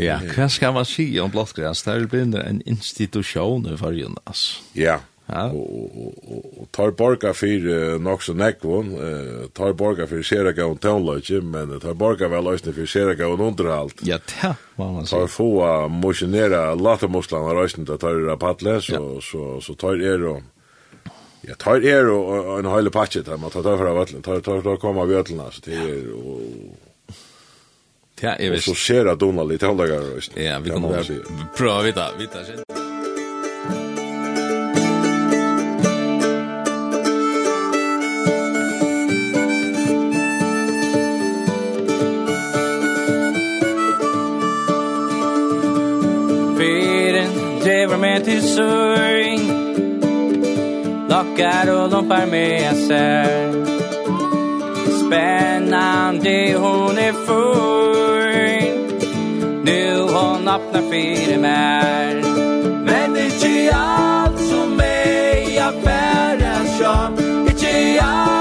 Ja, 0.00 0.16
hva 0.32 0.48
skal 0.48 0.72
man 0.74 0.88
si 0.88 1.06
om 1.20 1.30
blått 1.30 1.52
græs? 1.58 1.84
Det 1.84 1.94
er 1.94 2.08
blitt 2.10 2.36
en 2.40 2.62
institusjon 2.64 3.68
i 3.68 3.78
fargen, 3.78 4.16
altså. 4.24 4.62
Ja, 4.72 4.96
ja. 4.96 5.00
Ja. 5.32 5.46
Og, 5.48 6.14
og, 6.28 6.46
og 6.60 6.66
tar 6.76 6.90
borga 6.96 7.32
for 7.32 7.68
uh, 7.68 7.96
nok 8.02 8.22
så 8.22 8.34
nekvån, 8.36 8.90
uh, 8.92 9.46
tar 9.56 9.72
borga 9.72 10.06
för 10.06 10.22
Sheraka 10.22 10.66
och 10.66 10.80
Tonlodge, 10.80 11.40
men 11.40 11.80
tar 11.80 11.94
borga 11.94 12.28
väl 12.28 12.44
lösne 12.44 12.72
för 12.72 12.86
Sheraka 12.86 13.28
och 13.28 13.40
underhalt. 13.40 13.94
Ja, 14.02 14.18
ja, 14.42 14.54
må 14.76 14.92
man 14.92 15.06
säger. 15.06 15.22
Tar 15.22 15.26
få 15.26 15.64
uh, 15.64 15.88
motionera 15.88 16.74
lata 16.74 17.06
av 17.06 17.56
lösne 17.56 17.86
til 17.86 17.98
tar 17.98 18.14
det 18.14 18.36
patle, 18.36 18.80
så 18.80 18.92
ja. 18.92 19.20
så 19.20 19.60
så 19.60 19.74
tar 19.74 20.02
er 20.02 20.26
og, 20.26 20.42
Ja, 21.42 21.54
tar 21.58 21.82
er 21.82 22.06
og, 22.06 22.28
og 22.46 22.58
en 22.58 22.70
hel 22.70 22.90
patch 22.90 23.16
där 23.16 23.36
man 23.36 23.50
tar 23.50 23.62
för 23.62 23.86
av 23.86 23.96
vattnet. 23.96 24.24
Tar 24.24 24.40
tar 24.40 24.62
då 24.62 24.76
komma 24.76 25.04
vi 25.04 25.14
öllna 25.14 25.50
så 25.50 25.60
det 25.64 25.74
är 25.74 26.12
och 26.12 26.40
Ja, 28.22 28.34
Og 28.38 28.52
vet. 28.52 28.62
Så 28.62 28.74
ser 28.74 29.08
jeg 29.08 29.20
Donald 29.20 29.52
i 29.52 29.58
tålagar. 29.58 30.04
Ja, 30.36 30.58
vi 30.58 30.70
kommer 30.70 31.02
pröva 31.56 31.82
vita, 31.82 32.10
vita 32.18 32.44
sen. 32.44 32.81
lever 47.92 47.98
med 47.98 48.24
til 48.24 48.42
søring. 48.42 49.40
Lockar 51.08 51.82
och 51.82 51.90
lompar 51.90 52.26
med 52.26 52.76
sig 52.76 53.52
Spännande 55.06 56.54
hon 56.58 56.98
är 56.98 57.12
full 57.26 58.32
Nu 59.64 60.00
hon 60.00 60.48
öppnar 60.48 60.82
för 60.82 61.38
mer. 61.38 62.22
Men 62.84 63.14
det 63.14 63.46
är 63.46 63.74
allt 63.74 64.40
som 64.40 64.80
är 64.80 65.62
affärens 65.68 66.78
köp 66.78 67.16
Det 67.60 67.98
är 67.98 68.02
allt 68.02 68.31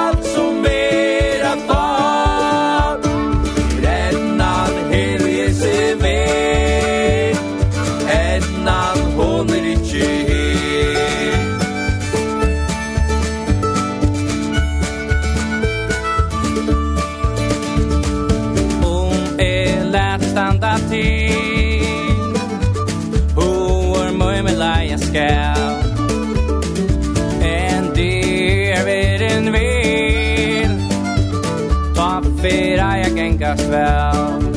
värld 33.55 34.50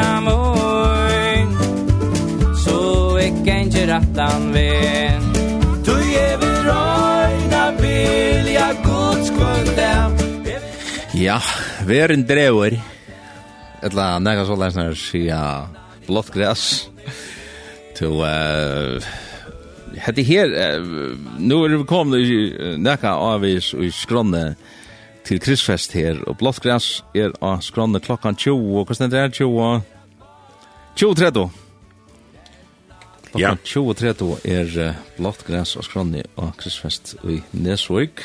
amor. 0.00 0.90
Så 2.64 2.78
ikke 3.22 3.44
gengi 3.44 3.86
rattan 3.88 4.50
ven 4.54 5.26
Du 5.86 5.94
er 5.96 6.36
vi 6.40 6.50
røyna 6.66 7.62
vilja 7.80 8.68
guds 8.84 9.30
kvöldem 9.36 10.16
Ja, 11.20 11.38
verin 11.88 12.26
drever 12.28 12.76
Etla 13.82 14.12
nega 14.20 14.44
så 14.48 14.58
lesnar 14.60 14.94
sia 14.98 15.40
blått 16.06 16.32
græs 16.34 16.66
To 18.00 18.20
uh, 18.24 19.10
Hette 20.00 20.22
her, 20.24 20.52
uh, 20.54 21.16
nu 21.40 21.64
er 21.64 21.76
vi 21.76 21.88
kommet 21.88 22.22
i 22.24 22.76
nekka 22.80 23.10
avis 23.34 23.72
og 23.74 23.82
i 23.84 23.90
skronne 23.92 24.54
til 25.30 25.38
Krisfest 25.38 25.92
her, 25.94 26.18
og 26.26 26.40
Blåttgræs 26.40 27.04
er 27.14 27.30
av 27.38 27.60
skranne 27.62 28.00
klokkan 28.02 28.34
20, 28.34 28.80
og 28.80 28.88
hvordan 28.88 29.12
er 29.14 29.28
det 29.28 29.36
20? 29.38 29.82
20.30. 30.98 31.44
Klokkan 33.28 33.60
20.30 33.62 34.32
er 34.50 34.96
Blåttgræs 35.20 35.76
av 35.78 35.86
skranne 35.86 36.24
av 36.34 36.50
Krisfest 36.58 37.14
i 37.22 37.38
Nesvøk. 37.54 38.24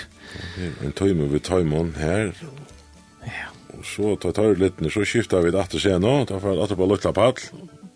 En 0.81 0.95
tøyme 0.97 1.29
vi 1.29 1.43
tøymon 1.45 1.93
her, 1.99 2.33
ja. 3.21 3.53
og 3.77 3.85
så 3.85 4.15
tar 4.17 4.33
tar 4.39 4.57
litt, 4.57 4.81
så 4.89 5.05
skiftar 5.05 5.45
vi 5.45 5.53
det 5.53 5.61
atter 5.61 6.01
nå, 6.01 6.15
tar 6.25 6.41
for 6.41 6.63
atter 6.63 6.79
på 6.79 6.89
Lutla 6.89 7.13
Pall, 7.13 7.37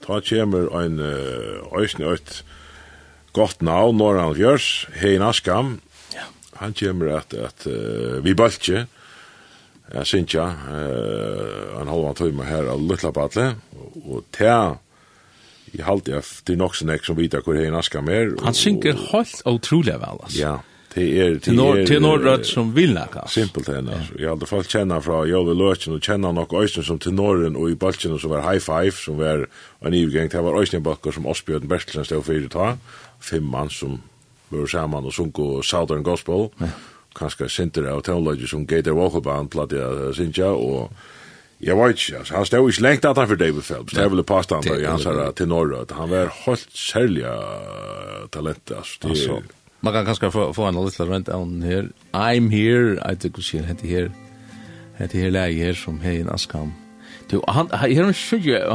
ta 0.05 0.21
kjemur 0.21 0.69
ein 0.83 1.01
øysni 1.01 2.05
øyt 2.05 2.43
godt 3.33 3.65
navn, 3.65 3.97
Norran 3.97 4.37
Fjørs, 4.37 4.85
Hein 5.01 5.25
Askam, 5.25 5.79
han 6.59 6.73
kommer 6.75 7.17
at, 7.17 7.33
at 7.33 7.67
uh, 7.67 8.19
vi 8.23 8.35
baltje, 8.35 8.85
Jeg 9.93 10.05
synes 10.05 10.33
ja, 10.35 10.45
en 11.81 11.89
halvann 11.89 12.17
tøyme 12.17 12.45
her 12.45 12.67
av 12.69 12.81
Lutla 12.81 13.09
Batle, 13.13 13.47
og 14.05 14.25
ta, 14.35 14.75
jeg 15.73 15.85
halte 15.85 16.13
jeg 16.13 16.25
til 16.45 16.59
nok 16.61 16.75
sin 16.77 16.91
ek 16.93 17.07
som 17.07 17.17
vita 17.17 17.41
hvor 17.41 17.57
jeg 17.57 17.73
naska 17.73 18.01
mer. 18.05 18.35
Han 18.45 18.57
synker 18.57 18.99
helt 19.09 19.39
utrolig 19.49 19.95
vel, 19.97 20.19
altså. 20.21 20.37
Ja, 20.37 20.51
det 20.93 21.07
er... 21.21 21.39
Til 21.41 21.57
nor 21.57 21.79
er, 21.79 21.87
til 21.89 22.03
norrødt 22.05 22.45
som 22.49 22.69
vil 22.75 22.93
nakka. 22.93 23.25
Simpelt 23.33 23.71
henne, 23.73 23.97
altså. 23.97 24.19
Jeg 24.19 24.29
halte 24.29 24.49
folk 24.51 24.69
kjenner 24.69 25.01
fra 25.05 25.23
Jolve 25.29 25.57
Løtjen, 25.57 25.97
og 25.97 26.05
kjenner 26.05 26.37
nok 26.37 26.53
Øysten 26.61 26.85
som 26.85 27.01
til 27.01 27.17
norrøn, 27.17 27.57
og 27.57 27.73
i 27.73 27.79
Baltjen 27.79 28.13
som 28.21 28.33
var 28.35 28.45
High 28.45 28.61
Five, 28.61 28.93
som 28.93 29.17
var 29.17 29.47
en 29.81 29.97
ivgeng, 29.97 30.29
det 30.29 30.45
var 30.45 30.61
Øysten 30.61 30.85
bakker 30.85 31.17
som 31.17 31.25
Osbjørn 31.25 31.65
Bertelsen 31.69 32.05
stod 32.05 32.23
fyrir 32.29 32.49
ta, 32.53 32.75
fem 33.19 33.43
mann 33.43 33.73
som 33.73 33.97
var 34.53 34.69
sammen 34.69 35.09
og 35.09 35.13
sunko 35.13 35.63
Southern 35.65 36.05
Gospel, 36.05 36.49
ja 36.61 36.69
kanskje 37.17 37.49
sinter 37.49 37.87
av 37.91 38.03
teologi 38.05 38.47
som 38.47 38.65
Gator 38.67 38.97
Walkabound 38.97 39.51
platt 39.53 39.73
jeg 39.75 40.15
sinja, 40.17 40.51
og 40.53 40.91
jeg 41.59 41.75
var 41.75 41.91
ikke, 41.91 42.17
altså, 42.21 42.35
han 42.35 42.45
stod 42.47 42.69
ikke 42.71 42.83
lengt 42.85 43.05
at 43.05 43.17
han 43.17 43.27
for 43.27 43.39
David 43.39 43.61
Phelps, 43.67 43.93
det 43.93 44.03
er 44.03 44.11
vel 44.13 44.23
past 44.23 44.53
han 44.55 44.67
i 44.69 44.85
hans 44.87 45.07
her 45.07 45.31
tenor, 45.35 45.73
at 45.81 45.91
han 45.97 46.11
var 46.11 46.31
helt 46.45 46.67
særlig 46.73 47.25
talent, 48.31 48.71
altså. 48.71 48.99
altså 49.09 49.41
man 49.81 49.93
kan 49.93 50.05
kanskje 50.05 50.31
få, 50.31 50.53
få 50.53 50.67
en 50.67 50.75
liten 50.75 51.11
rent 51.11 51.29
av 51.29 51.45
den 51.45 51.63
her, 51.63 51.89
I'm 52.13 52.49
here, 52.51 52.97
I 52.99 53.15
think 53.15 53.37
ikke 53.37 53.39
hva 53.39 53.47
sier, 53.47 53.67
hette 53.67 53.87
her, 53.87 54.09
hette 54.99 55.17
her 55.17 55.31
leie 55.31 55.55
her 55.55 55.73
som 55.73 55.99
hei 56.03 56.19
en 56.19 56.31
askam. 56.33 56.73
Du, 57.31 57.39
han, 57.47 57.69
han, 57.71 57.95
han, 57.95 58.13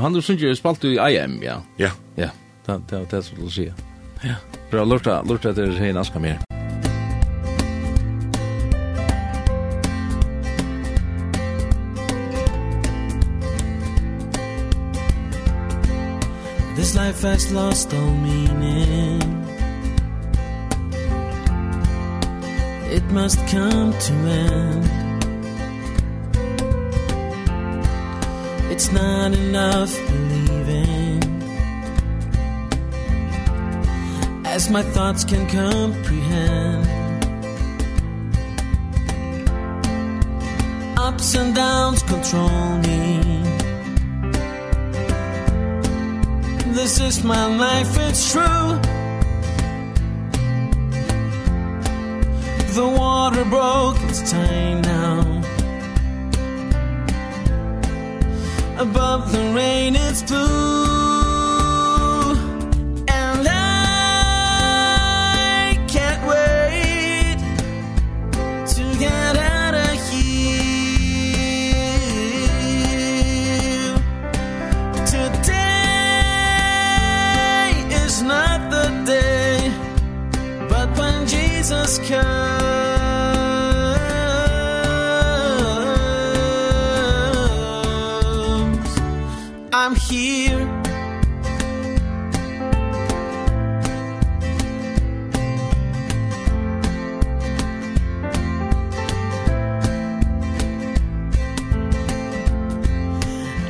han, 0.03 0.57
spalt 0.57 0.85
i 0.85 0.97
IM, 0.97 1.43
ja? 1.43 1.61
Ja. 1.79 1.91
Ja, 2.17 2.31
det 2.67 2.93
er 2.97 3.05
det 3.11 3.25
som 3.25 3.41
du 3.41 3.51
sier. 3.51 3.75
Ja, 4.25 4.41
bra, 4.71 4.85
lurta, 4.85 5.21
lurta 5.27 5.53
til 5.53 5.77
hei 5.77 5.93
en 5.93 6.01
askam 6.01 6.25
her. 6.25 6.54
This 16.85 16.97
life 16.97 17.23
has 17.23 17.51
lost 17.51 17.95
all 17.95 18.11
meaning. 18.11 19.23
It 22.97 23.03
must 23.05 23.39
come 23.47 23.95
to 24.07 24.13
end. 24.13 24.85
It's 28.71 28.93
not 28.93 29.33
enough 29.33 29.97
believing. 30.09 31.23
As 34.45 34.69
my 34.69 34.83
thoughts 34.83 35.25
can 35.25 35.49
comprehend. 35.49 36.85
Ups 40.99 41.35
and 41.35 41.55
downs 41.55 42.03
control 42.03 42.77
me 42.81 43.64
this 46.75 47.01
is 47.01 47.23
my 47.23 47.47
life 47.57 47.97
it's 47.99 48.33
true. 48.33 48.43
The 52.75 52.89
water 52.89 53.45
broke 53.45 53.97
it's 54.09 54.29
time 54.31 54.83
now. 54.83 55.21
Above 58.79 59.31
the 59.31 59.53
rain 59.55 59.95
it's 59.95 60.23
blue. 60.23 60.94
just 81.85 82.03
comes. 82.05 82.25
I'm 89.73 89.95
here. 89.97 90.63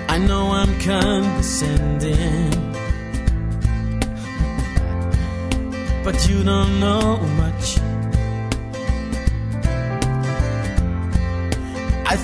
I 0.08 0.18
know 0.18 0.52
I'm 0.52 0.78
condescending 0.80 2.64
But 6.04 6.28
you 6.28 6.44
don't 6.44 6.78
know 6.78 7.23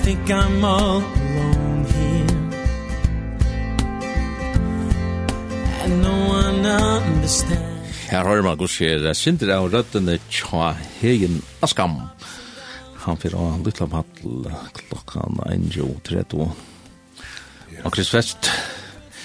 think 0.03 0.29
I'm 0.31 0.65
all 0.65 0.97
alone 0.97 1.85
here 1.85 2.37
And 5.83 6.01
no 6.01 6.15
one 6.27 6.65
understands 6.65 8.09
Her 8.09 8.23
har 8.25 8.41
man 8.41 8.57
gus 8.57 8.79
her 8.81 9.13
Sinter 9.13 9.53
av 9.53 9.69
røddene 9.73 10.17
tja 10.29 10.73
hegen 10.99 11.41
Askam 11.61 11.99
Han 13.05 13.17
fyrir 13.21 13.37
å 13.37 13.53
lytla 13.61 13.87
på 13.89 14.01
hattel 14.01 14.49
klokkan 14.89 15.41
1.30 15.45 16.45
Og 17.85 17.91
Chris 17.93 18.13
Vest 18.13 18.51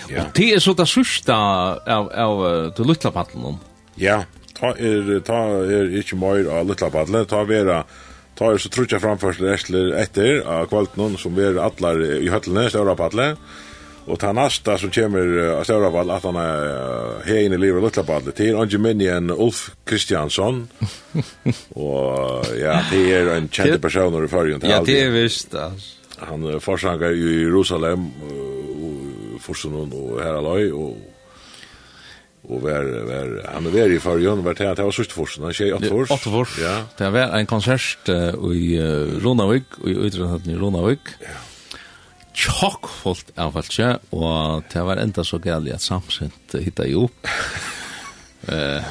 Ja. 0.07 0.23
Og 0.23 0.37
det 0.39 0.53
er 0.55 0.61
så 0.63 0.71
det 0.79 0.85
sørste 0.87 1.35
av, 1.35 2.13
av 2.15 2.43
du 2.77 2.85
lytla 2.87 3.11
på 3.11 3.55
Ja, 3.99 4.21
ta 4.55 4.71
er, 4.79 5.09
ta 5.27 5.41
er 5.67 5.91
ikke 5.99 6.15
mer 6.21 6.47
av 6.47 6.69
lytla 6.69 6.93
på 6.95 7.01
hattelen 7.01 7.27
Ta 7.27 7.43
vera 7.49 7.81
er 7.81 8.06
tar 8.37 8.59
så 8.61 8.71
trutja 8.73 9.01
framførsel 9.03 9.49
etter 9.53 9.95
etter 9.97 10.43
av 10.45 10.69
kvalten 10.71 11.17
som 11.21 11.35
vi 11.37 11.47
er 11.47 11.61
atlar 11.63 12.03
i 12.03 12.29
nästa 12.29 12.69
større 12.75 12.97
på 12.97 13.09
atler. 13.09 13.39
Og 14.07 14.21
ta 14.23 14.31
nasta 14.31 14.77
som 14.79 14.93
kommer 14.95 15.57
av 15.57 15.65
større 15.67 15.91
på 15.91 16.03
at 16.15 16.27
han 16.29 16.37
er 16.39 17.25
hegin 17.27 17.57
i 17.57 17.59
livet 17.59 17.83
og 17.83 18.07
på. 18.07 18.21
Det 18.29 18.37
er 18.53 18.61
ikke 18.63 18.79
minni 18.79 19.09
Ulf 19.35 19.73
Kristiansson. 19.89 20.69
og 21.89 22.47
ja, 22.55 22.79
det 22.93 23.03
er 23.17 23.33
en 23.35 23.51
kjente 23.51 23.81
personer 23.83 24.29
i 24.29 24.31
fargen. 24.31 24.63
Ja, 24.63 24.79
det 24.87 25.01
er 25.09 25.11
visst, 25.17 25.55
altså. 25.55 25.95
Han 26.17 26.47
forsanger 26.65 27.13
i 27.13 27.43
Jerusalem, 27.43 28.07
uh, 28.25 29.35
Forsen 29.43 29.75
og 29.77 30.15
Heraløy, 30.23 30.71
og 30.73 31.16
og 32.47 32.63
vær 32.63 32.87
vær 33.09 33.33
han 33.51 33.67
er 33.67 33.75
vær 33.75 33.91
i 33.91 33.99
förrjun 33.99 34.45
vart 34.45 34.59
det 34.59 34.71
att 34.71 34.79
jag 34.79 34.85
var 34.85 34.93
sist 34.93 35.13
forsen 35.13 35.45
han 35.45 35.53
jag 35.59 35.77
8 35.77 35.89
fors 35.89 36.11
8 36.11 36.31
fors 36.31 36.59
Ja. 36.59 36.85
Det 36.99 37.11
var 37.11 37.39
en 37.39 37.47
konsert 37.47 38.09
uh, 38.09 38.35
i 38.55 38.79
uh, 38.79 39.19
Ronavik 39.25 39.65
i 39.87 39.91
utrandet 39.91 40.47
i 40.47 40.55
Ronavik. 40.55 41.01
Ja. 41.21 41.27
Chock 42.35 42.89
fullt 42.89 43.39
av 43.39 43.53
falska 43.53 43.99
och 44.11 44.63
det 44.73 44.83
var 44.83 44.97
enda 44.97 45.25
så 45.25 45.39
gärligt 45.39 45.75
att 45.75 45.83
samsent 45.83 46.55
hitta 46.55 46.87
ihop. 46.87 47.27
Eh, 48.49 48.83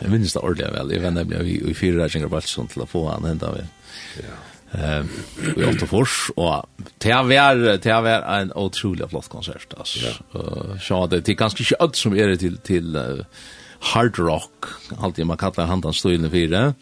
jeg 0.00 0.10
minns 0.10 0.32
det 0.32 0.40
ordentligt 0.40 0.74
väl. 0.74 0.92
Jag 0.92 1.00
vände 1.00 1.24
mig 1.24 1.70
i 1.70 1.74
fyra 1.74 2.04
räkningar 2.04 2.28
bara 2.28 2.40
sånt 2.40 2.72
til 2.72 2.82
å 2.82 2.86
få 2.86 3.04
han 3.08 3.24
enda 3.24 3.50
väl. 3.52 3.66
Ja 4.16 4.53
eh 4.74 5.04
i 5.56 5.64
Åttofors 5.64 6.30
och 6.36 6.66
det 6.98 7.12
var 7.12 7.78
det 7.78 8.00
var 8.00 8.38
en 8.40 8.52
otroligt 8.52 9.10
flott 9.10 9.28
konsert 9.28 9.74
alltså. 9.78 10.06
Eh 10.08 10.78
så 10.80 11.06
det 11.06 11.20
det 11.20 11.34
kanske 11.34 11.62
inte 11.62 11.76
allt 11.78 11.96
som 11.96 12.12
är 12.16 12.26
det 12.26 12.36
till 12.36 12.58
till 12.58 13.24
hard 13.80 14.18
rock 14.18 14.64
alltid 14.98 15.26
man 15.26 15.36
kallar 15.36 15.66
handan 15.66 15.88
den 15.88 15.94
stilen 15.94 16.30
för 16.30 16.48
det. 16.48 16.74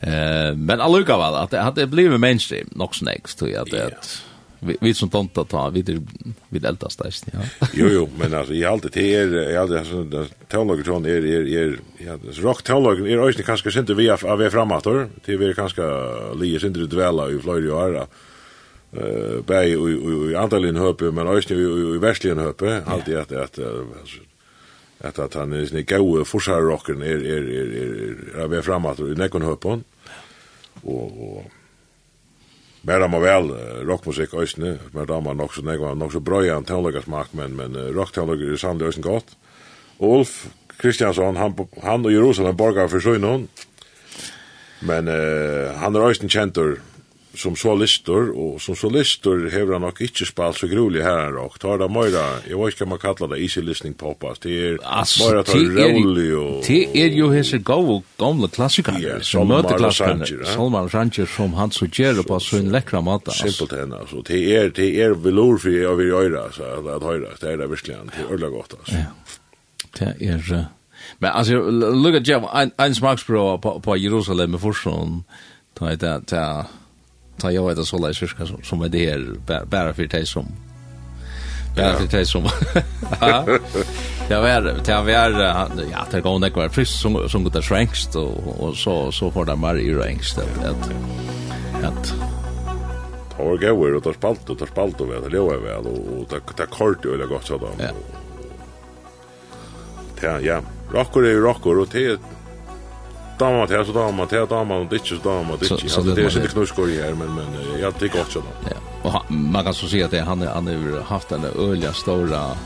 Eh 0.00 0.54
men 0.56 0.80
alluga 0.80 1.18
väl 1.18 1.34
att 1.34 1.50
det 1.50 1.60
hade 1.60 1.86
blivit 1.86 2.20
mainstream 2.20 2.68
nog 2.70 2.94
snäggs 2.94 3.34
tror 3.34 3.50
jag 3.50 3.62
att 3.62 3.70
vi, 4.60 4.76
vi 4.80 4.94
som 4.94 5.08
tomta 5.08 5.44
ta, 5.44 5.70
vi 5.70 5.82
det 5.82 6.02
vi 6.48 6.66
eldast 6.66 6.98
där. 6.98 7.14
Ja. 7.32 7.38
jo, 7.74 7.88
jo, 7.90 8.08
men 8.18 8.34
alltså 8.34 8.54
i 8.54 8.64
allt 8.64 8.92
det 8.92 9.14
är, 9.14 9.50
i 9.50 9.56
allt 9.56 9.70
det 9.70 9.78
här, 9.78 10.26
teologer 10.48 10.84
sån 10.84 11.04
är, 11.04 11.26
är, 11.26 11.46
är, 11.56 11.78
ja, 11.98 12.18
rock 12.32 12.62
teologer 12.62 13.06
är 13.06 13.18
öjst 13.18 13.44
kanske 13.44 13.70
sent 13.70 13.90
vi 13.90 14.10
av 14.10 14.38
vi 14.38 14.50
framåt, 14.50 14.84
det 14.84 15.08
till 15.24 15.38
vi 15.38 15.54
kanske 15.54 15.82
lier 16.40 16.66
inte 16.66 16.96
väl 16.96 17.36
i 17.36 17.42
Florida 17.42 17.74
och 17.74 17.96
eh 17.96 18.04
Uh, 18.96 19.42
bei 19.46 19.76
och 19.76 19.90
i 20.30 20.34
antalin 20.34 20.76
höpe, 20.76 21.10
men 21.10 21.28
också 21.28 21.54
i, 21.54 21.94
i 21.94 21.98
västligen 21.98 22.38
höpe, 22.38 22.82
alltid 22.86 23.16
att, 23.16 23.32
att, 23.32 23.58
att, 25.00 25.18
att 25.18 25.34
han 25.34 25.52
är 25.52 25.66
sin 25.66 25.84
gode 25.84 26.24
forsar 26.24 26.60
rocken 26.60 27.02
är, 27.02 27.06
är, 27.06 27.42
är, 27.42 28.42
är, 28.42 28.48
vi 28.48 28.62
framåt 28.62 28.98
är, 28.98 29.04
är, 29.04 29.08
är, 29.10 29.72
är, 29.72 29.80
och 30.82 31.44
Mer 32.86 33.02
damer 33.02 33.20
vel 33.20 33.48
rockmusikk 33.88 34.36
øysene, 34.38 34.76
mer 34.94 35.08
damer 35.08 35.34
nok 35.34 35.54
så 35.54 35.64
negva, 35.66 35.94
nok 35.98 36.12
så 36.14 36.20
brøy 36.22 36.50
han 36.52 36.66
smak, 37.02 37.34
men, 37.34 37.56
men 37.56 37.74
rockteologer 37.96 38.52
er 38.52 38.56
sannlig 38.56 38.86
øysen 38.86 39.02
godt. 39.02 39.34
Og 39.98 40.18
Ulf 40.18 40.46
Kristiansson, 40.78 41.36
han, 41.36 41.56
han 41.82 42.06
og 42.06 42.12
Jerusalem 42.12 42.56
borgar 42.56 42.86
for 42.88 43.00
søgnon, 43.00 43.48
men 44.80 45.08
uh, 45.08 45.74
han 45.74 45.96
er 45.96 46.06
øysen 46.06 46.30
kjentur 46.30 46.78
som 47.38 47.56
så 47.56 47.74
listor, 47.78 48.32
og 48.34 48.60
som 48.60 48.76
så 48.76 48.90
listor 48.92 49.44
hever 49.52 49.76
han 49.76 49.84
nok 49.86 50.00
ikke 50.04 50.26
spalt 50.28 50.58
så 50.58 50.68
grulig 50.70 51.04
her 51.06 51.36
og 51.38 51.56
tar 51.62 51.78
det 51.82 51.88
møyra, 51.94 52.24
jeg 52.48 52.58
vet 52.58 52.74
ikke 52.74 52.84
hva 52.84 52.90
man 52.92 53.02
kallar 53.02 53.32
det, 53.32 53.40
easy 53.44 53.62
listening 53.64 53.94
popas, 53.98 54.40
det 54.42 54.56
er 54.58 54.78
møyra 54.82 55.44
tar 55.46 55.62
rolig 55.78 56.28
og... 56.36 56.62
Det 56.66 56.80
er 56.98 57.14
jo 57.16 57.30
hese 57.32 57.60
gode 57.64 58.00
gamle 58.20 58.50
klassikere, 58.52 59.02
yeah, 59.02 59.20
som 59.22 59.48
møter 59.50 59.78
klassikere, 59.78 60.48
Salman 60.50 60.90
Ranger 60.94 61.30
som 61.30 61.54
han 61.58 61.74
så 61.74 61.86
gjerr 61.86 62.24
på 62.26 62.40
så 62.42 62.58
en 62.58 62.72
lekra 62.74 63.02
mat. 63.04 63.30
Simpelt 63.38 63.76
henne, 63.78 64.02
altså, 64.02 64.24
det 64.26 64.40
er, 64.56 64.72
det 64.74 64.88
er 65.02 65.14
velor 65.14 65.60
for 65.62 65.74
jeg 65.74 66.00
vil 66.02 66.16
øyra 66.18 66.48
altså, 66.48 66.74
at 66.96 67.06
høyra, 67.06 67.36
det 67.40 67.52
er 67.52 67.62
det 67.62 67.70
virkelig, 67.70 68.02
det 68.10 68.26
er 68.26 68.34
øyla 68.34 68.50
godt, 68.56 68.80
altså. 68.80 69.04
Ja, 69.04 69.14
det 69.98 70.16
er... 70.34 70.66
Men 71.18 71.30
altså 71.34 71.58
look 71.70 72.14
at 72.14 72.28
Jeff 72.28 72.44
ein 72.54 72.94
smaksprova 72.94 73.56
på 73.56 73.78
på 73.82 73.96
Jerusalem 73.96 74.54
i 74.54 74.58
Forsson. 74.58 75.24
Ta 75.78 75.94
det 75.94 76.30
där 76.30 76.64
ta 77.38 77.52
jag 77.52 77.68
vet 77.68 77.78
så 77.78 77.84
sålla 77.84 78.10
i 78.10 78.14
som, 78.14 78.62
som 78.62 78.82
är 78.82 78.88
det 78.88 79.10
här 79.10 79.64
bara 79.64 79.94
för 79.94 80.06
dig 80.06 80.26
som 80.26 80.46
bara 81.76 81.92
för 81.94 82.06
dig 82.06 82.26
som 82.26 82.42
ja. 83.20 83.46
Jag 84.28 84.42
vet 84.42 84.84
det? 84.84 84.92
Jag 84.92 85.10
är 85.10 85.30
ja 85.92 86.06
det 86.10 86.20
går 86.20 86.36
inte 86.36 86.50
kvar 86.50 86.68
frisk 86.68 86.92
som 86.92 87.28
som 87.28 87.44
går 87.44 87.62
schränkst 87.62 88.16
och 88.16 88.62
och 88.62 88.76
så 88.76 89.12
så 89.12 89.30
får 89.30 89.44
det 89.44 89.56
mer 89.56 89.74
i 89.74 89.94
rängst 89.94 90.38
att 90.38 90.64
att 90.64 90.90
att 91.84 92.14
ta 93.36 93.42
och 93.42 93.60
gå 93.60 93.96
och 93.96 94.04
ta 94.04 94.12
spalt 94.12 94.50
och 94.50 94.58
ta 94.58 94.66
spalt 94.66 95.00
och 95.00 95.06
det 95.06 95.28
lever 95.28 95.56
väl 95.56 95.86
och 95.86 96.28
ta 96.28 96.36
ta 96.56 96.66
kort 96.66 97.04
och 97.04 97.18
det 97.18 97.26
gott 97.26 97.46
så 97.46 97.58
då. 97.58 97.68
Ja. 97.78 97.88
Ja 100.40 100.60
rockor 100.92 101.26
är 101.26 101.34
rockor 101.34 101.78
och 101.78 101.88
det 101.92 102.18
damer 103.40 103.66
til, 103.66 103.84
så 103.86 103.92
damer 103.92 104.26
til, 104.26 104.46
damer 104.50 104.74
och 104.74 104.92
ikke 104.92 105.08
så 105.08 105.18
damer 105.24 105.56
ditch 105.56 105.82
så 105.82 105.88
så 105.88 106.02
det 106.02 106.22
är 106.22 106.36
inte 106.36 106.48
knuskor 106.48 106.86
her, 106.86 107.14
men 107.14 107.34
men 107.34 107.80
ja, 107.80 107.90
det 107.90 108.08
er 108.08 108.18
godt 108.18 108.32
sånn. 108.32 108.48
Ja. 108.70 108.76
Och 109.02 109.30
man 109.30 109.64
kan 109.64 109.74
så 109.74 109.88
se 109.88 110.02
att 110.02 110.12
han 110.12 110.42
han 110.42 110.66
har 110.66 111.02
haft 111.02 111.28
den 111.28 111.44
öliga 111.44 111.92
stora 111.92 112.56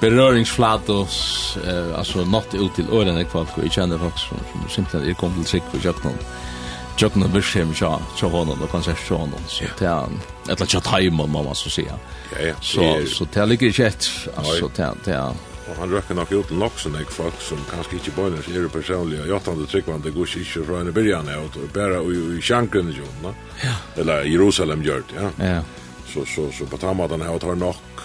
beröringsflatos 0.00 1.58
eh 1.66 1.98
altså 1.98 2.24
något 2.24 2.54
ut 2.54 2.74
till 2.74 2.86
ölen 2.92 3.26
folk, 3.26 3.48
og 3.56 3.62
jeg 3.62 3.72
kjenner 3.72 3.98
folk 3.98 4.18
som 4.18 4.38
som 4.52 4.68
simpelthen 4.68 5.10
er 5.10 5.14
kommet 5.14 5.46
til 5.46 5.60
sig 5.60 5.62
for 5.70 5.78
jag 5.84 5.94
kan 6.02 6.12
jag 7.00 7.12
kan 7.12 7.32
väl 7.32 7.42
se 7.42 7.62
og 7.62 7.76
så 7.76 8.00
så 8.16 8.28
honom 8.28 8.62
och 8.62 8.70
kanske 8.70 8.94
så 9.08 9.14
honom 9.14 9.40
så 9.48 9.64
han 9.80 10.20
eller 10.48 10.66
så 10.66 11.10
må 11.10 11.42
man 11.42 11.54
så 11.54 11.70
si. 11.70 11.82
Ja 11.82 12.46
ja. 12.46 12.54
Så 12.60 13.06
så 13.06 13.24
till 13.24 13.48
ligger 13.48 13.80
jet 13.80 14.10
alltså 14.36 14.68
till 14.68 15.04
till 15.04 15.51
Og 15.70 15.76
han 15.78 15.92
røkker 15.94 16.18
nok 16.18 16.32
ut 16.32 16.50
nok 16.58 16.80
sånn 16.80 16.98
ek 16.98 17.12
folk 17.14 17.38
som 17.42 17.60
kanskje 17.70 18.00
ikke 18.00 18.16
bøyner 18.16 18.42
seg 18.42 18.58
er 18.58 18.72
personlig 18.72 19.20
og 19.22 19.30
jottande 19.30 19.68
tryggvande 19.70 20.10
gus 20.14 20.34
ikke 20.40 20.64
fra 20.66 20.80
henne 20.80 20.94
byrjan 20.96 21.30
er 21.30 21.44
og 21.44 21.58
bare 21.74 22.00
i 22.02 22.40
sjankren 22.42 22.90
i 22.90 22.96
jorden, 22.98 23.38
ja. 23.62 23.76
eller 24.02 24.26
Jerusalem 24.26 24.82
gjør 24.82 25.06
det, 25.12 25.20
ja. 25.20 25.30
ja. 25.38 25.62
Så, 26.12 26.26
så, 26.28 26.48
så 26.52 26.66
på 26.68 26.76
tammadan 26.76 27.22
her 27.24 27.38
tar 27.40 27.56
nok 27.56 28.02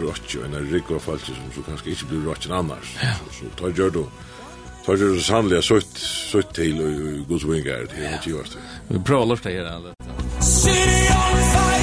røkker 0.00 0.40
og 0.40 0.46
en 0.48 0.94
og 0.96 1.02
falsk 1.02 1.26
som 1.28 1.50
så 1.54 1.64
kanskje 1.68 1.92
ikke 1.92 2.10
blir 2.10 2.30
røkker 2.30 2.54
annars. 2.56 2.96
Ja. 3.02 3.14
Så, 3.20 3.36
så 3.38 3.52
tar 3.60 3.76
gjør 3.76 3.98
du 4.00 4.06
Tar 4.84 4.98
gjør 5.00 5.14
du 5.16 5.20
sannliga 5.24 5.62
sutt 5.62 5.96
sutt 5.98 6.54
till 6.54 6.80
och 6.80 7.28
godsvingar 7.28 7.86
till 7.86 8.06
att 8.14 8.26
göra 8.26 8.42
det. 8.42 8.94
Vi 8.94 9.04
pratar 9.04 9.50
her, 9.50 9.76
eller? 9.76 9.94
City 10.40 11.08
on 11.10 11.42
fire. 11.52 11.73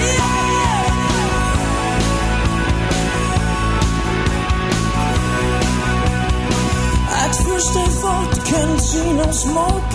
Can't 8.45 8.79
see 8.81 9.13
no 9.13 9.31
smoke, 9.31 9.91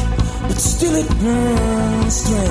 but 0.49 0.59
still 0.59 0.94
it 0.94 1.09
burns 1.20 2.14
straight. 2.14 2.45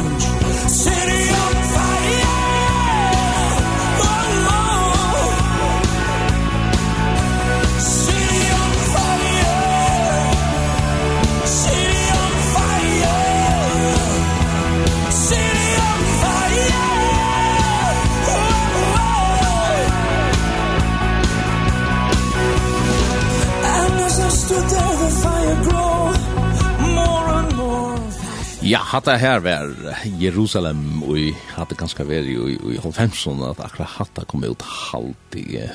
hatta 28.95 29.17
her 29.19 29.39
var 29.43 29.73
Jerusalem 30.21 31.03
og 31.03 31.19
i 31.19 31.31
hadde 31.55 31.75
ganske 31.75 32.05
vært 32.07 32.29
i, 32.31 32.35
i 32.75 32.79
Holfemsson 32.79 33.41
at 33.49 33.59
akkurat 33.63 33.97
hatta 33.97 34.23
kom 34.29 34.45
ut 34.47 34.63
halvdig. 34.63 35.65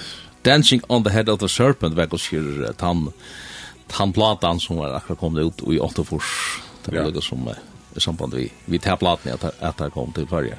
Dancing 0.46 0.84
on 0.88 1.04
the 1.04 1.12
head 1.12 1.28
of 1.28 1.40
the 1.42 1.48
serpent 1.48 1.98
var 1.98 2.08
gos 2.08 2.30
her 2.32 2.72
tann 2.80 3.10
tan 3.90 4.14
platan 4.16 4.60
som 4.62 4.78
var 4.80 4.94
akkurat 4.96 5.20
kom 5.20 5.36
ut 5.36 5.60
i 5.68 5.80
8-fors. 5.82 6.30
Det 6.84 6.94
var 6.94 7.10
ja. 7.12 7.20
som 7.20 7.48
i 7.96 8.00
samband 8.00 8.34
vi, 8.34 8.46
vi 8.64 8.78
tar 8.78 8.96
platan 8.96 9.34
at, 9.34 9.44
at 9.60 9.78
det 9.78 9.90
kom 9.92 10.12
til 10.16 10.26
Førje. 10.30 10.56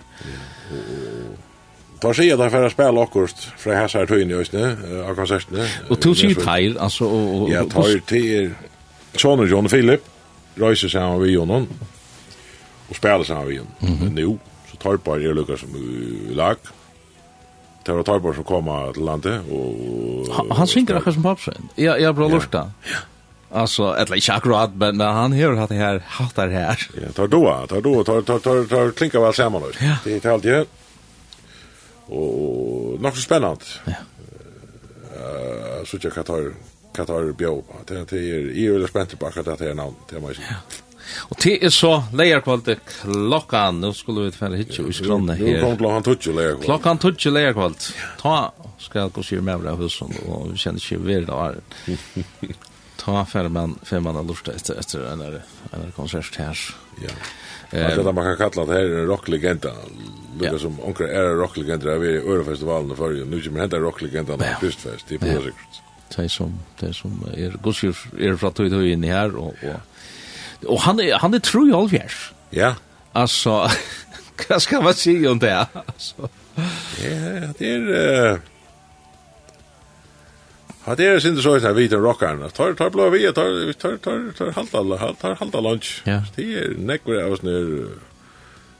Tar 2.02 2.14
sig 2.14 2.30
där 2.38 2.50
för 2.50 2.64
att 2.66 2.72
spela 2.72 3.04
akkurat 3.04 3.40
från 3.58 3.76
här 3.76 3.88
så 3.88 3.98
här 3.98 4.06
tog 4.06 4.22
in 4.22 4.32
i 4.32 4.34
östne 4.34 4.78
av 5.10 5.16
konserterna. 5.16 5.66
Och 5.90 6.02
tog 6.02 6.18
sig 6.18 6.36
tajl, 6.36 6.78
alltså... 6.78 7.06
Ja, 7.50 7.66
tar 7.66 8.00
till 8.00 8.54
John 9.18 9.40
och 9.40 9.48
John 9.48 9.68
Philip, 9.68 10.02
reiser 10.56 10.88
sig 10.88 11.02
han 11.02 11.22
vid 11.22 11.32
Jonon 11.32 11.68
och 12.92 12.98
spela 12.98 13.24
sen 13.24 13.38
av 13.38 13.52
igen. 13.52 13.68
Mm 13.80 13.96
-hmm. 13.96 14.10
Nu 14.14 14.38
så 14.72 14.78
tar 14.78 14.90
Torpar 14.90 15.20
er 15.20 15.34
lucka 15.34 15.58
som 15.58 15.76
i 15.76 16.34
lag. 16.34 16.56
Det 17.84 17.92
var 17.92 18.04
Torpar 18.04 18.34
som 18.34 18.44
kom 18.44 18.94
til 18.94 19.04
landet 19.04 19.42
og... 19.52 20.36
han, 20.36 20.52
han 20.52 20.68
synger 20.68 20.96
akkurat 20.96 21.14
som 21.14 21.24
papsen. 21.24 21.70
Ja, 21.76 21.98
jag 21.98 22.16
bra 22.16 22.28
lurta. 22.28 22.72
Ja. 22.84 22.98
Alltså 23.52 23.84
eller 23.84 24.16
ikke 24.16 24.34
akkurat 24.34 24.76
men 24.76 25.00
han 25.00 25.34
hör 25.34 25.56
hatt 25.56 25.70
det 25.70 25.76
her, 25.76 26.00
hatt 26.00 26.36
det 26.36 26.52
her. 26.52 26.90
Ja, 27.02 27.12
tar 27.12 27.28
doa, 27.28 27.68
tar 27.68 27.82
doa, 27.82 28.04
tar 28.04 28.22
tar 28.22 28.40
tar, 28.40 28.64
tar 28.66 28.92
klinka 28.92 29.20
vel 29.20 29.34
sammen, 29.34 29.62
då. 29.62 29.68
Ja. 29.80 29.96
Det 30.04 30.26
er 30.26 30.32
allt 30.32 30.44
det. 30.44 30.68
nok 33.02 33.16
så 33.16 33.22
spennende. 33.22 33.66
Ja. 33.86 33.94
Uh, 35.16 35.86
så 35.86 35.98
jag 36.02 36.14
kan 36.14 36.24
ta 36.24 36.38
kan 36.96 37.06
ta 37.06 37.34
bjå. 37.38 37.64
Det 37.88 37.98
er, 37.98 38.06
det 38.06 38.20
er 38.66 38.72
veldig 38.72 38.88
spänt 38.90 39.20
på 39.20 39.26
akkurat 39.26 39.46
dette 39.46 39.64
her 39.64 39.74
namn, 39.74 39.96
det 40.10 40.22
må 40.22 40.28
måste. 40.28 40.44
Ja. 40.50 40.56
Og 41.30 41.38
til 41.42 41.58
er 41.62 41.74
så 41.74 41.94
leierkvalde 42.18 42.78
klokkan, 42.86 43.82
nå 43.84 43.94
skulle 43.98 44.28
vi 44.28 44.36
fære 44.36 44.60
hitje 44.62 44.88
i 44.88 44.96
skrannet 44.96 45.40
her. 45.42 45.60
Nå 45.60 45.66
kom 45.66 45.78
klokkan 45.84 46.08
tutsi 46.08 46.34
leierkvalde. 46.36 46.68
Klokkan 46.70 47.02
tutsi 47.02 47.34
leierkvalde. 47.34 47.96
Ta 48.22 48.36
skal 48.82 49.06
jeg 49.06 49.16
gå 49.16 49.24
sier 49.26 49.46
med 49.46 49.68
av 49.70 49.82
husen, 49.82 50.12
og 50.26 50.52
vi 50.52 50.60
kjenner 50.62 50.82
ikke 50.82 51.02
hver 51.06 51.28
dag. 51.30 51.62
Ta 53.02 53.24
fære 53.26 53.50
man, 53.50 53.78
fære 53.88 54.04
man 54.06 54.20
av 54.20 54.28
lortet 54.30 54.60
etter, 54.60 54.78
etter 54.82 55.06
en, 55.10 55.24
en 55.74 55.94
konsert 55.96 56.36
her. 56.38 56.58
Ja. 57.02 57.14
Eh, 57.72 57.96
det 57.96 58.14
man 58.14 58.24
kan 58.24 58.38
kalla 58.38 58.66
det 58.66 58.74
här 58.74 58.90
her 58.90 59.06
rocklegenda. 59.06 59.70
Lukka 60.40 60.60
som 60.60 60.80
onker 60.80 61.04
är 61.04 61.36
rocklegenda, 61.36 61.98
vi 61.98 62.08
er 62.08 62.14
i 62.14 62.30
Örefestivalen 62.34 62.92
i 62.92 63.26
nu 63.26 63.42
kommer 63.42 63.60
henta 63.60 63.78
rocklegenda 63.78 64.38
på 64.38 64.44
Kristfest, 64.60 65.06
det 65.08 65.16
er 65.16 65.20
på 65.20 65.42
sikkert. 65.42 65.82
Det 66.16 66.30
som, 66.30 66.60
det 66.80 66.96
som 66.96 67.12
er, 67.38 67.56
gosjur 67.64 67.96
er 68.20 68.36
fra 68.36 68.52
tøy 68.52 68.70
tøy 68.70 68.92
inn 68.92 69.04
i 69.04 69.08
her, 69.08 69.32
og, 69.40 69.56
og 69.64 69.80
Og 70.68 70.82
han 70.82 71.00
er, 71.00 71.18
han 71.18 71.34
er 71.34 71.40
true 71.40 71.70
i 71.70 71.74
allfjärs. 71.76 72.34
Ja. 72.54 72.74
Altså, 73.14 73.68
hva 74.42 74.60
skal 74.60 74.84
man 74.84 74.94
si 74.94 75.16
om 75.28 75.40
det? 75.40 75.56
Altså. 75.74 76.30
Ja, 77.02 77.54
det 77.60 77.74
är 77.74 78.32
eh 78.32 78.38
Ja, 80.86 80.96
det 80.96 81.06
är 81.06 81.20
synd 81.20 81.40
så 81.40 81.56
att 81.56 81.76
vi 81.76 81.88
den 81.88 82.02
rockaren. 82.02 82.50
Tar 82.50 82.74
tar 82.74 82.90
blå 82.90 83.10
vi 83.10 83.34
tar 83.34 83.74
tar 83.74 83.98
tar 83.98 84.32
tar 84.38 84.52
halt 84.52 84.76
alla 84.76 85.14
tar 85.14 85.36
halt 85.36 85.54
lunch. 85.54 86.02
lunch. 86.06 86.32
Det 86.36 86.56
är 86.56 86.74
näkvar 86.78 87.32
av 87.32 87.36
snur 87.36 87.90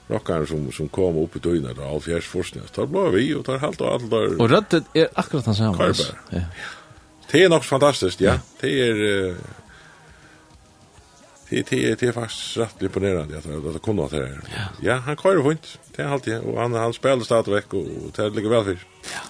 rockaren 0.08 0.46
som 0.46 0.72
som 0.72 0.88
kom 0.88 1.16
upp 1.16 1.36
i 1.36 1.38
døgnet 1.38 1.78
av 1.78 2.04
all 2.14 2.22
forskning. 2.22 2.64
Tar 2.74 2.86
blå 2.86 3.10
vi 3.10 3.34
og 3.34 3.44
tar 3.44 3.58
halta 3.58 3.84
og 3.84 3.92
alt 3.92 4.10
der. 4.10 4.40
Og 4.40 4.50
rødt 4.50 4.74
er 4.94 5.08
akkurat 5.14 5.46
han 5.46 5.54
samme. 5.54 5.94
Ja. 6.32 6.40
Det 7.32 7.44
er 7.44 7.48
nok 7.48 7.64
fantastisk, 7.64 8.20
ja. 8.20 8.38
Det 8.60 8.72
er 8.88 9.34
det 11.52 11.70
det 11.70 12.00
det 12.00 12.06
är 12.06 12.12
faktiskt 12.12 12.56
rätt 12.56 12.82
imponerande 12.82 13.38
att 13.38 13.46
att 13.46 13.72
det 13.72 13.78
kunde 13.78 14.04
att 14.04 14.10
det. 14.10 14.40
Ja, 14.80 14.94
han 14.94 15.16
kör 15.16 15.50
fint. 15.50 15.78
Det 15.96 16.02
är 16.02 16.06
alltid 16.06 16.38
och 16.38 16.60
han 16.60 16.72
han 16.72 16.92
spelar 16.92 17.24
stadigt 17.24 17.48
veck 17.48 17.74
och 17.74 17.86
det 18.16 18.30
ligger 18.30 18.48
väl 18.48 18.64
för. 18.64 18.78
Ja. 19.02 19.20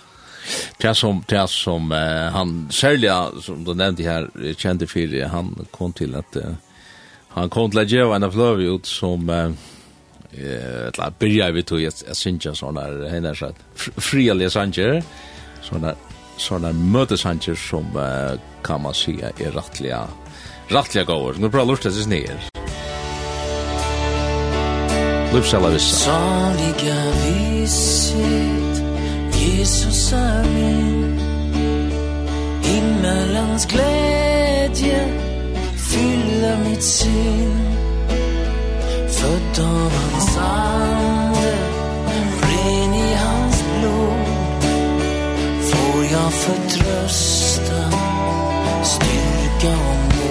Det 0.76 0.94
som 0.94 1.24
det 1.28 1.48
som 1.48 1.90
han 2.32 2.68
sälja 2.70 3.30
som 3.40 3.64
du 3.64 3.74
nämnde 3.74 4.02
här 4.02 4.54
kände 4.56 4.86
för 4.86 5.24
han 5.24 5.66
kom 5.70 5.92
till 5.92 6.14
att 6.14 6.36
han 7.28 7.50
kom 7.50 7.70
till 7.70 7.78
att 7.78 7.90
göra 7.90 8.16
en 8.16 8.32
flöv 8.32 8.60
ut 8.60 8.86
som 8.86 9.30
eh 9.30 9.52
ett 10.88 10.98
la 10.98 11.12
börja 11.18 11.50
vi 11.50 11.62
tog 11.62 11.82
ett 11.84 12.16
synja 12.16 12.54
såna 12.54 13.08
henne 13.08 13.34
så 13.34 13.52
fria 13.96 14.50
sanger 14.50 15.02
såna 15.62 15.94
såna 16.36 16.72
mötesanger 16.72 17.54
som 17.54 17.96
uh, 17.96 18.38
kan 18.62 18.80
man 18.80 18.94
säga 18.94 19.30
är 19.38 19.50
rättliga 19.50 20.08
Rattliga 20.72 21.04
gåvor. 21.04 21.34
Nu 21.38 21.50
prøver 21.50 21.66
lurta 21.66 21.90
sig 21.90 22.08
ner. 22.08 22.48
Lupsala 25.32 25.68
vissa. 25.68 25.96
Saliga 25.96 27.12
visit 27.24 28.82
Jesus 29.32 30.12
är 30.12 30.44
min 30.44 31.20
Himmelens 32.62 33.66
glädje 33.66 35.08
fyller 35.76 36.58
mitt 36.68 36.82
sinn 36.82 37.76
Född 39.08 39.64
av 39.64 39.92
hans 39.92 40.36
ande 40.38 41.54
Ren 42.42 42.94
i 42.94 43.14
hans 43.14 43.64
blod 43.78 44.64
Får 45.62 46.04
jag 46.12 46.32
förtrösta 46.32 47.90
Styrka 48.82 49.72
och 49.72 50.16
mod 50.16 50.21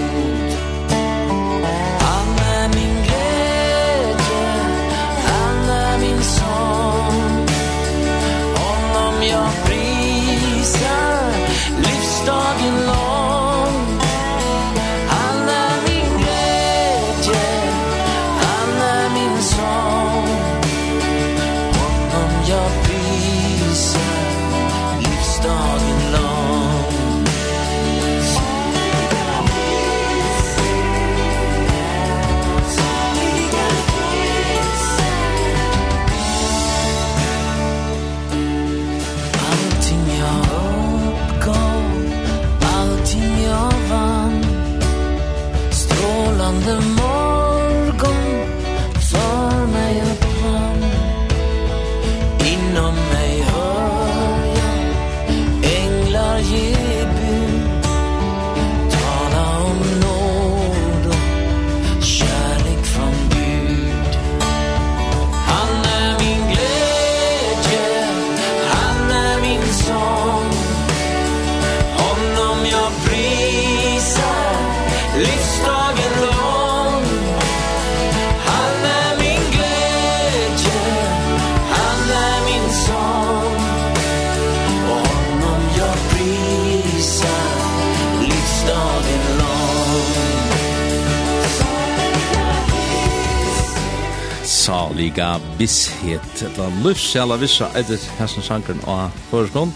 Mega 95.12 95.41
Visshet, 95.59 96.39
eller 96.39 96.70
annet 96.70 96.86
livsjæla 96.86 97.36
vissa 97.41 97.68
etter 97.76 97.99
hessen 98.16 98.45
sankeren 98.45 98.80
og 98.88 99.18
føreskånd. 99.28 99.74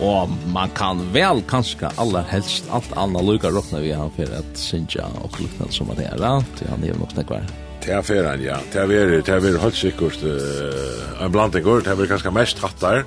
Og 0.00 0.32
man 0.54 0.72
kan 0.72 1.02
vel 1.12 1.42
kanskje 1.44 1.90
aller 2.00 2.24
helst 2.30 2.70
alt 2.72 2.94
annet 2.96 3.26
lukka 3.26 3.50
råkna 3.52 3.82
vi 3.84 3.92
har 3.92 4.08
for 4.16 4.32
at 4.32 4.56
Sinja 4.56 5.10
og 5.20 5.36
lukna 5.42 5.68
som 5.68 5.92
han 5.92 6.00
er, 6.00 6.24
til 6.56 6.72
han 6.72 6.88
er 6.88 6.96
nok 6.96 7.12
snakkvar. 7.12 7.44
Det 7.84 7.92
er 7.92 8.00
fyrir 8.00 8.30
han, 8.30 8.40
ja. 8.40 8.56
Det 8.72 8.80
er 8.80 8.88
veri, 8.88 9.20
det 9.20 9.36
er 9.36 9.44
veri 9.44 9.60
helt 9.60 9.76
sikkert 9.76 10.24
uh, 10.24 11.20
en 11.20 11.36
blantingur, 11.36 11.84
det 11.84 11.92
er 11.92 12.00
veri 12.00 12.14
kanskje 12.14 12.32
mest 12.32 12.64
hattar. 12.64 13.04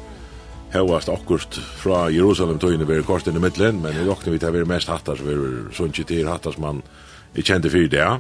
Hevast 0.76 1.10
akkurst 1.10 1.58
fra 1.82 2.06
Jerusalem 2.14 2.62
tøyne 2.62 2.86
veri 2.86 3.10
kort 3.10 3.26
inn 3.26 3.42
i 3.42 3.42
middelen, 3.42 3.82
men 3.82 3.98
i 3.98 4.06
råkna 4.06 4.36
vi 4.36 4.38
det 4.38 4.52
er 4.52 4.60
veri 4.60 4.70
mest 4.70 4.94
hattar, 4.94 5.18
så 5.18 5.26
veri 5.26 5.74
sånn 5.74 5.98
til 5.98 6.30
hattar 6.30 6.54
som 6.54 6.70
man 6.70 6.86
er 7.34 7.42
kjente 7.42 7.74
fyrir 7.74 7.90
det, 7.90 8.06
ja. 8.06 8.20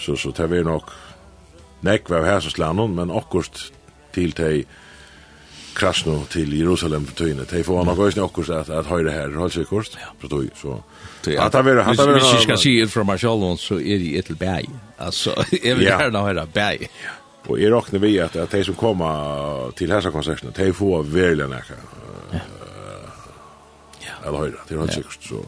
Så, 0.00 0.16
så 0.16 0.32
det 0.32 0.48
er 0.48 0.56
veri 0.56 0.72
nok 0.72 1.03
nekk 1.84 2.10
av 2.10 2.24
hæsaslanon, 2.26 2.96
men 2.96 3.12
akkurat 3.12 3.60
til 4.14 4.32
tei 4.32 4.64
krasno 5.74 6.24
til 6.30 6.58
Jerusalem 6.58 7.06
för 7.06 7.14
Tei 7.14 7.34
Det 7.58 7.64
får 7.64 7.84
nok 7.84 7.98
också 7.98 8.20
något 8.20 8.48
att 8.48 8.70
at 8.70 8.86
høyre 8.86 9.10
här 9.10 9.34
håll 9.36 9.50
sig 9.50 9.64
kort. 9.64 9.96
Förstår 10.20 10.44
så. 10.62 10.72
Att 10.72 10.82
det 11.24 11.36
är 11.36 11.40
att 11.40 11.52
det 11.52 11.58
är 12.02 12.40
ska 12.40 12.56
se 12.56 12.80
ut 12.80 12.90
från 12.92 13.06
Marshallon 13.06 13.58
så 13.58 13.74
är 13.74 13.98
det 13.98 14.18
ett 14.18 14.38
berg. 14.38 14.68
Alltså 14.98 15.30
är 15.62 15.74
vi 15.74 15.86
här 15.86 16.10
nu 16.10 16.18
här 16.18 16.46
berg. 16.52 16.88
Och 17.46 17.60
är 17.60 17.72
också 17.72 17.98
vi 17.98 18.20
att 18.20 18.36
at 18.36 18.50
de 18.50 18.64
som 18.64 18.74
kommer 18.74 19.70
till 19.70 19.92
här 19.92 20.10
konserten, 20.10 20.52
de 20.56 20.72
får 20.72 21.02
verkligen 21.02 21.50
näka. 21.50 21.74
Ja. 22.30 22.38
Eller 24.26 24.38
høyre, 24.38 24.56
det 24.68 24.74
är 24.74 24.78
helt 24.78 24.92
sikkert. 24.92 25.22
så. 25.22 25.44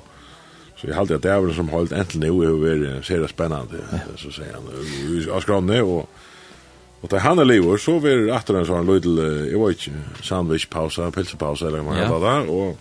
Så 0.86 0.92
jeg 0.92 0.98
halte 1.00 1.16
at 1.18 1.22
det 1.24 1.30
er 1.34 1.52
som 1.56 1.68
holdt 1.74 1.92
enten 1.98 2.22
nå, 2.22 2.30
er 2.46 2.60
vært 2.62 3.06
ser 3.08 3.24
spennende, 3.26 3.80
så 4.14 4.30
sier 4.30 4.52
han. 4.54 4.68
Vi 5.10 5.24
har 5.26 5.42
skrann 5.42 5.66
ned, 5.66 5.82
og, 5.82 6.06
og 7.02 7.10
da 7.10 7.18
han 7.24 7.42
er 7.42 7.48
livet, 7.48 7.80
så 7.82 7.96
vil 7.98 8.28
det 8.28 8.36
etter 8.36 8.60
en 8.60 8.68
sånn 8.68 8.86
lydel, 8.86 9.18
jeg 9.50 9.58
var 9.58 9.74
ikke, 9.74 9.96
sandwich-pausa, 10.22 11.10
pilsepausa, 11.10 11.66
eller 11.66 11.82
hva 11.82 12.20
det 12.22 12.36
og 12.54 12.78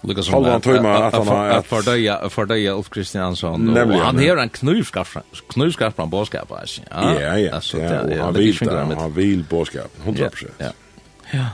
Lucas 0.00 0.30
som 0.30 0.38
Halvan 0.38 0.62
Tøyma 0.64 0.94
at 0.96 1.12
han 1.12 1.28
at 1.28 1.28
har 1.28 1.48
att 1.58 1.66
fördöja 1.66 2.28
fördöja 2.30 2.72
Ulf 2.72 2.88
Kristiansson 2.88 3.68
og 3.76 4.00
han 4.00 4.18
har 4.18 4.36
en 4.36 4.48
knivskarp 4.48 5.08
knivskarp 5.52 5.96
från 5.96 6.10
boskap 6.10 6.52
alltså. 6.52 6.80
Ja, 6.90 7.36
ja. 7.38 7.60
Han 8.24 8.34
vill 8.34 8.70
han 8.96 9.12
vil 9.12 9.44
boskap 9.44 9.92
100%. 10.06 10.48
Ja. 10.58 10.72
Ja. 11.32 11.46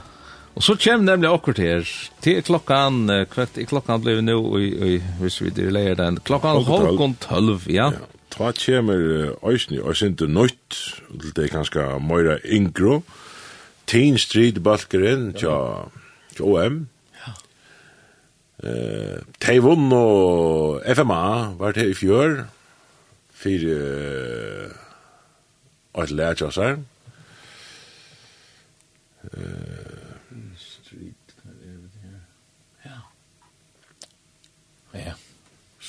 Og 0.56 0.64
så 0.64 0.76
kjem 0.80 1.04
nemlig 1.04 1.28
akkurat 1.28 1.60
her, 1.60 1.88
til 2.24 2.42
klokkan, 2.42 3.10
kvart 3.28 3.58
i 3.60 3.66
klokkan 3.68 4.00
blev 4.00 4.22
nu, 4.24 4.38
og 4.56 5.00
hvis 5.20 5.40
vi 5.42 5.52
det 5.52 5.68
leir 5.72 5.98
den, 5.98 6.16
klokkan 6.24 6.62
halvkon 6.64 7.16
tølv, 7.20 7.68
ja. 7.68 7.90
ja. 7.92 8.06
Ta 8.32 8.50
kjemmer 8.56 9.34
òsni, 9.44 9.78
og 9.80 9.96
sindi 9.96 10.26
nøyt, 10.28 10.80
det 11.12 11.44
er 11.44 11.52
kanskje 11.52 11.84
møyra 12.00 12.38
Ingro, 12.44 13.02
Teen 13.86 14.18
Street 14.18 14.62
Balkeren, 14.64 15.30
tja, 15.36 15.56
tja 16.36 16.44
OM, 16.44 16.86
Eh, 18.64 19.20
Teivon 19.40 19.90
og 19.92 20.80
FMA 20.96 21.22
var 21.60 21.74
det 21.76 21.90
i 21.90 21.94
fjør, 21.94 22.46
fire 23.36 23.76
og 25.92 26.04
et 26.04 26.14
lærtjassar. 26.16 26.78
Eh, 29.24 29.95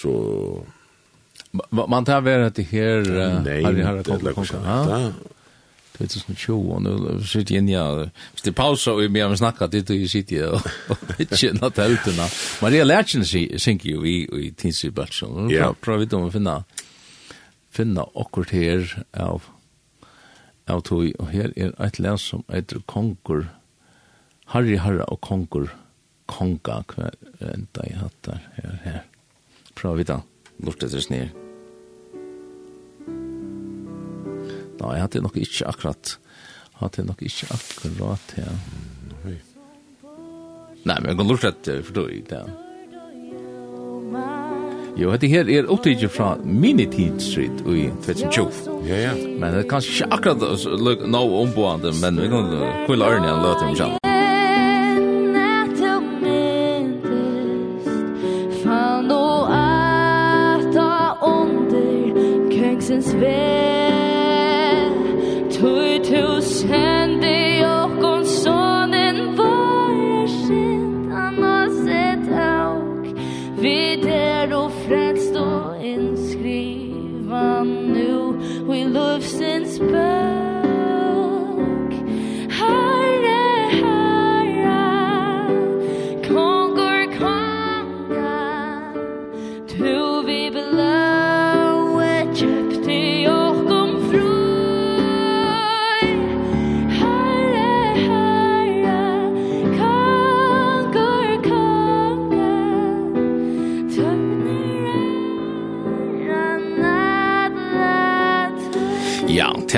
Så... 0.02 0.64
Man 1.70 2.06
tar 2.06 2.22
väl 2.22 2.44
att 2.44 2.56
det 2.56 2.64
här... 2.64 3.02
Nej, 3.44 3.64
det 3.64 3.82
är 3.82 4.24
läckert. 4.24 4.54
Ja. 4.64 5.12
2020 5.98 6.54
och 6.54 6.82
nu 6.82 7.24
sitter 7.24 7.56
jag 7.56 7.70
ja 7.70 8.10
Hvis 8.32 8.42
det 8.44 8.52
pausa 8.52 8.94
och 8.94 9.02
vi 9.02 9.20
har 9.20 9.36
snackat 9.36 9.74
lite 9.74 10.04
och 10.04 10.10
sitter 10.10 10.36
jag 10.36 10.54
och 10.90 11.20
inte 11.20 11.54
något 11.54 11.78
hälterna. 11.78 12.28
Maria 12.62 12.84
Lertsen 12.84 13.26
synker 13.60 13.90
ju 13.90 14.08
i, 14.08 14.46
i 14.48 14.54
Tinsibölsen. 14.58 15.50
Ja. 15.50 15.76
Prövar 15.82 16.06
vi 16.06 16.16
om 16.16 16.28
att 16.28 16.34
finna, 16.34 16.64
finna 17.72 18.06
akkurat 18.16 18.50
här 18.50 19.04
av 19.14 19.44
av 20.68 20.82
tog. 20.82 21.14
Och 21.20 21.28
här 21.28 21.54
är 21.56 21.86
ett 21.86 22.00
län 22.00 22.18
som 22.18 22.44
heter 22.48 22.80
Konkur. 22.86 23.48
Harry 24.46 24.76
Harra 24.76 25.04
och 25.04 25.22
Konkur. 25.22 25.70
Konka, 26.26 26.84
hver 26.96 27.14
enda 27.40 27.86
i 27.86 27.94
hattar 27.94 28.50
her, 28.56 28.80
her 28.84 29.04
prøv 29.78 30.00
vi 30.00 30.08
da, 30.10 30.22
lort 30.66 30.84
etter 30.84 31.04
snir. 31.04 31.30
Nei, 34.78 34.94
jeg 34.94 35.04
hadde 35.04 35.24
nok 35.26 35.38
ikke 35.42 35.68
akkurat, 35.70 36.14
hadde 36.82 37.06
nok 37.08 37.22
ikke 37.26 37.50
akkurat, 37.56 38.38
ja. 38.38 38.54
Nei, 40.88 40.96
men 41.02 41.10
jeg 41.12 41.18
kan 41.20 41.28
lort 41.28 41.46
etter, 41.50 41.84
for 41.84 41.98
du, 41.98 42.06
ja. 42.32 42.46
Jo, 44.98 45.12
dette 45.14 45.30
her 45.30 45.50
er 45.54 45.68
opptidget 45.70 46.10
fra 46.10 46.32
Minitidstrid 46.42 47.62
i 47.70 47.84
2020. 48.08 48.64
Ja, 48.88 49.04
ja. 49.10 49.14
Men 49.14 49.54
det 49.54 49.66
er 49.66 49.70
kanskje 49.70 50.08
ikke 50.08 50.10
akkurat 50.18 51.06
nå 51.06 51.24
omboende, 51.44 51.94
men 52.02 52.18
vi 52.24 52.32
kan 52.34 52.54
kvile 52.88 53.14
ørene 53.14 53.36
og 53.36 53.46
løte 53.46 53.70
om 53.70 53.78
sammen. 53.78 54.07
this 62.98 63.14
veil 63.14 63.67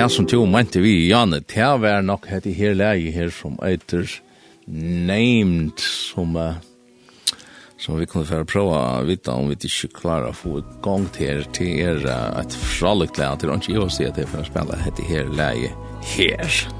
det 0.00 0.08
som 0.08 0.26
to 0.26 0.46
mente 0.46 0.80
vi, 0.80 1.10
Janne, 1.10 1.42
det 1.44 1.66
var 1.82 2.00
nok 2.00 2.24
et 2.32 2.46
i 2.48 2.54
her 2.56 2.72
leie 2.78 3.12
her 3.12 3.28
som 3.34 3.58
eiter 3.60 4.08
named 4.64 5.76
som 5.82 6.36
uh, 6.40 6.56
som 7.76 7.98
vi 8.00 8.08
kunne 8.08 8.24
få 8.24 8.40
prøve 8.48 8.80
å 8.80 9.04
vite 9.04 9.34
om 9.34 9.52
vi 9.52 9.58
ikke 9.60 9.92
klarer 10.00 10.30
å 10.30 10.36
få 10.36 10.56
i 10.62 10.66
gang 10.84 11.04
til 11.12 11.44
til 11.52 11.84
er 11.84 12.04
uh, 12.08 12.40
et 12.40 12.56
fralikt 12.78 13.20
leie 13.20 13.36
til 13.42 13.52
å 13.52 13.60
ikke 13.60 13.76
gjøre 13.76 13.96
seg 13.98 14.14
til 14.16 14.30
for 14.32 14.40
å 14.40 14.48
spille 14.48 14.84
et 14.88 15.04
i 15.04 15.10
her 15.12 15.34
leie 15.36 15.74
her. 16.16 16.79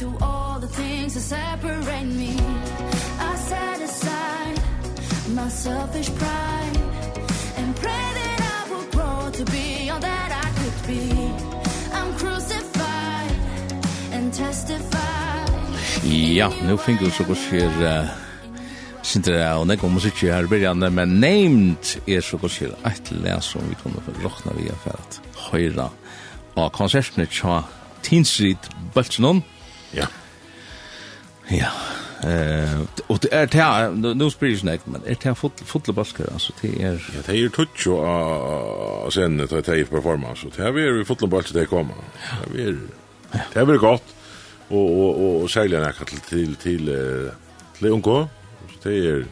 to 0.00 0.08
all 0.22 0.58
the 0.58 0.72
things 0.80 1.12
that 1.14 1.26
separate 1.36 2.10
me. 2.20 2.32
I 3.30 3.32
set 3.50 3.78
aside 3.88 4.56
my 5.38 5.48
selfish 5.64 6.08
pride 6.20 6.76
and 7.58 7.68
pray 7.76 8.06
that 8.18 8.38
I 8.56 8.60
will 8.70 8.88
grow 8.96 9.30
to 9.38 9.44
be 9.52 9.90
all 9.92 10.00
that 10.00 10.30
I 10.44 10.48
could 10.58 10.78
be. 10.90 11.04
I'm 11.98 12.10
crucified 12.22 13.36
and 14.16 14.32
testified. 14.32 15.48
Ja, 16.36 16.48
nu 16.62 16.76
fingur 16.76 17.10
så 17.10 17.24
går 17.24 17.34
sér 17.34 18.08
Sintra 19.02 19.58
og 19.58 19.66
nekko 19.66 19.88
musikki 19.88 20.32
her 20.32 20.46
byrjan 20.46 20.92
men 20.92 21.08
named 21.08 22.00
er 22.08 22.20
så 22.20 22.36
godt 22.36 22.58
her 22.58 22.72
eit 22.88 23.12
les 23.12 23.44
som 23.44 23.68
vi 23.68 23.76
kunne 23.82 24.00
for 24.04 24.12
råkna 24.24 24.52
via 24.56 24.74
for 24.82 24.96
at 24.96 25.20
høyra 25.50 25.90
av 26.56 26.70
konsertene 26.72 27.26
tja 27.26 27.62
Tinsrit 28.02 28.70
Bøltsenon. 28.94 29.44
Ja. 29.90 30.06
Ja. 31.48 31.70
Eh, 32.30 32.80
och 33.06 33.18
det 33.18 33.34
är 33.34 33.46
det 33.46 33.90
nu, 33.90 34.14
nu 34.14 34.30
spelar 34.30 34.50
ju 34.50 34.58
snack 34.58 34.80
men 34.84 35.02
är 35.06 35.16
det 35.22 35.34
fot 35.34 35.60
fotbollsbaskar 35.64 36.26
alltså 36.32 36.52
det 36.60 36.82
är 36.82 36.92
Ja, 36.92 37.20
det 37.26 37.32
är 37.32 37.36
ju 37.36 37.48
touch 37.48 37.86
och 37.86 39.12
sen 39.12 39.36
det 39.36 39.68
är 39.68 39.84
performance 39.84 40.42
så 40.42 40.48
det 40.56 40.68
är 40.68 40.72
ju 40.72 41.04
fotboll 41.04 41.42
det 41.52 41.66
kommer. 41.66 41.94
Det 42.54 42.62
är 42.62 42.78
det 43.52 43.60
är 43.60 43.64
väl 43.64 43.78
gott 43.78 44.04
och 44.68 45.00
och 45.00 45.42
och 45.42 45.50
sälja 45.50 45.80
näka 45.80 46.04
till 46.04 46.20
till 46.20 46.56
till 46.56 47.30
till 47.78 47.88
unga 47.88 48.28
så 48.68 48.88
det 48.88 48.90
är 48.90 49.26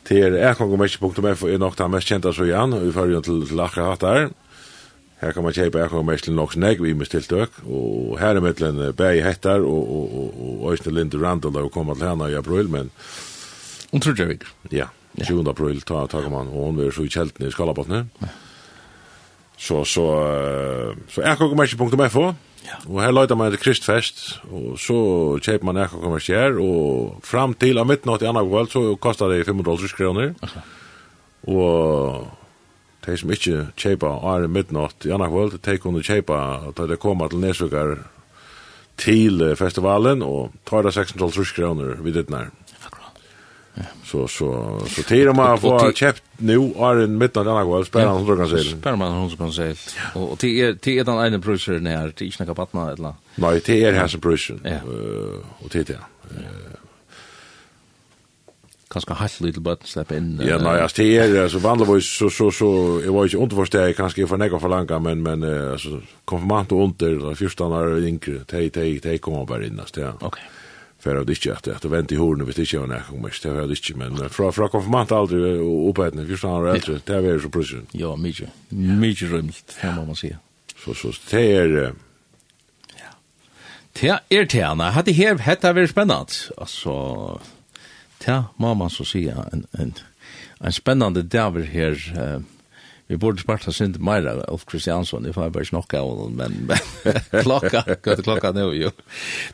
det 0.08 0.24
er 0.24 0.32
erkonkommersi.fo 0.50 1.48
er 1.48 1.58
nok 1.58 1.78
det 1.78 1.90
mest 1.90 2.08
kjenta 2.08 2.32
så 2.32 2.44
igjen 2.44 2.72
og 2.72 2.80
vi 2.86 2.92
jo 3.12 3.20
til, 3.20 3.48
til 3.48 3.60
akkurat 3.60 4.02
her 4.02 4.28
Her 5.20 5.32
kan 5.32 5.46
man 5.46 5.54
kjeipa 5.56 5.80
ekkur 5.86 6.04
mest 6.04 6.26
til 6.28 6.36
noks 6.36 6.58
negv 6.60 6.84
i 6.84 6.92
mistiltøk, 6.92 7.62
og 7.64 8.18
her 8.20 8.36
er 8.36 8.44
mittlen 8.44 8.80
bæg 8.96 9.22
hettar 9.24 9.64
og, 9.64 9.92
og, 9.96 10.16
og, 10.20 10.42
og 10.44 10.72
Øystein 10.74 10.94
Linde 10.98 11.20
Randall 11.22 11.56
og 11.62 11.72
kommer 11.72 11.96
til 11.96 12.08
henne 12.08 12.30
i 12.30 12.36
april, 12.36 12.68
men... 12.68 12.90
Hun 13.92 14.02
tror 14.02 14.18
jeg 14.18 14.36
ikke. 14.36 14.50
Ja, 14.72 14.90
20. 15.24 15.48
April 15.48 15.80
ta, 15.80 16.04
ta 16.10 16.20
kom 16.20 16.36
han, 16.36 16.50
og 16.52 16.68
hun 16.68 16.82
er 16.84 16.92
så 16.92 17.06
i 17.06 17.12
kjelten 17.12 17.46
i 17.46 17.50
Skalabotne. 17.54 18.04
Så, 19.56 19.84
Så, 19.84 19.84
så, 19.88 20.04
så 21.08 21.76
punktum 21.78 22.00
ja. 22.66 22.76
og 22.90 23.00
her 23.00 23.12
løyta 23.14 23.34
man 23.38 23.52
til 23.54 23.60
Kristfest, 23.62 24.40
og 24.50 24.78
så 24.78 24.96
kjeipa 25.40 25.64
man 25.64 25.78
ekkurkommersi 25.84 26.34
her, 26.34 26.58
og 26.60 27.20
fram 27.24 27.54
til 27.54 27.78
av 27.78 27.86
midtnatt 27.88 28.24
i 28.24 28.28
annan 28.28 28.48
kvall, 28.48 28.68
så 28.68 28.82
kostar 29.00 29.32
det 29.32 29.46
500 29.46 29.94
kroner, 29.96 30.34
okay. 30.42 30.64
og 31.46 32.26
de 33.06 33.16
som 33.16 33.30
ikke 33.30 33.66
kjøper 33.78 34.28
er 34.34 34.44
i 34.44 34.50
midnatt 34.50 35.06
i 35.06 35.14
annan 35.14 35.30
kvöld, 35.30 35.58
de 35.62 35.78
kunne 35.78 36.04
kjøpe 36.04 36.36
da 36.76 36.86
de 36.90 36.98
koma 37.00 37.28
til 37.30 37.42
Nesvukar 37.42 37.96
til 38.96 39.42
festivalen 39.56 40.22
og 40.24 40.54
tar 40.66 40.86
det 40.86 40.96
16-12 40.96 41.54
kroner 41.56 41.98
vid 42.02 42.16
det 42.18 42.30
nær. 42.30 42.50
Så, 44.04 44.26
så, 44.28 44.46
så 44.88 45.02
tid 45.04 45.28
om 45.28 45.36
man 45.36 45.58
får 45.60 45.92
köpt 45.92 46.22
nu 46.38 46.72
är 46.78 46.96
en 46.96 47.18
midnatt 47.18 47.36
av 47.36 47.44
denna 47.44 47.64
kväll 47.64 47.84
spelar 47.84 48.06
han 48.06 48.16
hundra 48.16 48.36
kan 48.36 48.48
seil. 48.48 48.70
Sperra 48.78 48.96
man 48.96 49.30
som 49.30 49.38
kan 49.38 49.52
seil. 49.52 49.76
Og 50.14 50.38
det 50.40 50.52
er, 50.60 50.72
det 50.72 50.98
er 50.98 51.04
den 51.04 51.20
ene 51.26 51.40
pruseren 51.40 51.86
her, 51.86 52.08
det 52.08 52.24
er 52.24 52.30
ikke 52.30 52.44
nekka 52.44 52.56
patna 52.56 52.86
eller? 52.94 53.18
Nei, 53.36 53.58
tid 53.60 53.84
er 53.84 53.98
hans 54.00 54.16
pruseren, 54.16 54.60
og 54.64 54.66
Eh 54.66 55.64
och 55.64 55.70
det 55.72 55.98
kanskje 58.90 59.14
halt 59.14 59.40
lite 59.40 59.60
bara 59.60 59.76
släppa 59.84 60.16
in. 60.16 60.40
Ja, 60.44 60.58
nej, 60.58 60.80
alltså 60.80 61.02
det 61.02 61.18
är 61.18 61.42
alltså 61.42 61.58
vanligtvis 61.58 62.18
så 62.18 62.30
så 62.30 62.50
så 62.50 63.00
jag 63.04 63.12
var 63.12 63.26
ju 63.26 63.38
inte 63.38 63.56
förstått 63.56 63.96
kanske 63.96 64.26
för 64.26 64.36
några 64.36 64.58
för 64.58 64.68
långa 64.68 64.98
men 64.98 65.22
men 65.22 65.70
alltså 65.72 66.00
konfirmant 66.24 66.72
och 66.72 66.82
under 66.84 67.34
första 67.34 67.68
när 67.68 67.98
yngre 68.08 68.44
te 68.44 68.70
te 68.70 69.00
te 69.00 69.18
kommer 69.18 69.44
bara 69.44 69.64
in 69.64 69.72
nästa. 69.72 70.08
Okej. 70.08 70.26
Okay. 70.26 70.44
För 70.98 71.16
att 71.16 71.26
det 71.26 71.46
inte 71.46 71.76
att 71.76 71.82
det 71.82 71.88
vänt 71.88 72.12
i 72.12 72.16
hornen 72.16 72.46
visst 72.46 72.58
inte 72.58 72.86
när 72.86 73.02
kommer 73.10 73.32
det 73.42 73.50
var 73.50 73.60
det 73.60 73.88
inte 73.90 73.94
men 73.96 74.28
från 74.30 74.52
från 74.52 74.68
konfirmant 74.68 75.12
aldrig 75.12 75.42
uppe 75.90 76.10
när 76.10 76.26
första 76.26 76.48
när 76.48 76.74
äldre 76.74 76.98
det 77.04 77.20
var 77.20 77.38
så 77.38 77.48
precis. 77.48 77.78
Ja, 77.92 78.16
mycket. 78.16 78.48
Mycket 78.68 79.30
rymt 79.32 79.78
må 79.96 80.04
man 80.04 80.16
säga. 80.16 80.38
Så 80.84 80.94
så 80.94 81.12
det 81.30 81.52
är 81.54 81.94
Ja. 82.96 84.20
Det 84.28 84.36
är 84.36 84.44
det, 84.44 84.74
nej. 84.74 84.92
Hade 84.92 85.12
här 85.12 85.38
hade 85.62 85.72
varit 85.72 85.90
spännande. 85.90 86.32
Alltså 86.56 87.40
ja, 88.26 88.42
må 88.58 88.74
man 88.74 88.90
så 88.90 89.06
si, 89.06 89.26
en, 89.30 89.64
en, 89.78 89.94
en 90.60 90.74
spennende 90.74 91.22
daver 91.22 91.66
her, 91.70 91.96
uh, 92.16 92.42
vi 93.06 93.18
borde 93.22 93.42
sparta 93.42 93.70
synd 93.70 94.00
meira 94.02 94.34
Ulf 94.50 94.64
Kristiansson, 94.66 95.24
det 95.24 95.34
får 95.36 95.52
bare 95.54 95.68
snakka 95.68 96.00
av 96.02 96.08
honom, 96.10 96.32
men, 96.40 96.56
men 96.66 97.42
klokka, 97.46 97.84
gott 98.02 98.24
klokka 98.26 98.52
nu, 98.56 98.68
jo. 98.74 98.90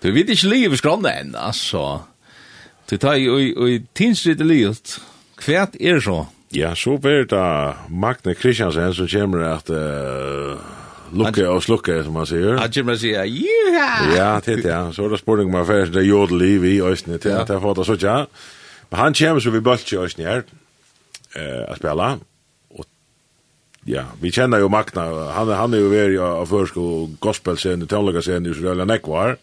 Du 0.02 0.08
vet 0.14 0.32
ikke 0.32 0.52
liv 0.52 0.76
skrånne 0.80 1.12
enn, 1.20 1.34
altså. 1.36 2.02
Du 2.88 2.96
tar 3.00 3.18
jo 3.20 3.38
i 3.68 3.82
tinsrit 3.96 4.40
i 4.40 4.46
livet, 4.46 4.96
kvært 5.40 5.76
er 5.80 6.00
så? 6.00 6.24
Ja, 6.52 6.74
så 6.76 6.98
blir 7.00 7.24
det 7.28 7.44
Magne 7.88 8.34
Kristiansen 8.36 8.92
som 8.96 9.08
kommer 9.08 9.44
at 9.48 9.70
uh, 9.72 10.56
lukke 11.12 11.46
og 11.48 11.62
slukke, 11.64 12.00
som 12.04 12.16
man 12.16 12.28
sier. 12.28 12.56
Han 12.60 12.72
kommer 12.72 12.96
og 12.96 13.00
sier, 13.00 13.24
yeah! 13.28 14.10
Ja, 14.16 14.32
titt, 14.44 14.64
ja. 14.68 14.82
Så 14.92 15.06
er 15.06 15.14
det 15.14 15.22
spurning 15.22 15.52
om 15.52 15.60
affærs, 15.60 15.92
det 15.92 16.02
er 16.02 16.10
jodel 16.10 16.44
i 16.48 16.56
vi 16.60 16.74
i 16.76 16.82
Østene, 16.84 17.20
til 17.20 17.36
at 17.36 17.52
jeg 17.52 17.60
får 17.62 17.78
det 17.78 17.88
så 17.88 17.96
tja. 18.00 18.18
Ja. 18.24 18.60
Men 18.92 19.00
han 19.00 19.14
kommer 19.16 19.40
så 19.40 19.50
vi 19.50 19.64
bølt 19.64 19.88
i 19.88 19.96
oss 19.96 20.18
nær 20.18 20.42
eh, 21.32 21.62
å 21.64 21.76
spille. 21.78 22.08
Og, 22.76 22.84
ja, 23.88 24.04
vi 24.20 24.32
kjenner 24.36 24.60
jo 24.60 24.68
Magna. 24.68 25.06
Han, 25.32 25.48
han 25.56 25.72
er 25.72 25.80
jo 25.80 25.92
veri 25.92 26.18
av 26.20 26.44
først 26.50 26.76
og 26.76 27.14
gospel-scenen, 27.24 27.88
tøvnlega-scenen 27.88 28.50
i 28.50 28.52
Israel 28.52 28.84
og 28.84 28.90
Nekvar. 28.92 29.38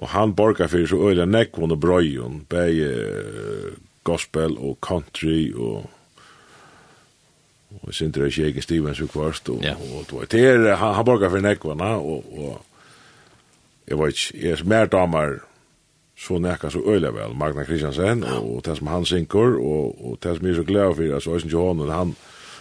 Og 0.00 0.08
han 0.14 0.32
borgar 0.34 0.72
fyrir 0.72 0.88
så 0.88 0.96
øyla 0.96 1.28
Nekvon 1.28 1.76
og 1.76 1.82
Brøyon, 1.84 2.40
begge 2.48 2.88
eh, 2.88 3.76
gospel 4.08 4.56
og 4.56 4.80
country 4.80 5.52
og 5.52 5.90
og 7.82 7.94
Sindra 7.94 8.28
Sjegen 8.30 8.62
Stevens 8.62 9.00
og 9.02 9.08
Kvart 9.10 9.48
og, 9.50 9.64
yeah. 9.64 9.80
og, 9.96 10.06
og 10.14 10.28
det 10.30 10.44
er, 10.46 10.76
han, 10.78 10.92
han 10.94 11.04
borgar 11.04 11.32
fyrir 11.32 11.42
Nekvona 11.42 11.96
og, 11.98 12.22
og 12.38 12.62
jeg 13.90 13.98
vet 13.98 14.14
ikke, 14.14 14.38
jeg 14.38 14.52
er 14.54 14.68
mer 14.70 14.86
damer 14.92 15.34
så 16.16 16.38
nekka 16.38 16.70
så 16.70 16.82
øyla 16.86 17.10
vel, 17.10 17.34
Magna 17.36 17.64
Kristiansen, 17.64 18.22
ja. 18.22 18.38
og, 18.38 18.62
det 18.64 18.76
som 18.78 18.86
han 18.86 19.04
synker, 19.04 19.58
og, 19.58 19.94
og 20.06 20.18
det 20.22 20.36
som 20.36 20.46
er 20.46 20.54
så 20.54 20.64
glad 20.64 20.94
for, 20.94 21.14
altså 21.14 21.34
Øysen 21.34 21.50
Johanen, 21.50 21.90
han, 21.90 22.16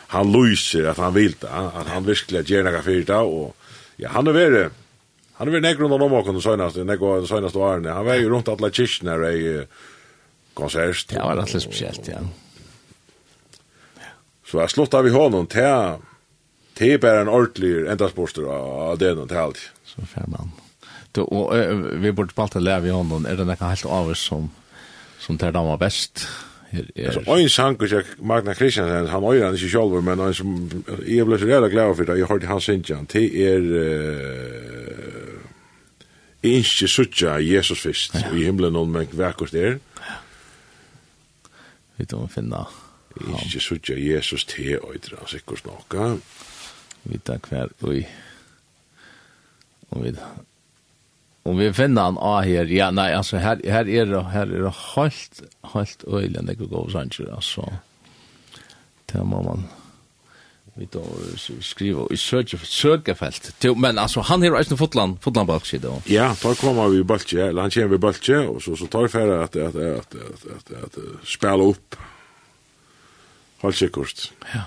han 0.08 0.32
lyser 0.32 0.90
at 0.90 0.98
han 0.98 1.16
vil 1.16 1.36
det, 1.42 1.50
at 1.50 1.92
han 1.94 2.08
virkelig 2.08 2.46
gjør 2.46 2.64
nekka 2.64 2.82
fyrt 2.82 3.08
det, 3.08 3.16
og 3.16 3.56
ja, 4.00 4.10
han 4.16 4.28
er 4.28 4.38
veri, 4.38 4.64
han 5.38 5.48
er 5.48 5.52
veri 5.52 5.66
nekker 5.68 5.86
rundt 5.86 6.02
om 6.02 6.18
åkken 6.20 6.40
den 6.40 6.46
søgnaste, 6.46 6.86
nekker 6.86 7.22
den 7.22 7.30
søgnaste 7.30 7.60
årene, 7.60 7.94
han 7.94 8.06
var 8.06 8.22
jo 8.22 8.34
rundt 8.34 8.50
alle 8.50 8.72
kyrkene 8.74 9.34
i 9.34 9.54
konsert. 10.54 11.06
Det 11.10 11.22
var 11.22 11.38
alltid 11.38 11.62
spesielt, 11.62 12.08
ja. 12.08 12.24
Så 14.46 14.60
jeg 14.62 14.70
slutta 14.70 15.02
vi 15.02 15.10
honom 15.10 15.48
til, 15.50 16.02
til 16.78 17.00
bare 17.02 17.24
en 17.24 17.32
ordentlig 17.32 17.88
endagsborster 17.90 18.46
av 18.54 19.00
det 19.02 19.16
noe 19.18 19.30
til 19.30 19.46
alt. 19.48 19.64
Så 19.90 20.06
fjerde 20.06 20.36
mann 20.36 20.63
du, 21.16 21.22
og 21.24 21.54
vi 22.02 22.12
burde 22.12 22.34
spalte 22.34 22.62
leve 22.64 22.90
i 22.90 22.96
hånden, 22.96 23.28
er 23.30 23.38
det 23.38 23.46
nekka 23.48 23.70
helt 23.70 23.86
av 23.86 24.10
oss 24.14 24.24
som, 24.30 24.50
som 25.22 25.38
tar 25.38 25.54
damer 25.56 25.78
best? 25.82 26.26
Er, 26.74 26.88
er... 26.96 27.12
Altså, 27.12 27.24
en 27.38 27.50
sanker 27.50 27.92
jeg, 27.92 28.06
Magna 28.26 28.54
Kristiansen, 28.58 29.08
han 29.12 29.24
øyre 29.24 29.46
han 29.46 29.54
ikke 29.54 29.70
selv, 29.70 30.00
men 30.02 30.20
han 30.20 30.34
som, 30.34 30.56
jeg 31.06 31.26
ble 31.30 31.38
så 31.38 31.50
redd 31.50 31.70
glad 31.72 31.96
for 31.96 32.10
det, 32.10 32.18
jeg 32.18 32.30
hørte 32.32 32.50
hans 32.50 32.70
han, 32.72 33.10
det 33.14 33.26
er, 33.46 33.62
uh, 33.62 35.24
jeg 36.44 36.64
ikke 36.64 36.88
suttja 36.92 37.38
Jesus 37.40 37.80
fyrst, 37.86 38.18
ja. 38.20 38.34
i 38.36 38.44
himmelen 38.44 38.76
og 38.76 38.90
men 38.90 39.08
vekkert 39.14 39.54
er. 39.54 39.78
Ja. 40.02 40.18
Vi 41.98 42.08
tar 42.10 42.26
å 42.26 42.32
finne 42.32 42.66
Jeg 43.14 43.46
ikke 43.46 43.62
suttja 43.62 43.96
Jesus 43.96 44.44
til 44.50 44.74
øyre, 44.80 45.20
han 45.20 45.30
sikkert 45.30 45.62
snakka. 45.62 46.10
Vi 47.04 47.20
tar 47.22 47.40
hver, 47.46 47.70
og 47.82 47.94
vi, 47.94 48.02
og 49.92 50.04
vi, 50.04 50.16
om 51.44 51.58
vi 51.58 51.74
finner 51.74 52.02
han 52.02 52.18
av 52.18 52.44
her, 52.48 52.66
ja, 52.72 52.92
nei, 52.92 53.12
altså, 53.12 53.38
her, 53.38 53.60
her 53.68 53.90
er 53.90 54.06
det, 54.06 54.26
her 54.32 54.48
er 54.48 54.68
det 54.68 54.74
helt, 54.96 55.42
helt 55.74 56.06
øyelig, 56.08 56.48
det 56.48 56.58
går 56.58 56.72
godt 56.72 56.92
sanger, 56.92 57.34
altså, 57.36 57.68
det 59.12 59.26
må 59.28 59.42
man, 59.44 59.66
vi 60.76 60.88
då 60.94 61.04
skriva 61.62 62.08
i 62.12 62.18
søke, 62.18 62.58
för 62.58 62.66
sökerfält. 62.66 63.66
Men 63.78 63.98
alltså 63.98 64.22
han 64.22 64.44
er 64.44 64.70
ju 64.70 64.78
fotland 64.78 65.22
fotland 65.22 65.48
balkse 65.48 65.78
då. 65.78 66.02
Ja, 66.06 66.36
da 66.44 66.56
kommer 66.56 66.90
vi 66.90 67.04
balkse, 67.04 67.46
han 67.46 67.70
kommer 67.72 67.88
vi 67.88 67.98
Baltje, 67.98 68.48
och 68.48 68.62
så 68.62 68.76
så 68.76 68.88
tar 68.88 69.08
färra 69.08 69.44
att 69.44 69.56
att 69.56 69.76
at, 69.76 70.16
att 70.56 70.84
att 70.84 70.98
spela 71.28 71.64
upp. 71.64 71.96
Håll 73.62 73.74
sig 73.74 73.90
kort. 73.90 74.32
Ja. 74.54 74.62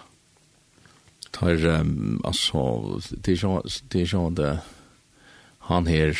Tar 1.30 1.48
alltså 2.24 3.00
det 3.10 3.32
är 3.32 3.36
ju 3.36 3.60
det 3.88 4.00
är 4.00 4.06
ju 4.06 4.30
det 4.30 4.58
han 5.58 5.86
her, 5.86 6.18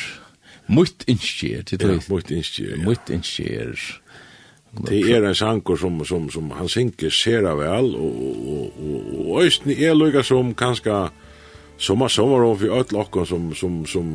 Mutt 0.69 1.05
inskjer, 1.07 1.63
til 1.63 1.79
det. 1.79 1.93
Ja, 1.93 2.01
mutt 2.11 2.31
inskjer, 2.31 2.73
ja. 2.77 2.83
Mutt 2.85 3.11
inskjer. 3.11 3.77
Det 4.87 4.99
er 5.09 5.25
en 5.25 5.35
sanger 5.35 5.79
som, 5.81 6.01
som, 6.05 6.27
som 6.31 6.51
han 6.51 6.69
synker 6.69 7.11
sera 7.15 7.55
vel, 7.57 7.95
og, 7.97 8.19
og, 8.25 8.81
og, 8.81 9.13
og 9.31 9.45
Øysten 9.45 9.73
er 9.73 9.95
lukka 9.95 10.23
som 10.27 10.55
kanska 10.55 11.07
sommer 11.79 12.09
sommer 12.09 12.45
om 12.45 12.59
vi 12.61 12.69
öll 12.69 12.97
okkon 12.97 13.27
som, 13.27 13.55
som, 13.55 13.87
som 13.87 14.13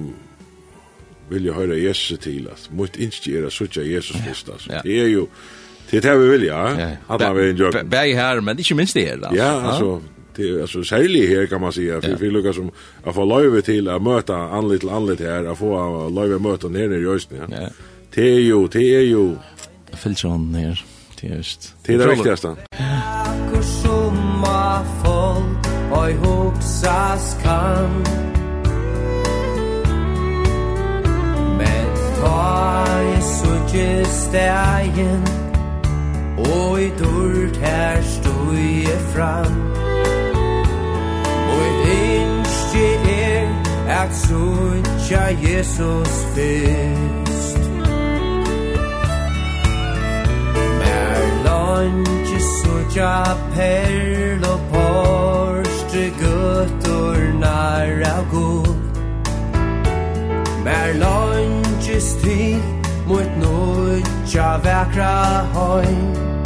vilja 1.31 1.55
høyra 1.55 1.77
Jesus 1.79 2.19
til, 2.19 2.47
at 2.51 2.69
mutt 2.75 2.97
inskjer 2.99 3.47
er 3.47 3.53
suttja 3.53 3.83
Jesus 3.85 4.17
Kristus. 4.25 4.67
Ja. 4.69 4.81
Det 4.83 4.97
er 5.01 5.11
jo, 5.13 5.27
det 5.89 6.01
er 6.01 6.09
det 6.09 6.15
vi 6.19 6.31
vilja, 6.35 6.55
ja. 6.55 6.89
Ja, 6.89 6.95
har 7.07 7.41
en. 7.41 7.89
Bæg 7.89 8.15
her, 8.15 8.41
men 8.41 8.59
ikke 8.59 8.75
minst 8.75 8.97
det 8.97 9.07
her, 9.07 9.21
altså. 9.23 9.35
Ja, 9.35 9.71
altså, 9.71 10.01
det 10.35 10.61
alltså 10.61 10.83
särskilt 10.83 11.29
här 11.29 11.45
kan 11.45 11.61
man 11.61 11.73
säga 11.73 12.01
för 12.01 12.15
vi 12.15 12.31
lukar 12.31 12.53
som 12.53 12.71
att 13.03 13.15
få 13.15 13.25
löve 13.25 13.61
till 13.61 13.89
att 13.89 14.01
möta 14.01 14.35
anlit 14.35 14.79
till 14.79 14.89
anlit 14.89 15.19
här 15.19 15.45
att 15.45 15.57
få 15.57 16.09
löve 16.09 16.39
möta 16.39 16.67
ner 16.67 16.91
i 16.91 17.05
rösten 17.05 17.37
ja. 17.49 17.57
ja. 17.61 17.67
Det 18.13 18.21
är 18.21 18.39
ju 18.39 18.67
det 18.67 18.95
är 18.95 19.01
ju 19.01 19.35
filtron 19.93 20.51
ner 20.51 20.85
det 21.21 21.27
är 21.27 21.35
just. 21.35 21.75
Det 21.85 21.93
är 21.93 21.97
det 21.97 22.07
viktigaste. 22.07 22.55
Kursumma 23.53 24.85
folk 25.03 25.67
oj 25.91 26.13
hoxas 26.13 27.37
kan 27.43 28.03
Men 31.57 31.95
ta 32.21 32.85
i 33.01 33.21
suttjestein 33.21 35.23
Oj 36.37 36.93
durt 36.97 37.57
her 37.57 38.01
stod 38.01 38.87
fram 39.13 39.90
Hvor 41.61 41.73
innskje 41.93 42.87
er 43.23 43.47
at 44.01 44.15
suttja 44.15 45.25
Jesus 45.43 46.13
fyrst 46.35 47.57
Mer 50.79 51.27
langi 51.45 52.39
suttja 52.47 53.11
perl 53.53 54.47
og 54.53 54.63
porstre 54.71 56.07
guttur 56.21 57.21
nær 57.43 58.01
av 58.09 58.25
god. 58.33 58.73
Mer 60.65 60.97
langi 61.03 62.01
stil 62.01 62.61
mot 63.05 63.37
nutja 63.43 64.55
vekra 64.65 65.15
høy 65.53 66.40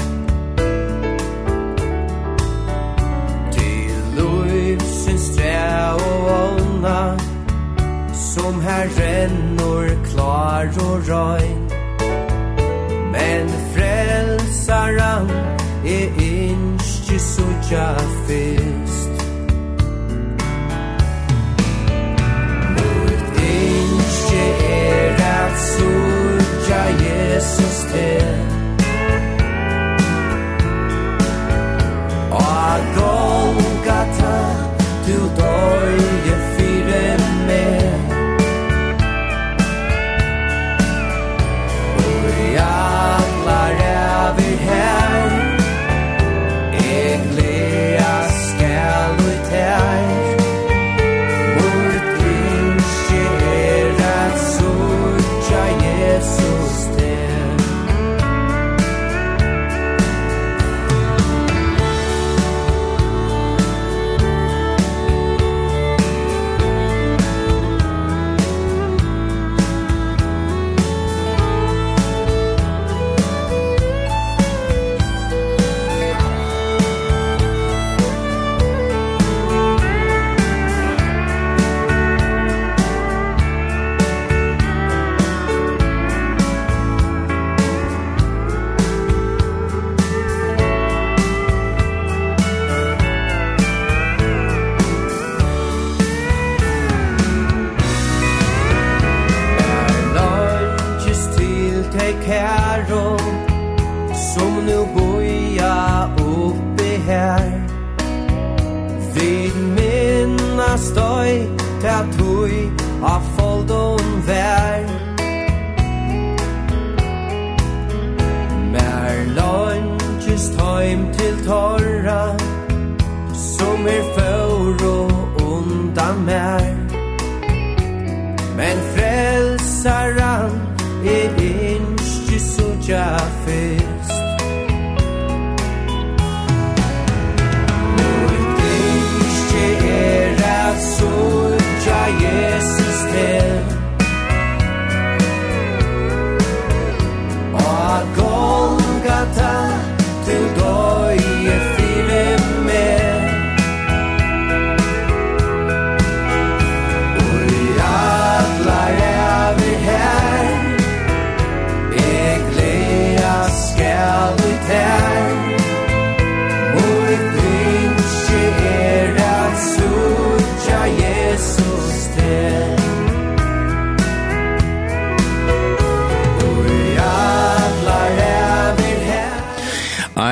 God 17.75 18.04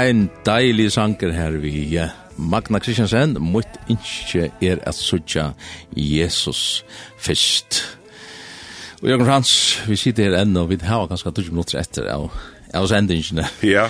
ein 0.03 0.29
deilig 0.45 0.91
sanger 0.93 1.31
her 1.35 1.57
vi 1.63 2.01
Magna 2.37 2.79
Kristiansen, 2.81 3.37
mot 3.39 3.67
innskje 3.91 4.49
er 4.63 4.81
at 4.89 4.97
sutja 4.97 5.51
Jesus 5.95 6.83
fyrst. 7.21 7.83
Og 9.03 9.11
Jørgen 9.11 9.27
Frans, 9.27 9.53
vi 9.87 9.99
sitter 9.99 10.31
her 10.31 10.41
enda, 10.41 10.63
og 10.63 10.71
vi 10.71 10.79
har 10.81 11.07
ganske 11.07 11.29
20 11.29 11.53
minutter 11.53 11.79
etter 11.79 12.09
av, 12.09 12.31
av 12.73 12.87
sendingene. 12.89 13.45
Ja. 13.63 13.89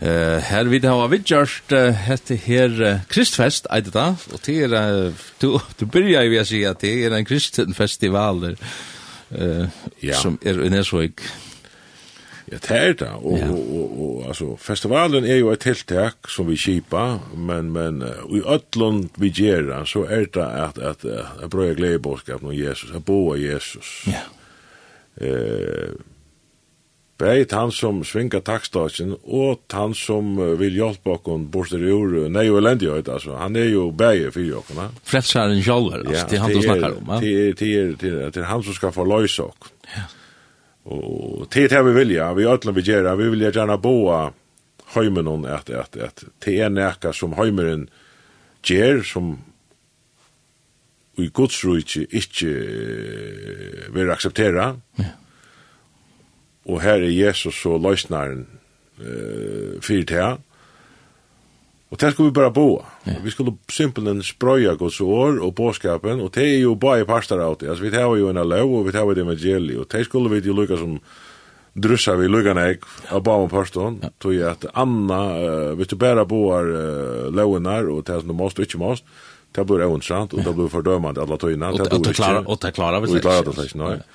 Uh, 0.00 0.40
her 0.40 0.64
vi 0.72 0.80
har 0.80 1.08
vi 1.12 1.20
gjort 1.28 1.74
uh, 1.76 1.92
hette 1.92 2.36
her 2.40 2.72
uh, 2.80 3.02
Kristfest, 3.12 3.68
eit 3.70 3.92
da, 3.92 4.14
og 4.32 4.40
til 4.42 4.72
er, 4.72 5.10
uh, 5.12 5.28
du, 5.42 5.58
du 5.76 5.84
byrja 5.84 6.24
jo 6.24 6.40
å 6.40 6.46
si 6.48 6.64
at 6.64 6.80
det 6.80 6.94
er 7.04 7.14
en 7.16 7.28
kristenfestival 7.28 8.48
uh, 8.50 9.84
ja. 10.00 10.16
som 10.16 10.40
er 10.40 10.64
i 10.64 10.72
Nesvøk. 10.72 11.20
Ja 11.20 11.49
Ja, 12.50 12.58
det 12.58 12.76
er 12.76 12.92
det. 12.98 13.08
Og, 13.22 13.38
ja. 13.38 13.48
og, 13.50 13.74
og, 13.76 14.00
og 14.04 14.28
altså, 14.28 14.56
festivalen 14.58 15.24
er 15.24 15.38
jo 15.38 15.52
et 15.54 15.62
tiltak 15.62 16.28
som 16.28 16.48
vi 16.50 16.58
kjipa, 16.58 17.04
men, 17.36 17.70
men 17.70 18.02
uh, 18.02 18.26
i 18.34 18.42
Øtlund 18.42 19.08
vi 19.22 19.30
gjerra, 19.30 19.84
så 19.86 20.04
er 20.10 20.26
det 20.34 20.46
at, 20.46 20.78
at, 20.78 21.04
at 21.04 21.42
jeg 21.42 21.50
brøy 21.50 21.74
glede 21.78 22.02
bortskapen 22.02 22.50
om 22.50 22.56
Jesus, 22.56 22.90
jeg 22.90 23.02
av 23.06 23.38
Jesus. 23.38 23.92
Ja. 24.10 24.26
Eh, 25.20 25.92
Beit 27.20 27.52
han 27.52 27.68
som 27.68 27.98
svinga 28.06 28.38
takstasen 28.40 29.10
og 29.12 29.66
han 29.76 29.92
som 29.92 30.38
vil 30.56 30.78
hjelpe 30.78 31.12
okkon 31.18 31.50
borster 31.52 31.82
i 31.84 31.90
ur, 31.92 32.14
nei 32.32 32.46
og 32.48 32.62
elendighet, 32.62 33.10
altså, 33.12 33.34
han 33.36 33.58
er 33.60 33.68
jo 33.68 33.90
beie 33.92 34.30
fyrir 34.32 34.62
okkon. 34.62 34.86
Frelsaren 35.04 35.60
sjálver, 35.60 36.00
altså, 36.00 36.14
ja, 36.16 36.22
det 36.30 36.38
er 36.38 36.46
han 36.46 36.54
du 36.54 36.62
snakkar 36.64 36.96
om. 36.96 37.12
Ja, 37.12 37.18
det 37.20 37.34
er, 37.34 37.52
det 37.60 37.68
er, 37.74 37.92
det 38.00 38.12
er, 38.14 38.32
det 38.32 38.40
er 38.40 38.48
han 38.48 38.64
som 38.64 38.78
skal 38.78 38.96
forløysa 38.96 39.50
okkon. 39.50 39.76
Ja. 39.92 40.06
Og 40.84 41.46
til 41.52 41.68
det 41.68 41.80
vi 41.84 41.92
vilja, 41.92 42.30
vi 42.32 42.48
ødlen 42.48 42.76
vi 42.76 42.84
gjerra, 42.86 43.16
vi 43.18 43.28
vilja 43.32 43.52
gjerne 43.52 43.76
boa 43.80 44.30
høymen 44.94 45.28
hon 45.28 45.46
at, 45.46 45.70
at, 45.70 45.96
at 45.96 46.24
det 46.44 46.56
er 46.64 46.72
nekka 46.72 47.12
som 47.14 47.36
høymeren 47.38 47.88
gjer, 48.66 49.02
som 49.06 49.36
i 51.20 51.28
Guds 51.28 51.60
rujtje 51.64 52.06
ikkje 52.16 52.52
vil 53.92 54.12
akseptera. 54.12 54.72
Ja. 54.98 55.10
Og 56.70 56.80
her 56.84 57.02
er 57.02 57.12
Jesus 57.12 57.60
og 57.66 57.80
løsnaren 57.84 58.46
uh, 59.00 59.80
fyrir 59.84 60.06
til 60.08 60.40
Og 61.90 61.98
det 61.98 62.12
skulle 62.12 62.30
vi 62.30 62.34
bara 62.34 62.52
boa. 62.54 62.84
Ja. 63.04 63.16
Vi 63.24 63.32
skulle 63.34 63.56
simpelthen 63.70 64.22
sprøya 64.22 64.76
Guds 64.78 65.00
år 65.00 65.40
og 65.42 65.54
båskapen, 65.58 66.20
og 66.22 66.30
det 66.34 66.44
er 66.46 66.60
jo 66.62 66.76
bare 66.78 67.06
parster 67.06 67.42
av 67.42 67.56
det. 67.58 67.68
Altså, 67.68 67.82
vi 67.84 67.90
tar 67.90 68.06
jo 68.14 68.28
en 68.30 68.38
lov, 68.38 68.76
og 68.78 68.86
vi 68.86 68.94
tar 68.94 69.08
jo 69.08 69.16
et 69.16 69.18
evangelie, 69.18 69.78
og 69.80 69.90
det 69.90 70.04
skulle 70.06 70.30
vi 70.30 70.46
jo 70.46 70.54
lukka 70.54 70.78
som 70.78 71.00
drussa 71.74 72.14
vi 72.18 72.28
lukka 72.30 72.54
nek 72.54 72.86
av 73.10 73.24
bare 73.26 73.48
parstån, 73.50 73.98
ja. 74.02 74.10
tog 74.22 74.34
jeg 74.34 74.46
at 74.46 74.70
Anna, 74.74 75.20
uh, 75.34 75.74
hvis 75.78 75.90
du 75.90 75.96
bare 75.98 76.26
boar 76.26 76.70
uh, 76.70 77.26
lovenar, 77.34 77.90
og 77.90 78.04
det 78.06 78.14
er 78.14 78.22
som 78.22 78.30
du 78.30 78.38
måst 78.38 78.58
og 78.58 78.66
ikke 78.66 78.82
måst, 78.82 79.06
det 79.50 79.66
blir 79.66 79.82
eventrant, 79.82 80.34
og 80.34 80.46
det 80.46 80.54
blir 80.54 80.70
fordømant 80.70 81.18
alle 81.18 81.38
tøyna, 81.42 81.72
det 81.74 81.88
blir. 81.90 82.42
Og 82.46 82.58
det 82.62 82.74
klarer 82.74 83.02
vi 83.02 83.10
slik. 83.10 83.24
Og 83.26 83.26
det 83.26 83.34
klarer 83.34 83.50
vi 83.50 83.66
slik, 83.66 84.10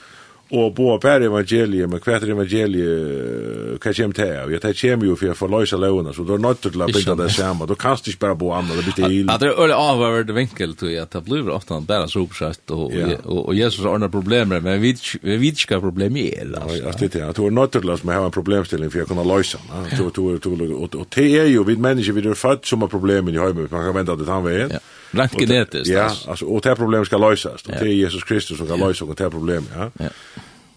og 0.54 0.76
bo 0.78 0.92
per 1.02 1.24
evangeliet, 1.26 1.90
men 1.90 2.02
hva 2.04 2.16
er 2.20 2.26
evangeliet, 2.30 3.80
hva 3.82 3.94
kommer 3.98 4.18
til 4.18 4.52
Ja, 4.54 4.60
det 4.62 4.74
kommer 4.78 5.08
jo 5.08 5.16
for 5.18 5.34
å 5.34 5.38
få 5.40 5.50
løse 5.50 5.80
løyna, 5.82 6.14
så 6.14 6.26
du 6.28 6.36
er 6.36 6.44
nødt 6.44 6.62
til 6.62 6.82
å 6.82 6.90
bygge 6.90 7.16
det 7.18 7.30
samme, 7.34 7.66
du 7.66 7.74
kan 7.80 7.98
ikke 7.98 8.22
bare 8.22 8.38
bo 8.38 8.52
andre, 8.54 8.78
det 8.78 8.86
blir 8.86 8.98
til. 9.00 9.16
Ja, 9.26 9.38
Det 9.42 9.50
er 9.50 9.58
øyelig 9.58 9.78
avhørt 9.80 10.34
vinkel 10.36 10.76
til 10.78 10.94
at 11.02 11.16
det 11.18 11.24
blir 11.26 11.50
ofte 11.50 11.80
bare 11.88 12.10
så 12.12 12.22
oppsett, 12.26 12.62
og, 12.70 12.94
og, 12.94 13.42
og 13.50 13.56
Jesus 13.58 13.84
har 13.86 13.98
andre 13.98 14.10
problemer, 14.14 14.62
men 14.62 14.82
vi 14.82 14.94
vet 14.94 15.64
ikke 15.66 15.80
hva 15.80 15.88
problemet 15.90 16.38
er. 16.38 16.54
Ja, 16.54 16.94
det 16.94 17.10
er 17.10 17.14
det, 17.18 17.36
du 17.38 17.46
er 17.48 17.56
nødt 17.56 17.74
til 17.74 17.90
å 17.90 17.98
ha 17.98 18.20
en 18.26 18.36
problemstilling 18.36 18.92
for 18.94 19.02
å 19.02 19.06
jeg 19.06 19.12
kan 19.12 19.26
løysa, 19.26 19.62
og 19.66 21.08
det 21.16 21.26
er 21.40 21.50
jo, 21.50 21.66
vi 21.66 21.76
mennesker, 21.76 22.14
vi 22.14 22.28
er 22.30 22.38
født 22.38 22.70
som 22.70 22.86
har 22.86 22.92
problemer 22.92 23.34
i 23.34 23.42
høyme, 23.42 23.68
man 23.72 23.90
kan 23.90 23.98
vente 23.98 24.14
at 24.14 24.22
det 24.22 24.30
tar 24.30 24.46
veien, 24.46 24.78
ja. 24.78 24.84
Rent 25.12 25.40
genetiskt. 25.40 25.88
Ja, 25.88 26.12
alltså 26.28 26.46
och 26.46 26.62
det 26.62 26.76
problemet 26.76 27.08
ska 27.08 27.18
lösas. 27.18 27.64
Ja. 27.68 27.74
Det 27.80 27.86
är 27.86 27.94
Jesus 27.94 28.24
Kristus 28.24 28.58
som 28.58 28.68
kan 28.68 28.80
lösa 28.80 29.06
och 29.06 29.16
det 29.16 29.30
problemet, 29.30 29.70
ja. 29.76 29.92
ja. 30.00 30.10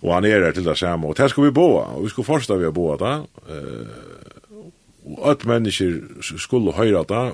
Och 0.01 0.15
han 0.15 0.25
är 0.25 0.41
där 0.41 0.53
till 0.53 0.65
det 0.65 0.77
samma. 0.77 1.09
Och 1.09 1.15
det 1.15 1.29
ska 1.29 1.43
vi 1.43 1.51
boa. 1.51 1.85
Och 1.85 2.05
vi 2.05 2.09
ska 2.09 2.23
första 2.23 2.57
vi 2.57 2.71
boa 2.71 2.97
där. 2.97 3.19
Eh 3.49 3.89
och 5.17 5.31
att 5.31 5.45
människor 5.45 6.03
skulle 6.39 6.73
höra 6.73 7.05
det. 7.05 7.33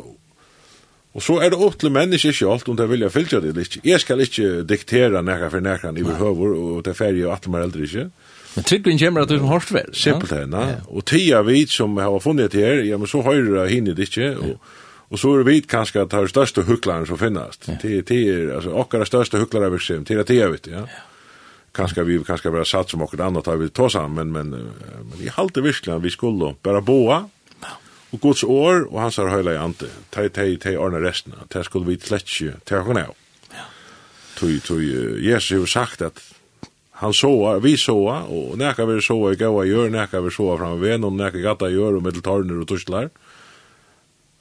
Och 1.12 1.22
så 1.22 1.40
är 1.40 1.50
det 1.50 1.56
upp 1.56 1.78
till 1.78 1.90
människor 1.90 2.32
självt 2.32 2.68
om 2.68 2.76
de 2.76 2.90
vill 2.90 3.10
följa 3.10 3.40
det 3.40 3.52
lite. 3.52 3.78
Jag 3.82 4.00
ska 4.00 4.20
inte 4.20 4.62
diktera 4.62 5.22
nära 5.22 5.50
för 5.50 5.60
nära 5.60 5.98
i 5.98 6.02
behöver 6.02 6.52
och 6.52 6.82
det 6.82 6.94
färger 6.94 7.32
att 7.32 7.46
är 7.46 7.60
äldre 7.60 7.82
inte. 7.82 8.10
Men 8.54 8.64
tryggvinn 8.64 8.98
kommer 8.98 9.20
at 9.20 9.28
du 9.28 9.38
som 9.38 9.48
hårst 9.48 9.72
vel. 9.72 9.94
Simpelt 9.94 10.30
henne. 10.30 10.60
Ja. 10.62 10.74
Og 10.86 11.04
tia 11.04 11.42
vi 11.42 11.66
som 11.66 11.96
har 11.98 12.20
funnet 12.22 12.54
her, 12.54 12.84
ja, 12.86 12.98
men 12.98 13.10
så 13.10 13.22
høyre 13.26 13.66
hinne 13.66 13.94
det 13.98 14.06
ikke, 14.06 14.36
og 14.38 14.60
Och 15.08 15.20
så 15.20 15.34
är 15.34 15.38
det 15.38 15.44
vit 15.44 15.70
kanske 15.70 16.02
att 16.02 16.12
ha 16.12 16.28
största 16.28 16.60
hucklaren 16.60 17.06
som 17.06 17.18
finnas. 17.18 17.58
Det 17.82 18.06
det 18.06 18.28
är 18.28 18.54
alltså 18.54 18.70
och 18.70 19.06
största 19.06 19.38
hucklare 19.38 19.70
vi 19.70 19.78
ser 19.78 20.04
till 20.04 20.20
att 20.20 20.26
det 20.26 20.48
vet 20.48 20.66
ja. 20.66 20.88
Kanske 21.72 22.02
vi 22.02 22.24
kanske 22.24 22.50
bara 22.50 22.64
satt 22.64 22.90
som 22.90 23.02
och 23.02 23.20
annat 23.20 23.46
har 23.46 23.56
vi 23.56 23.68
ta 23.68 23.90
sammen 23.90 24.32
men 24.32 24.50
men 24.50 24.72
i 25.20 25.30
allt 25.34 25.54
det 25.54 25.60
vi 26.00 26.10
skulle 26.10 26.54
bara 26.62 26.80
boa. 26.80 27.28
Och 28.10 28.20
Guds 28.20 28.44
år 28.44 28.94
och 28.94 29.00
hans 29.00 29.16
har 29.16 29.36
hela 29.36 29.60
ante. 29.60 29.86
Ta 30.10 30.28
ta 30.28 30.42
ta 30.62 30.70
ordna 30.70 31.00
resten. 31.00 31.32
Det 31.48 31.64
skulle 31.64 31.84
vi 31.84 31.98
släcka. 31.98 32.56
Ta 32.64 32.78
hon 32.78 32.96
av. 32.96 33.14
Ja. 33.50 33.56
Tui 34.38 34.60
tui 34.60 35.20
Jesus 35.26 35.58
har 35.58 35.66
sagt 35.66 36.02
att 36.02 36.34
han 36.96 37.12
såa, 37.12 37.58
vi 37.58 37.76
såa, 37.76 38.22
og 38.22 38.58
nekka 38.58 38.84
vi 38.86 39.00
såa 39.02 39.32
i 39.32 39.36
gaua 39.36 39.64
gjør, 39.66 39.90
nekka 39.90 40.20
vi 40.20 40.30
såa 40.30 40.54
fram 40.58 40.78
ved, 40.80 41.04
og 41.04 41.12
nekka 41.12 41.40
gata 41.42 41.66
gjør, 41.66 41.96
og 41.98 42.04
mitteltarner 42.06 42.60
og 42.62 42.68
turslar. 42.70 43.10
Mm 43.10 43.23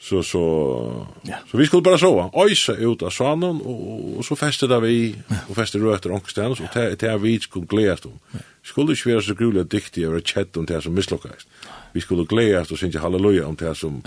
Så 0.04 0.24
så 0.24 1.06
ja. 1.22 1.36
så 1.52 1.58
vi 1.58 1.66
skulle 1.66 1.82
bara 1.82 1.98
sova. 1.98 2.30
Ösa 2.34 2.74
ut 2.74 3.02
av 3.02 3.10
svanen 3.10 3.62
och, 3.62 4.18
och 4.18 4.26
så 4.26 4.36
fäste 4.36 4.68
där 4.68 4.80
vi 4.80 5.16
och 5.50 5.56
fäste 5.56 5.78
rötter 5.78 6.12
och 6.12 6.30
stäns 6.30 6.60
och 6.60 6.66
det 6.74 7.00
det 7.00 7.18
vi 7.18 7.40
skulle 7.40 7.66
glädjas 7.66 8.06
om. 8.06 8.20
Skulle 8.64 8.96
ju 9.06 9.12
vara 9.12 9.22
så 9.22 9.34
gruliga 9.34 9.64
diktiga 9.64 10.08
över 10.08 10.22
chat 10.22 10.58
om 10.58 10.66
det 10.66 10.82
som 10.82 10.94
misslyckades. 10.94 11.48
Vi 11.92 12.02
skulle 12.02 12.24
glädjas 12.24 12.72
och 12.72 12.80
synge 12.80 13.00
halleluja 13.00 13.48
om 13.48 13.56
det 13.56 13.76
som 13.76 14.02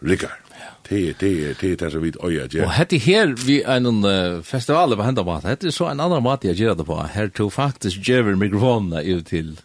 rikkar. 0.00 0.32
Det 0.88 1.18
det 1.18 1.44
är 1.44 1.56
det 1.60 1.76
det 1.76 1.90
så 1.90 1.98
vid 1.98 2.16
öja 2.24 2.48
ja. 2.50 2.64
Och 2.64 2.70
hade 2.70 2.96
här 2.96 3.26
vi 3.26 3.62
en 3.62 4.04
uh, 4.04 4.42
festival 4.42 4.96
på 4.96 5.02
hända 5.02 5.22
mat. 5.22 5.44
Hade 5.44 5.72
så 5.72 5.84
en 5.86 6.00
annan 6.00 6.22
mat 6.22 6.44
jag 6.44 6.78
det 6.78 6.84
på. 6.84 7.02
Här 7.02 7.28
tog 7.28 7.52
faktiskt 7.52 8.08
Jever 8.08 8.34
mikrofonerna 8.34 9.02
ut 9.02 9.26
till 9.26 9.56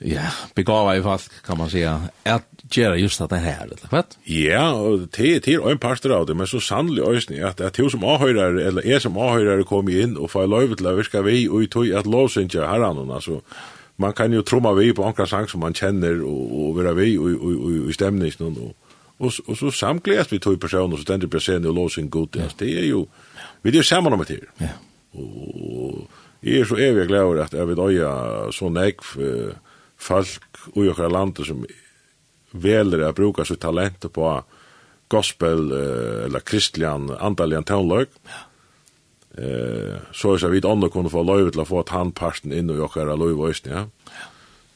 ja, 0.00 0.30
begava 0.54 0.94
i 0.96 1.02
folk 1.02 1.22
kan 1.44 1.58
man 1.58 1.70
säga 1.70 1.98
at 2.24 2.42
gjøre 2.70 3.00
just 3.00 3.20
at 3.20 3.30
det 3.30 3.40
her, 3.40 3.62
eller 3.62 3.88
hva? 3.90 4.02
Ja, 4.26 4.72
og 4.72 5.08
det 5.16 5.36
är 5.36 5.40
till 5.40 5.60
en 5.60 5.78
pastor 5.78 6.12
av 6.12 6.26
det 6.26 6.36
men 6.36 6.46
så 6.46 6.60
sannolikt 6.60 7.08
ösning 7.08 7.40
at 7.40 7.60
att 7.60 7.78
hur 7.78 7.88
som 7.88 8.04
avhörar 8.04 8.54
eller 8.54 8.86
är 8.86 8.98
som 8.98 9.16
avhörar 9.16 9.62
kommer 9.62 10.02
inn 10.02 10.16
og 10.16 10.30
får 10.30 10.46
løyve 10.46 10.76
til 10.76 10.86
å 10.86 10.96
virka 10.96 11.22
vi 11.22 11.48
och 11.48 11.62
i 11.62 11.66
tog 11.66 11.92
att 11.92 12.06
lovsynja 12.06 12.66
herran 12.66 13.10
altså, 13.10 13.40
man 13.96 14.12
kan 14.12 14.32
jo 14.32 14.42
trumma 14.42 14.72
vi 14.72 14.92
på 14.92 15.04
ankra 15.04 15.26
sang 15.26 15.48
som 15.48 15.60
man 15.60 15.74
kjenner, 15.74 16.22
og, 16.24 16.68
og 16.68 16.76
vara 16.76 16.94
vi 16.94 17.18
och 17.18 17.24
och 17.24 17.90
i 17.90 17.92
stemningen, 17.92 18.32
og, 18.40 18.56
og, 18.56 18.74
og, 19.18 19.32
och 19.46 19.58
så 19.58 19.70
samgledes 19.70 20.32
vi 20.32 20.38
tog 20.38 20.60
personer 20.60 20.96
så 20.96 21.02
ständigt 21.02 21.30
blir 21.30 21.40
sen 21.40 21.66
och 21.66 21.74
lovsyn 21.74 22.10
god 22.10 22.36
ja. 22.36 22.42
det 22.58 22.78
er 22.78 22.86
jo, 22.86 23.08
vi 23.62 23.70
er 23.70 23.76
jo 23.76 23.82
samman 23.82 24.12
om 24.12 24.24
det 24.24 24.28
här. 24.28 24.46
Ja. 24.60 24.68
jeg 26.42 26.60
er 26.60 26.64
så 26.64 26.74
evig 26.74 27.06
glad 27.06 27.38
at 27.38 27.52
jeg 27.52 27.68
vil 27.68 27.78
öja 27.78 28.52
så 28.52 28.68
nekv, 28.68 29.02
för 29.02 29.54
folk 30.00 30.64
i 30.74 30.88
okra 30.90 31.10
landet 31.12 31.46
som 31.48 31.64
veler 32.50 33.04
å 33.06 33.12
bruka 33.14 33.44
sitt 33.46 33.62
talent 33.62 34.08
på 34.12 34.30
gospel 35.10 35.72
eller 36.26 36.42
kristlian 36.46 37.10
andalian 37.18 37.66
tonløk, 37.66 38.12
eh, 39.38 39.96
så 40.14 40.34
er 40.34 40.44
det 40.44 40.52
vidt 40.54 40.68
andre 40.70 40.90
kunne 40.90 41.10
få 41.10 41.24
løyve 41.26 41.54
til 41.54 41.64
å 41.64 41.68
få 41.68 41.82
tannparten 41.86 42.54
inn 42.54 42.70
i 42.70 42.78
okkar 42.78 43.10
løyve 43.16 43.50
òsne, 43.50 43.72
ja. 43.74 43.86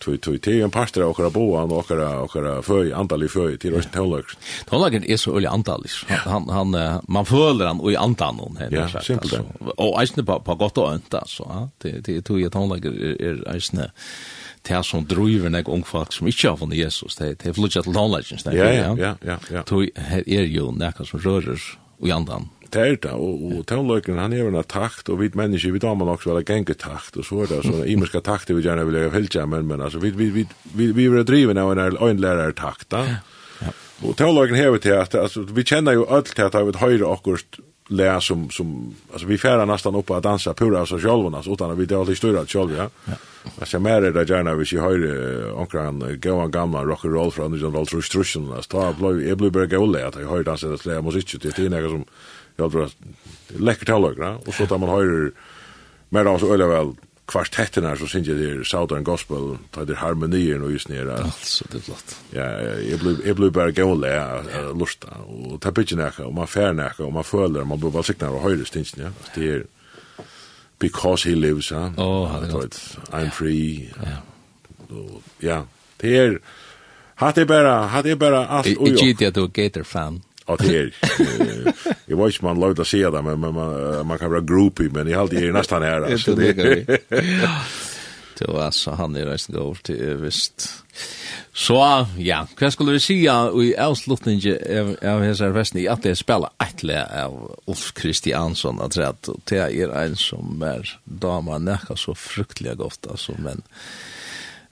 Tui 0.04 0.18
tui 0.20 0.36
tui 0.42 0.58
en 0.60 0.72
parter 0.74 1.00
av 1.00 1.14
okkara 1.14 1.30
boan 1.32 1.70
og 1.72 1.78
okkara 1.84 2.08
okkara 2.26 2.50
føy 2.66 2.90
andalig 2.92 3.30
føy 3.32 3.54
til 3.56 3.72
røsten 3.72 3.94
tåløk. 3.94 4.34
Tåløkken 4.68 5.06
er 5.08 5.16
så 5.16 5.32
øyelig 5.32 5.48
andalig. 5.48 5.92
Han, 6.26 6.50
han, 6.52 6.74
man 7.08 7.24
føler 7.24 7.70
han 7.70 7.80
og 7.80 7.88
i 7.94 7.96
andan 7.96 8.42
hon. 8.42 8.58
Ja, 8.74 8.84
simpelt 9.00 9.32
det. 9.32 9.40
Og 9.78 9.96
eisne 10.02 10.26
på, 10.26 10.36
på 10.44 10.58
godt 10.60 10.82
og 10.82 10.90
ønt, 10.90 11.14
altså. 11.16 11.70
Det 11.80 12.18
tui 12.26 12.44
at 12.44 12.52
tåløkken 12.52 12.98
er 13.16 13.40
eisne 13.54 13.88
det 14.64 14.80
som 14.86 15.04
driver 15.06 15.52
nek 15.52 15.68
ung 15.68 15.84
folk 15.86 16.12
som 16.12 16.28
ikke 16.30 16.52
har 16.52 16.58
funnet 16.60 16.80
Jesus, 16.80 17.18
det 17.20 17.44
er 17.44 17.56
flutja 17.56 17.82
til 17.84 17.96
håndleggen. 17.96 18.40
Ja, 18.56 18.70
ja, 18.72 18.92
ja. 18.96 19.14
ja, 19.20 19.38
ja. 19.52 19.62
Tog, 19.68 19.90
her 19.94 20.24
er 20.24 20.48
jo 20.48 20.70
nekka 20.72 21.06
som 21.08 21.20
rører 21.20 21.60
i 22.04 22.12
andan. 22.14 22.48
Det 22.74 22.82
er 22.82 22.96
det, 22.98 23.12
og, 23.12 23.42
og 23.44 23.66
tøvnløkene, 23.70 24.18
han 24.18 24.32
er 24.34 24.48
en 24.48 24.56
takt, 24.66 25.10
og 25.12 25.20
vi 25.20 25.28
mennesker, 25.36 25.74
vi 25.76 25.82
damer 25.82 26.08
nok 26.08 26.24
så 26.24 26.32
er 26.32 26.40
det 26.40 26.48
genge 26.48 26.74
takt, 26.74 27.18
og 27.20 27.26
så 27.28 27.44
er 27.44 27.52
det 27.52 27.60
sånne 27.66 27.86
imerska 27.92 28.24
takter 28.24 28.56
vi 28.56 28.64
gjerne 28.64 28.86
vil 28.88 28.98
gjøre 28.98 29.12
fylkja, 29.14 29.44
men, 29.50 29.68
men 29.70 29.84
altså, 29.84 30.00
vi, 30.02 30.10
vi, 30.16 30.30
vi, 30.34 30.46
vi, 30.74 30.88
vi 30.96 31.06
er 31.06 31.28
driven 31.28 31.60
av 31.60 31.70
en 31.76 32.00
øynlærer 32.00 32.56
takt, 32.58 32.88
da. 32.94 33.04
Ja. 33.60 33.70
Og 34.04 34.16
tøvnløkene 34.18 34.58
hever 34.58 34.82
til 34.82 34.96
at, 34.98 35.14
altså, 35.14 35.44
vi 35.54 35.62
kjenner 35.68 35.94
jo 35.94 36.08
alt 36.10 36.34
til 36.34 36.48
at 36.48 36.58
vi 36.66 36.74
høyre 36.80 37.12
akkurat 37.12 37.60
lä 37.94 38.08
som, 38.20 38.50
som, 38.50 38.94
altså, 39.12 39.28
vi 39.28 39.38
færer 39.38 39.68
nesten 39.68 39.94
oppe 39.94 40.16
å 40.16 40.24
dansa 40.24 40.56
pura 40.56 40.82
av 40.82 40.90
seg 40.90 41.04
sjølvene, 41.04 41.44
utan 41.46 41.70
at 41.70 41.78
vi 41.78 41.86
det 41.86 41.98
alltid 41.98 42.18
styrer 42.18 42.42
alt 42.42 42.54
ja. 42.74 42.88
ja 43.06 43.20
ser 43.66 43.78
mer 43.78 44.00
det 44.00 44.28
gärna 44.28 44.54
vi 44.54 44.66
ser 44.66 44.80
hör 44.80 45.52
onkran 45.52 46.18
gåan 46.22 46.50
gamla 46.50 46.84
rock 46.84 47.04
and 47.04 47.14
roll 47.14 47.32
från 47.32 47.52
den 47.52 47.72
roll 47.72 47.86
through 47.86 48.06
truschen 48.06 48.50
där 48.50 48.62
ta 48.62 48.92
blå 48.92 49.20
i 49.20 49.34
blå 49.34 49.50
berg 49.50 49.86
lä 49.86 50.06
att 50.06 50.16
jag 50.16 50.28
hör 50.28 50.44
dansa 50.44 50.68
det 50.68 50.78
slä 50.78 51.02
musik 51.02 51.40
till 51.40 51.52
det 51.56 51.68
några 51.68 51.88
som 51.88 52.04
jag 52.56 52.72
tror 52.72 52.90
läckert 53.58 53.88
håller 53.88 54.48
och 54.48 54.54
så 54.54 54.66
tar 54.66 54.78
man 54.78 54.88
hör 54.88 55.32
mer 56.08 56.24
alltså 56.24 56.54
eller 56.54 56.66
väl 56.66 56.94
kvartetterna 57.26 57.96
så 57.96 58.06
syns 58.06 58.28
jag 58.28 58.36
det 58.36 58.50
är 58.50 58.64
Southern 58.64 59.04
Gospel, 59.04 59.56
tar 59.70 59.84
det 59.84 59.94
harmonier 59.94 60.62
och 60.62 60.72
just 60.72 60.88
nere. 60.88 61.16
Alltså, 61.16 61.64
det 61.72 61.78
är 61.78 61.82
flott. 61.82 62.16
Ja, 62.30 62.60
jag 63.24 63.36
blir 63.36 63.50
bara 63.50 63.70
gåle, 63.70 64.08
jag 64.08 64.78
lusta, 64.78 65.08
och 65.08 65.60
ta 65.60 65.72
pitchen 65.72 65.98
bytje 65.98 66.24
och 66.24 66.34
man 66.34 66.46
fær 66.46 66.72
nekka, 66.72 67.04
og 67.04 67.12
man 67.12 67.24
följer 67.24 67.64
man 67.64 67.80
blir 67.80 67.90
valsikna 67.90 68.30
och 68.30 68.42
høyre 68.42 68.64
stinsen, 68.64 69.02
ja. 69.02 69.10
Det 69.34 69.50
är 69.50 69.64
because 70.78 71.28
he 71.28 71.34
lives, 71.34 71.70
ja. 71.70 71.90
Oh, 71.96 72.28
I'm 73.12 73.30
free. 73.30 73.90
Ja. 74.02 74.20
Ja, 75.42 75.62
det 76.00 76.16
er, 76.18 76.38
hatt 77.14 77.38
er 77.38 77.44
bare, 77.44 77.88
hatt 77.88 78.06
er 78.06 78.14
bare 78.16 78.46
alt 78.48 78.76
og 78.78 78.88
jo. 78.88 79.06
Ikke 79.06 79.26
at 79.26 79.34
du 79.34 79.44
er 79.44 79.48
Gator-fan. 79.48 80.22
Ja, 80.48 80.56
det 80.60 80.76
er, 80.76 80.90
Jag 82.06 82.16
vet 82.16 82.26
inte 82.26 82.44
man 82.44 82.60
lov 82.60 82.80
att 82.80 82.86
säga 82.86 83.10
det, 83.10 83.22
men 83.22 83.40
man, 83.40 83.54
man 84.06 84.18
kan 84.18 84.30
vara 84.30 84.40
groupie, 84.40 84.90
men 84.92 85.08
jeg 85.08 85.18
halte 85.18 85.36
jeg 85.36 85.48
er 85.48 85.52
nesten 85.52 85.82
her, 85.82 86.02
är 86.02 86.36
Det 86.36 86.58
er 86.58 87.83
Jo, 88.42 88.56
altså, 88.58 88.96
han 88.98 89.14
er 89.16 89.28
reisende 89.30 89.60
over 89.62 89.78
til 89.86 90.00
er 90.02 90.18
visst. 90.22 90.66
Så, 91.54 91.78
ja, 92.18 92.40
hva 92.58 92.70
skulle 92.72 92.96
vi 92.96 93.02
sija 93.02 93.36
i 93.62 93.72
avslutningen 93.78 94.96
av 95.06 95.22
hessar 95.22 95.54
festen 95.54 95.82
i 95.82 95.88
at 95.90 96.02
det 96.06 96.16
spela 96.18 96.50
eitle 96.62 96.98
av 97.04 97.36
Ulf 97.70 97.92
Kristiansson 97.98 98.82
at 98.82 98.98
rett, 98.98 99.30
og 99.30 99.42
det 99.50 99.60
er 99.62 99.94
en 100.00 100.16
som 100.18 100.62
er 100.66 100.96
dama 101.04 101.60
nekka 101.62 101.98
så 101.98 102.16
fruktelig 102.18 102.74
godt, 102.82 103.06
altså, 103.10 103.36
men 103.38 103.62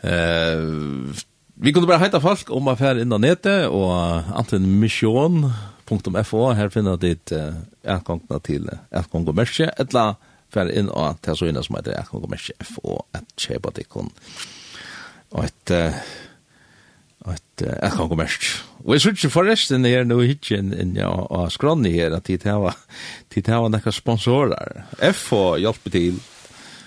eh, 0.02 1.22
vi 1.62 1.70
kunne 1.70 1.86
bare 1.86 2.02
heita 2.02 2.18
folk 2.22 2.50
om 2.54 2.70
affær 2.72 2.98
innan 2.98 3.22
nete, 3.22 3.68
og 3.70 4.32
anten 4.34 4.64
misjon.fo, 4.80 6.42
her 6.58 6.72
finner 6.74 6.98
ditt 6.98 7.30
uh, 7.36 7.60
avgangna 7.86 8.40
til 8.42 8.66
avgang 8.90 9.28
og 9.28 9.36
merke, 9.38 9.68
eller 9.78 10.16
fer 10.52 10.70
inn 10.72 10.90
og 10.90 11.20
ta 11.24 11.36
så 11.38 11.48
innan 11.48 11.64
som 11.66 11.78
heter 11.78 11.96
jeg 11.96 12.10
kommer 12.10 12.40
sjef 12.40 12.76
og 12.82 13.06
at 13.16 13.26
Cheba 13.40 13.72
det 13.74 13.88
kun 13.92 14.10
og 15.32 15.44
et 15.46 15.74
at 17.22 17.62
jeg 17.62 17.92
kan 17.94 18.08
gå 18.10 18.18
mest 18.18 18.48
og 18.82 18.94
jeg 18.96 19.04
synes 19.04 19.20
ikke 19.22 19.34
forresten 19.36 19.86
in 19.86 19.86
in 19.86 19.92
ja 19.92 20.64
inn 20.82 20.96
og 21.06 21.52
skronni 21.52 21.92
her 21.94 22.16
at 22.16 22.26
de 22.26 22.36
tava 22.36 22.74
de 23.34 23.42
tava 23.42 23.68
nekka 23.68 23.92
sponsorer 23.94 24.84
FO 25.14 25.56
hjelper 25.56 25.90
til 25.90 26.18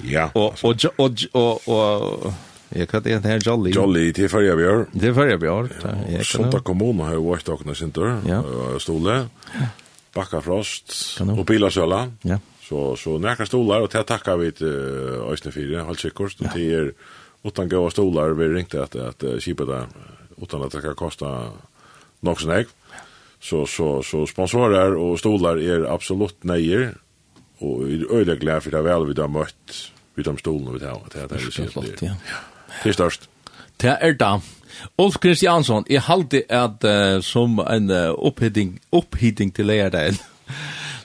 ja 0.04 0.30
og 0.36 0.60
og 0.64 1.26
og 1.34 1.68
og 1.68 2.34
Jeg 2.76 2.88
kan 2.88 3.04
det 3.04 3.24
her 3.24 3.40
Jolly. 3.46 3.72
Jolly 3.76 4.12
til 4.12 4.30
Førja 4.30 4.56
Bjør. 4.56 4.86
Til 5.00 5.14
Førja 5.14 5.38
Bjør. 5.38 5.68
Sonta 6.24 6.60
kommune 6.60 7.06
har 7.06 7.14
jo 7.14 7.30
vært 7.30 7.50
åkne 7.50 7.76
sin 7.76 7.92
tur. 7.92 8.18
Stole. 8.80 9.30
Bakka 10.16 10.42
Frost. 10.44 11.22
Og 11.22 11.46
Pilasøla. 11.46 12.08
Ja. 12.26 12.40
Så 12.70 12.96
så 12.96 13.18
näka 13.18 13.46
stolar 13.46 13.82
och 13.82 13.96
jag 13.96 14.06
tackar 14.06 14.38
vi 14.38 14.48
eh 14.48 15.32
Ösne 15.32 15.52
4 15.52 15.84
halt 15.84 16.00
checkkost 16.00 16.42
och 16.42 16.48
det 16.56 16.74
är 16.74 16.94
utan 17.44 17.70
goda 17.70 17.90
stolar 17.90 18.30
vi 18.30 18.48
ringte 18.48 18.84
att 18.84 18.96
att 18.96 19.44
köpa 19.44 19.66
det 19.66 19.88
utan 20.42 20.64
att 20.64 20.72
det 20.72 20.80
ska 20.80 20.94
kosta 20.94 21.52
något 22.20 22.40
sånt 22.40 22.68
Så 23.40 23.66
så 23.66 24.04
så 24.04 24.28
sponsorer 24.28 24.96
och 24.96 25.20
stolar 25.20 25.58
är 25.58 25.94
absolut 25.94 26.44
nejer 26.44 26.94
och 27.58 27.88
vi 27.88 28.02
är 28.02 28.14
öliga 28.14 28.36
glada 28.36 28.62
för 28.62 28.72
det 28.72 28.82
väl 28.82 29.06
vi 29.06 29.22
har 29.22 29.28
mött 29.28 29.92
vi 30.16 30.24
de 30.24 30.38
stolarna 30.38 30.78
vi 30.78 30.86
har 30.86 31.02
att 31.06 31.30
det 31.30 31.36
är 31.36 31.52
så 31.52 31.66
flott 31.66 32.02
ja. 32.02 32.12
Det 32.84 32.90
är 32.90 32.94
störst. 32.94 33.30
Det 33.78 33.88
är 33.88 34.14
det. 34.14 34.42
Ulf 34.98 35.20
Kristiansson, 35.20 35.86
jeg 35.90 36.02
halte 36.02 36.44
at 36.50 36.84
uh, 36.84 37.22
som 37.22 37.60
en 37.60 37.90
uh, 37.90 38.12
opphiting, 38.12 38.80
opphiting 38.92 39.54
til 39.56 39.66
lærdagen, 39.66 40.18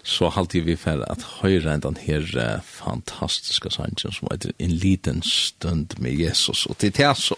så 0.02 0.31
halte 0.32 0.62
vi 0.64 0.77
for 0.81 1.02
at 1.12 1.24
høyre 1.40 1.74
enn 1.74 1.82
den 1.85 1.98
her 2.01 2.24
uh, 2.39 2.62
fantastiske 2.64 3.72
sangen 3.74 3.98
som 4.01 4.31
heter 4.31 4.55
En 4.59 4.72
liten 4.82 5.20
stund 5.27 5.98
med 6.01 6.16
Jesus. 6.16 6.66
Og 6.66 6.78
det 6.81 6.93
er 6.93 6.97
det 6.98 7.16
som, 7.20 7.36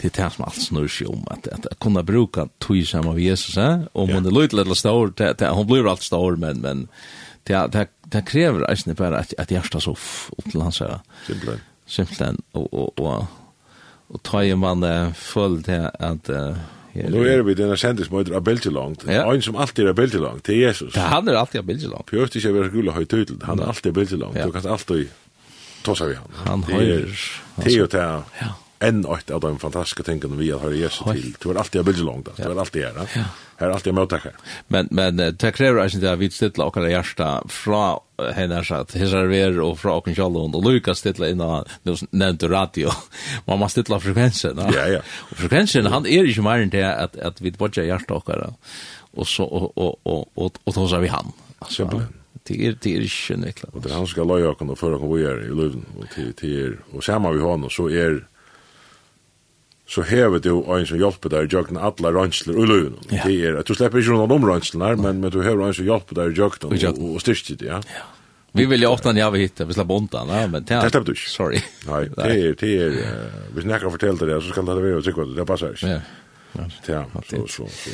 det 0.00 0.10
er 0.10 0.16
det 0.16 0.30
som 0.34 0.46
alt 0.48 0.62
snur 0.62 0.88
seg 0.90 1.12
om, 1.12 1.22
at, 1.30 1.46
at 1.54 1.68
jeg 1.70 1.78
kunne 1.82 2.04
bruke 2.06 2.48
tog 2.60 2.82
sammen 2.86 3.14
med 3.14 3.22
Jesus, 3.22 3.56
eh? 3.56 3.86
og 3.94 4.08
om 4.08 4.10
ja. 4.16 4.22
er 4.22 4.34
lyder 4.34 4.64
litt 4.64 4.80
stor, 4.80 5.14
det, 5.14 5.36
det, 5.38 5.52
hun 5.54 5.68
blir 5.70 5.88
alt 5.90 6.02
stor, 6.02 6.36
men, 6.40 6.60
men 6.64 6.86
det, 7.46 7.60
det, 7.72 7.88
det 8.10 8.24
krever 8.26 8.66
eisne 8.70 8.96
bare 8.98 9.22
at, 9.22 9.34
at 9.38 9.54
hjertet 9.54 9.86
så 9.86 9.94
opp 9.94 10.50
til 10.50 10.64
hans 10.64 10.82
her. 10.82 10.98
Simpelthen. 11.28 11.64
Simpelthen, 11.86 12.38
og, 12.54 12.68
og, 12.72 12.92
og, 12.98 13.06
og, 13.06 13.26
og 14.14 14.22
ta 14.26 14.42
i 14.42 14.54
man 14.58 14.82
uh, 14.82 15.12
følg 15.14 15.64
til 15.68 15.86
at 15.92 16.30
uh, 16.32 16.58
Og 16.94 17.10
nå 17.10 17.22
er 17.26 17.42
vi 17.42 17.56
denne 17.58 17.76
sendismøyder 17.80 18.36
av 18.38 18.44
Belgelangt. 18.46 19.04
Ja. 19.10 19.24
En 19.26 19.42
som 19.42 19.56
alltid 19.58 19.88
er 19.88 19.90
av 19.90 19.98
Belgelangt, 19.98 20.44
det 20.46 20.54
er 20.54 20.68
Jesus. 20.68 20.94
Ja, 20.94 21.08
han 21.16 21.28
er 21.28 21.40
alltid 21.40 21.64
av 21.64 21.68
Belgelangt. 21.70 22.06
Pjørt 22.10 22.36
ikke 22.38 22.52
være 22.54 22.70
gula 22.74 22.94
høy 22.94 23.02
høyt, 23.02 23.32
han 23.42 23.62
er 23.62 23.72
alltid 23.72 23.90
av 23.90 23.96
Belgelangt. 23.98 24.38
Ja. 24.38 24.46
Du 24.46 24.54
kan 24.54 24.68
alltid 24.76 25.08
tossa 25.84 26.06
vi 26.10 26.18
han. 26.20 26.36
Han 26.44 26.62
høyrer. 26.68 27.24
Det 27.58 27.72
er 27.72 27.78
jo 27.80 27.88
til 27.90 28.00
ja. 28.40 28.52
enn 28.84 29.02
åkt 29.10 29.32
av 29.34 29.42
de 29.42 29.52
fantastiske 29.62 30.06
tingene 30.06 30.38
vi 30.38 30.52
har 30.54 30.62
høyre 30.62 30.84
Jesus 30.84 31.02
til. 31.02 31.34
Du 31.42 31.50
er 31.50 31.60
alltid 31.64 31.82
av 31.82 31.90
Belgelangt, 31.90 32.30
du 32.30 32.46
er 32.46 32.62
alltid 32.62 32.86
her. 32.86 33.02
Ja. 33.18 33.26
Her 33.58 33.68
er 33.68 33.76
alltid 33.76 33.94
av 33.94 33.98
møttakker. 33.98 34.38
Men, 34.74 34.90
men 34.94 35.18
det 35.18 35.54
krever 35.58 35.82
ikke 35.86 36.14
at 36.14 36.22
vi 36.22 36.30
stiller 36.30 36.70
okkar 36.70 36.86
hjärsta 36.90 37.36
fra 37.50 37.84
henne 38.36 38.60
sagt, 38.66 38.94
hissar 38.98 39.28
ver 39.30 39.58
og 39.62 39.78
fra 39.80 39.96
åken 39.98 40.16
kjallon, 40.16 40.54
og 40.54 40.66
Lukas 40.66 41.02
stilla 41.02 41.30
inn 41.32 41.42
av 41.42 41.70
nu 41.86 41.94
nevnte 42.12 42.50
radio, 42.50 42.92
man 43.48 43.62
må 43.62 43.68
stilla 43.72 43.98
frekvensen. 44.02 44.60
Ja, 44.74 44.88
ja. 44.96 45.00
Og 45.30 45.40
frekvensen, 45.42 45.90
han 45.90 46.06
er 46.06 46.28
ikke 46.30 46.46
mer 46.46 46.64
enn 46.64 46.74
det 46.74 46.84
at, 46.86 47.16
at 47.18 47.40
vi 47.42 47.54
bodja 47.58 47.86
hjertet 47.86 48.14
okkara, 48.14 48.52
og 49.14 49.30
så, 49.30 49.46
og, 49.46 49.72
og, 49.74 49.98
og, 50.04 50.28
og, 50.36 50.60
og 50.64 50.76
tåsa 50.76 51.00
vi 51.02 51.10
han. 51.12 51.34
Altså, 51.64 51.88
det 52.44 52.58
er, 52.60 52.76
det 52.76 52.92
er 52.92 53.06
ikke 53.06 53.38
nøkla. 53.40 53.70
Og 53.72 53.82
det 53.82 53.90
er 53.90 53.96
han 53.96 54.04
som 54.04 54.12
skal 54.12 54.28
løye 54.28 54.50
okken 54.50 54.72
og 54.74 54.78
føre 54.78 54.98
okken 54.98 55.12
vi 55.14 55.26
er 55.26 55.42
i 55.46 55.54
løven, 55.54 55.84
og 55.96 56.08
til, 56.14 56.32
til, 56.38 56.78
og 56.92 57.04
sammen 57.06 57.34
vi 57.34 57.42
honom, 57.42 57.72
så 57.72 57.88
er, 57.88 58.20
så 59.86 60.02
hever 60.08 60.40
du 60.40 60.50
en 60.62 60.86
som 60.88 60.98
hjelper 60.98 61.32
deg 61.32 61.46
i 61.46 61.56
jøkken 61.58 61.76
alle 61.76 62.12
rønsler 62.14 62.56
og 62.56 62.68
løven. 62.70 62.98
Ja. 63.10 63.26
Det 63.28 63.36
er, 63.44 63.60
du 63.60 63.74
slipper 63.76 64.00
ikke 64.00 64.16
noen 64.16 64.32
om 64.32 64.46
rønslene, 64.48 64.94
men, 64.96 65.20
men 65.20 65.32
du 65.32 65.42
hever 65.44 65.66
en 65.66 65.76
som 65.76 65.84
hjelper 65.84 66.20
deg 66.20 66.32
i 66.32 66.40
jøkken 66.40 66.70
og, 66.70 66.86
og, 66.94 67.08
og 67.10 67.24
styrker 67.24 67.60
det, 67.60 67.68
ja. 67.68 67.80
ja. 67.92 68.06
Vi 68.56 68.66
vill 68.66 68.82
ju 68.82 68.86
åtna 68.86 69.12
när 69.12 69.30
vi 69.30 69.38
hittar, 69.38 69.64
vi 69.64 69.74
slapp 69.74 69.90
ontan, 69.90 70.28
ja, 70.28 70.46
men 70.46 70.64
det 70.64 70.74
Det 70.74 70.90
släppte 70.90 71.12
du. 71.12 71.16
Sorry. 71.16 71.60
Nei, 71.86 72.04
det 72.16 72.24
er, 72.24 72.54
det 72.60 72.74
er, 72.82 72.86
är 72.86 73.30
vi 73.54 73.62
snackar 73.62 73.90
fortällde 73.90 74.26
det 74.26 74.42
så 74.42 74.48
skal 74.48 74.66
det 74.66 74.76
være 74.82 75.02
sikkert, 75.02 75.36
det 75.36 75.46
passar. 75.46 75.74
Ja. 75.82 76.00
Ja, 76.86 77.04
så 77.30 77.46
så. 77.46 77.66
så. 77.66 77.90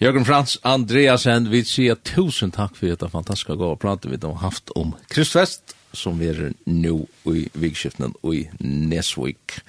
Jørgen 0.00 0.24
Frans 0.24 0.58
Andreasen, 0.62 1.50
vi 1.50 1.62
sier 1.64 1.94
tusen 1.94 2.50
takk 2.50 2.74
for 2.74 2.90
dette 2.90 3.08
fantastiske 3.08 3.54
gode 3.54 3.78
pratet 3.78 4.10
vi 4.10 4.18
har 4.22 4.34
haft 4.42 4.70
om 4.74 4.96
Kristfest 5.14 5.76
som 5.92 6.18
vi 6.20 6.30
er 6.30 6.52
nå 6.66 6.94
i 7.32 7.44
vikskiftene 7.58 8.12
i 8.30 8.44
Nesvik. 8.60 9.60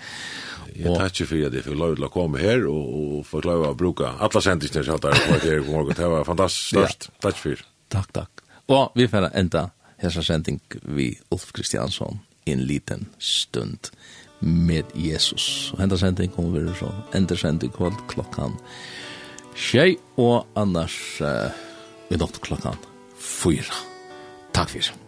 Jeg 0.71 0.95
takker 0.95 1.27
for 1.27 1.47
at 1.47 1.55
jeg 1.57 1.65
for 1.65 1.77
lov 1.77 1.97
til 1.97 2.07
å 2.07 2.11
komme 2.13 2.41
her 2.41 2.63
og, 2.69 2.93
og 2.95 3.25
forklare 3.27 3.73
å 3.73 3.77
bruke 3.77 4.07
alle 4.07 4.43
sendisene 4.43 4.85
som 4.87 4.97
har 5.01 5.19
vært 5.27 5.47
her 5.47 5.59
i 5.59 5.67
morgen. 5.67 5.97
Det 5.97 6.09
var 6.13 6.27
fantastisk 6.27 6.75
størst. 6.75 7.09
Ja. 7.11 7.19
Takk 7.27 7.41
for 7.41 7.67
Takk, 7.91 8.11
takk. 8.15 8.43
Og 8.71 8.95
vi 8.95 9.07
får 9.11 9.33
enda 9.35 9.65
hessa 10.01 10.23
sending 10.23 10.61
vi 10.95 11.11
Ulf 11.33 11.51
Kristiansson 11.51 12.21
i 12.45 12.55
en 12.55 12.63
liten 12.65 13.09
stund 13.19 13.91
med 14.39 14.95
Jesus. 14.95 15.73
Og 15.75 15.83
enda 15.83 15.99
sending 15.99 16.31
kommer 16.33 16.63
vi 16.63 16.77
så 16.79 16.89
enda 17.17 17.37
sending 17.37 17.73
kvall 17.75 17.97
klokkan 18.09 18.55
tjej 19.55 19.97
og 20.17 20.47
annars 20.55 20.97
uh, 21.21 21.51
vi 22.09 22.17
nått 22.17 22.41
klokkan 22.41 22.79
fyra. 23.19 23.83
Takk 24.55 24.73
for. 24.73 25.00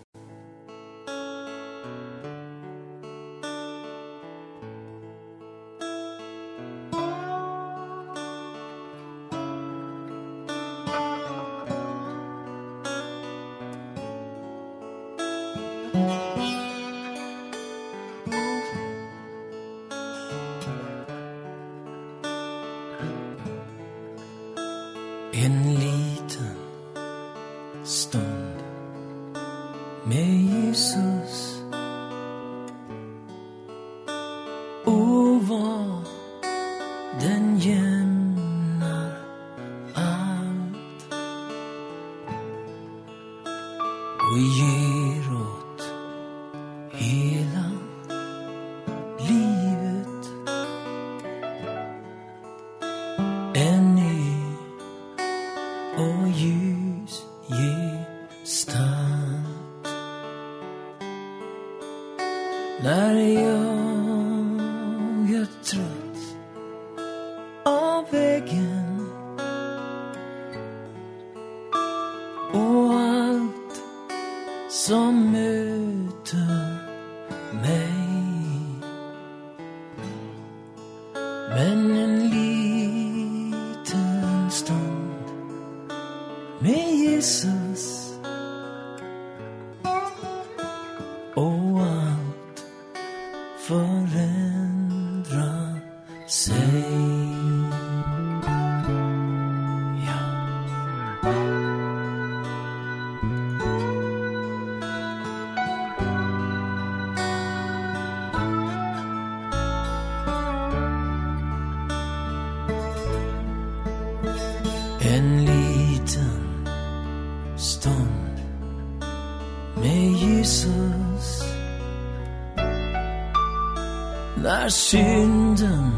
När 124.44 124.70
synden 124.70 125.92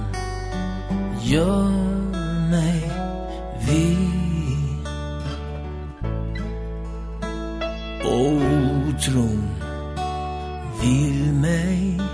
gör 1.21 1.71
mig 2.49 2.91
vid. 3.67 4.87
Otron 8.05 9.49
vill 10.81 11.33
mig 11.33 12.04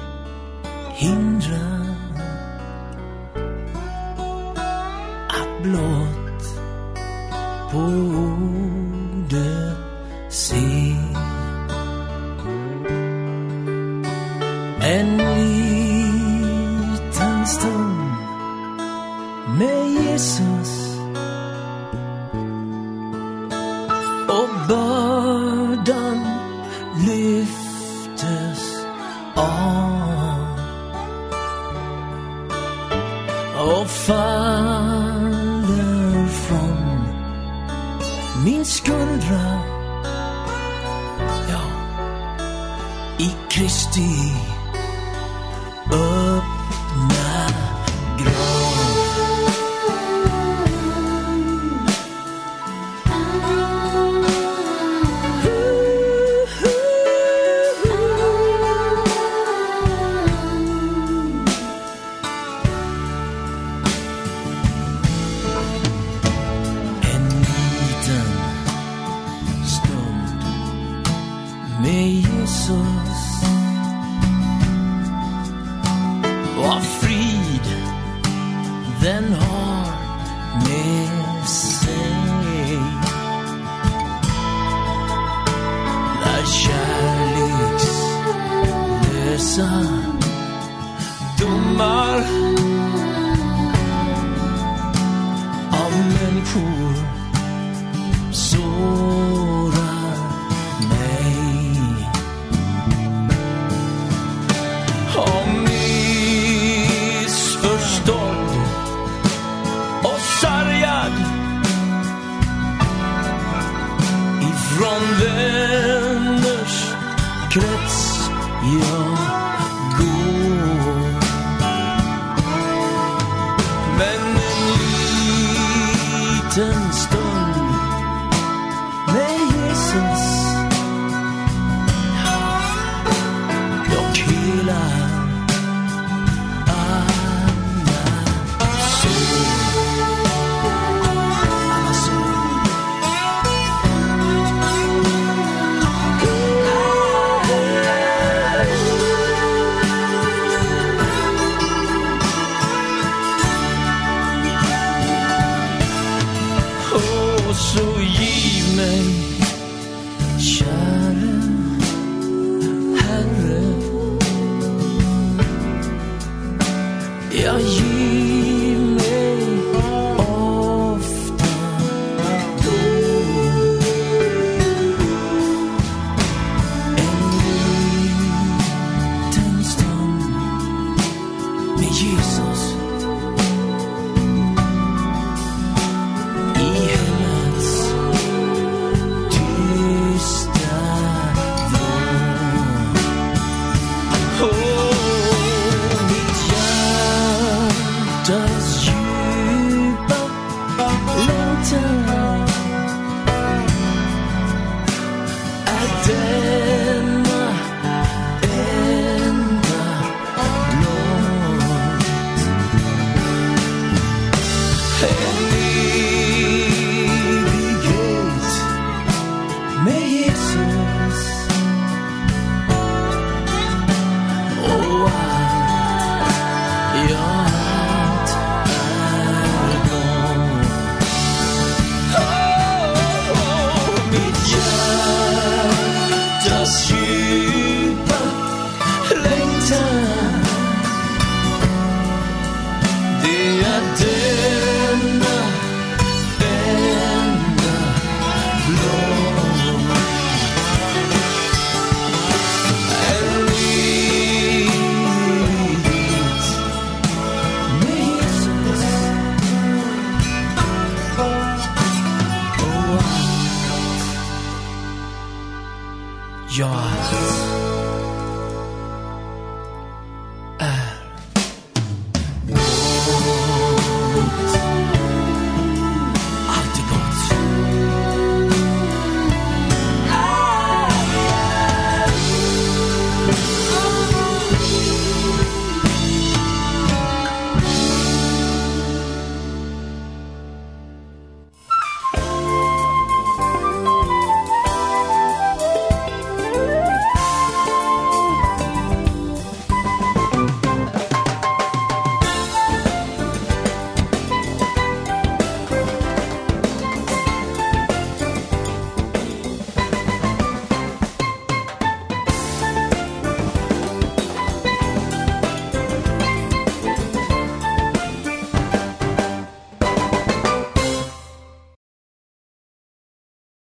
så 157.61 157.85
giv 158.17 158.75
mig. 158.75 159.30